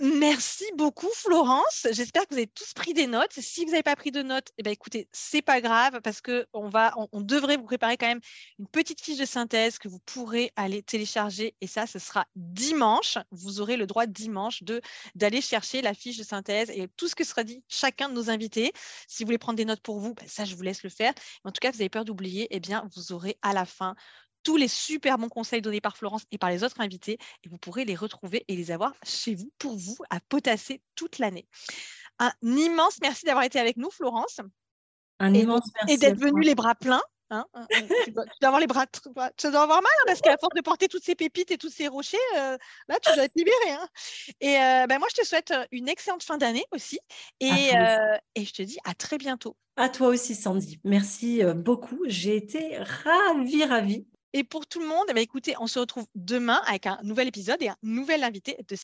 Merci 0.00 0.64
beaucoup, 0.76 1.10
Florence. 1.12 1.88
J'espère 1.90 2.22
que 2.22 2.28
vous 2.30 2.38
avez 2.38 2.46
tous 2.46 2.72
pris 2.72 2.94
des 2.94 3.08
notes. 3.08 3.32
Si 3.32 3.64
vous 3.64 3.72
n'avez 3.72 3.82
pas 3.82 3.96
pris 3.96 4.12
de 4.12 4.22
notes, 4.22 4.52
eh 4.56 4.62
ben, 4.62 4.70
écoutez, 4.70 5.08
c'est 5.10 5.42
pas 5.42 5.60
grave 5.60 6.00
parce 6.04 6.20
que 6.20 6.46
on 6.52 6.68
va, 6.68 6.94
on, 7.10 7.20
devrait 7.20 7.56
vous 7.56 7.64
préparer 7.64 7.96
quand 7.96 8.06
même 8.06 8.20
une 8.60 8.68
petite 8.68 9.00
fiche 9.00 9.18
de 9.18 9.24
synthèse 9.24 9.76
que 9.76 9.88
vous 9.88 9.98
pourrez 9.98 10.52
aller 10.54 10.84
télécharger. 10.84 11.56
Et 11.60 11.66
ça, 11.66 11.88
ce 11.88 11.98
sera 11.98 12.26
dimanche. 12.36 13.18
Vous 13.32 13.60
aurez 13.60 13.76
le 13.76 13.88
droit 13.88 14.06
dimanche 14.06 14.62
d'aller 15.16 15.40
chercher 15.40 15.82
la 15.82 15.94
fiche 15.94 16.16
de 16.16 16.22
synthèse 16.22 16.70
et 16.70 16.86
tout 16.96 17.08
ce 17.08 17.16
que 17.16 17.24
sera 17.24 17.42
dit 17.42 17.64
chacun 17.66 18.08
de 18.08 18.14
nos 18.14 18.30
invités. 18.30 18.72
Si 19.08 19.24
vous 19.24 19.26
voulez 19.26 19.38
prendre 19.38 19.56
des 19.56 19.64
notes 19.64 19.82
pour 19.82 19.98
vous, 19.98 20.14
ben, 20.14 20.28
ça, 20.28 20.44
je 20.44 20.54
vous 20.54 20.62
laisse 20.62 20.84
le 20.84 20.90
faire. 20.90 21.12
en 21.42 21.50
tout 21.50 21.58
cas, 21.60 21.72
vous 21.72 21.80
avez 21.80 21.88
peur 21.88 22.04
d'oublier, 22.04 22.46
eh 22.50 22.60
bien, 22.60 22.88
vous 22.94 23.10
aurez 23.10 23.36
à 23.42 23.52
la 23.52 23.64
fin 23.64 23.96
tous 24.42 24.56
les 24.56 24.68
super 24.68 25.18
bons 25.18 25.28
conseils 25.28 25.62
donnés 25.62 25.80
par 25.80 25.96
Florence 25.96 26.22
et 26.30 26.38
par 26.38 26.50
les 26.50 26.64
autres 26.64 26.80
invités 26.80 27.18
et 27.44 27.48
vous 27.48 27.58
pourrez 27.58 27.84
les 27.84 27.96
retrouver 27.96 28.44
et 28.48 28.56
les 28.56 28.70
avoir 28.70 28.94
chez 29.04 29.34
vous 29.34 29.50
pour 29.58 29.76
vous 29.76 29.96
à 30.10 30.20
potasser 30.20 30.80
toute 30.94 31.18
l'année. 31.18 31.46
Un 32.18 32.32
immense 32.42 32.98
merci 33.00 33.26
d'avoir 33.26 33.44
été 33.44 33.58
avec 33.58 33.76
nous, 33.76 33.90
Florence. 33.90 34.40
Un 35.20 35.34
et, 35.34 35.40
immense 35.40 35.68
merci. 35.74 35.94
Et 35.94 35.96
d'être 35.98 36.18
venu 36.18 36.42
les 36.42 36.54
bras 36.54 36.74
pleins. 36.74 37.02
Hein, 37.30 37.44
hein, 37.52 37.66
hein 37.70 37.86
tu, 38.04 38.10
dois, 38.12 38.24
avoir 38.40 38.58
les 38.58 38.66
bras, 38.66 38.86
tu 38.86 39.50
dois 39.50 39.62
avoir 39.62 39.82
mal 39.82 39.84
hein, 39.84 40.04
parce 40.06 40.22
qu'à 40.22 40.38
force 40.38 40.54
de 40.54 40.62
porter 40.62 40.88
toutes 40.88 41.04
ces 41.04 41.14
pépites 41.14 41.50
et 41.50 41.58
tous 41.58 41.68
ces 41.68 41.86
rochers, 41.86 42.16
euh, 42.38 42.56
là 42.88 42.98
tu 43.02 43.12
dois 43.14 43.24
être 43.24 43.36
libéré. 43.36 43.70
Hein. 43.72 43.88
Et 44.40 44.56
euh, 44.56 44.86
ben, 44.86 44.98
moi 44.98 45.08
je 45.10 45.20
te 45.20 45.26
souhaite 45.26 45.50
euh, 45.50 45.66
une 45.70 45.90
excellente 45.90 46.22
fin 46.22 46.38
d'année 46.38 46.64
aussi 46.72 46.98
et, 47.40 47.72
et, 48.34 48.44
je 48.44 48.52
te 48.52 48.62
dis 48.62 48.78
à 48.84 48.94
très 48.94 49.18
bientôt. 49.18 49.56
À 49.76 49.90
toi 49.90 50.08
aussi 50.08 50.34
Sandy, 50.34 50.80
merci 50.84 51.42
beaucoup. 51.54 52.00
J'ai 52.06 52.36
été 52.36 52.78
ravie, 52.78 53.64
ravie. 53.64 54.06
Et 54.38 54.44
pour 54.44 54.68
tout 54.68 54.78
le 54.78 54.86
monde, 54.86 55.06
eh 55.16 55.20
écoutez, 55.20 55.56
on 55.58 55.66
se 55.66 55.80
retrouve 55.80 56.06
demain 56.14 56.62
avec 56.68 56.86
un 56.86 57.00
nouvel 57.02 57.26
épisode 57.26 57.60
et 57.60 57.70
un 57.70 57.76
nouvel 57.82 58.22
invité 58.22 58.56
de 58.68 58.76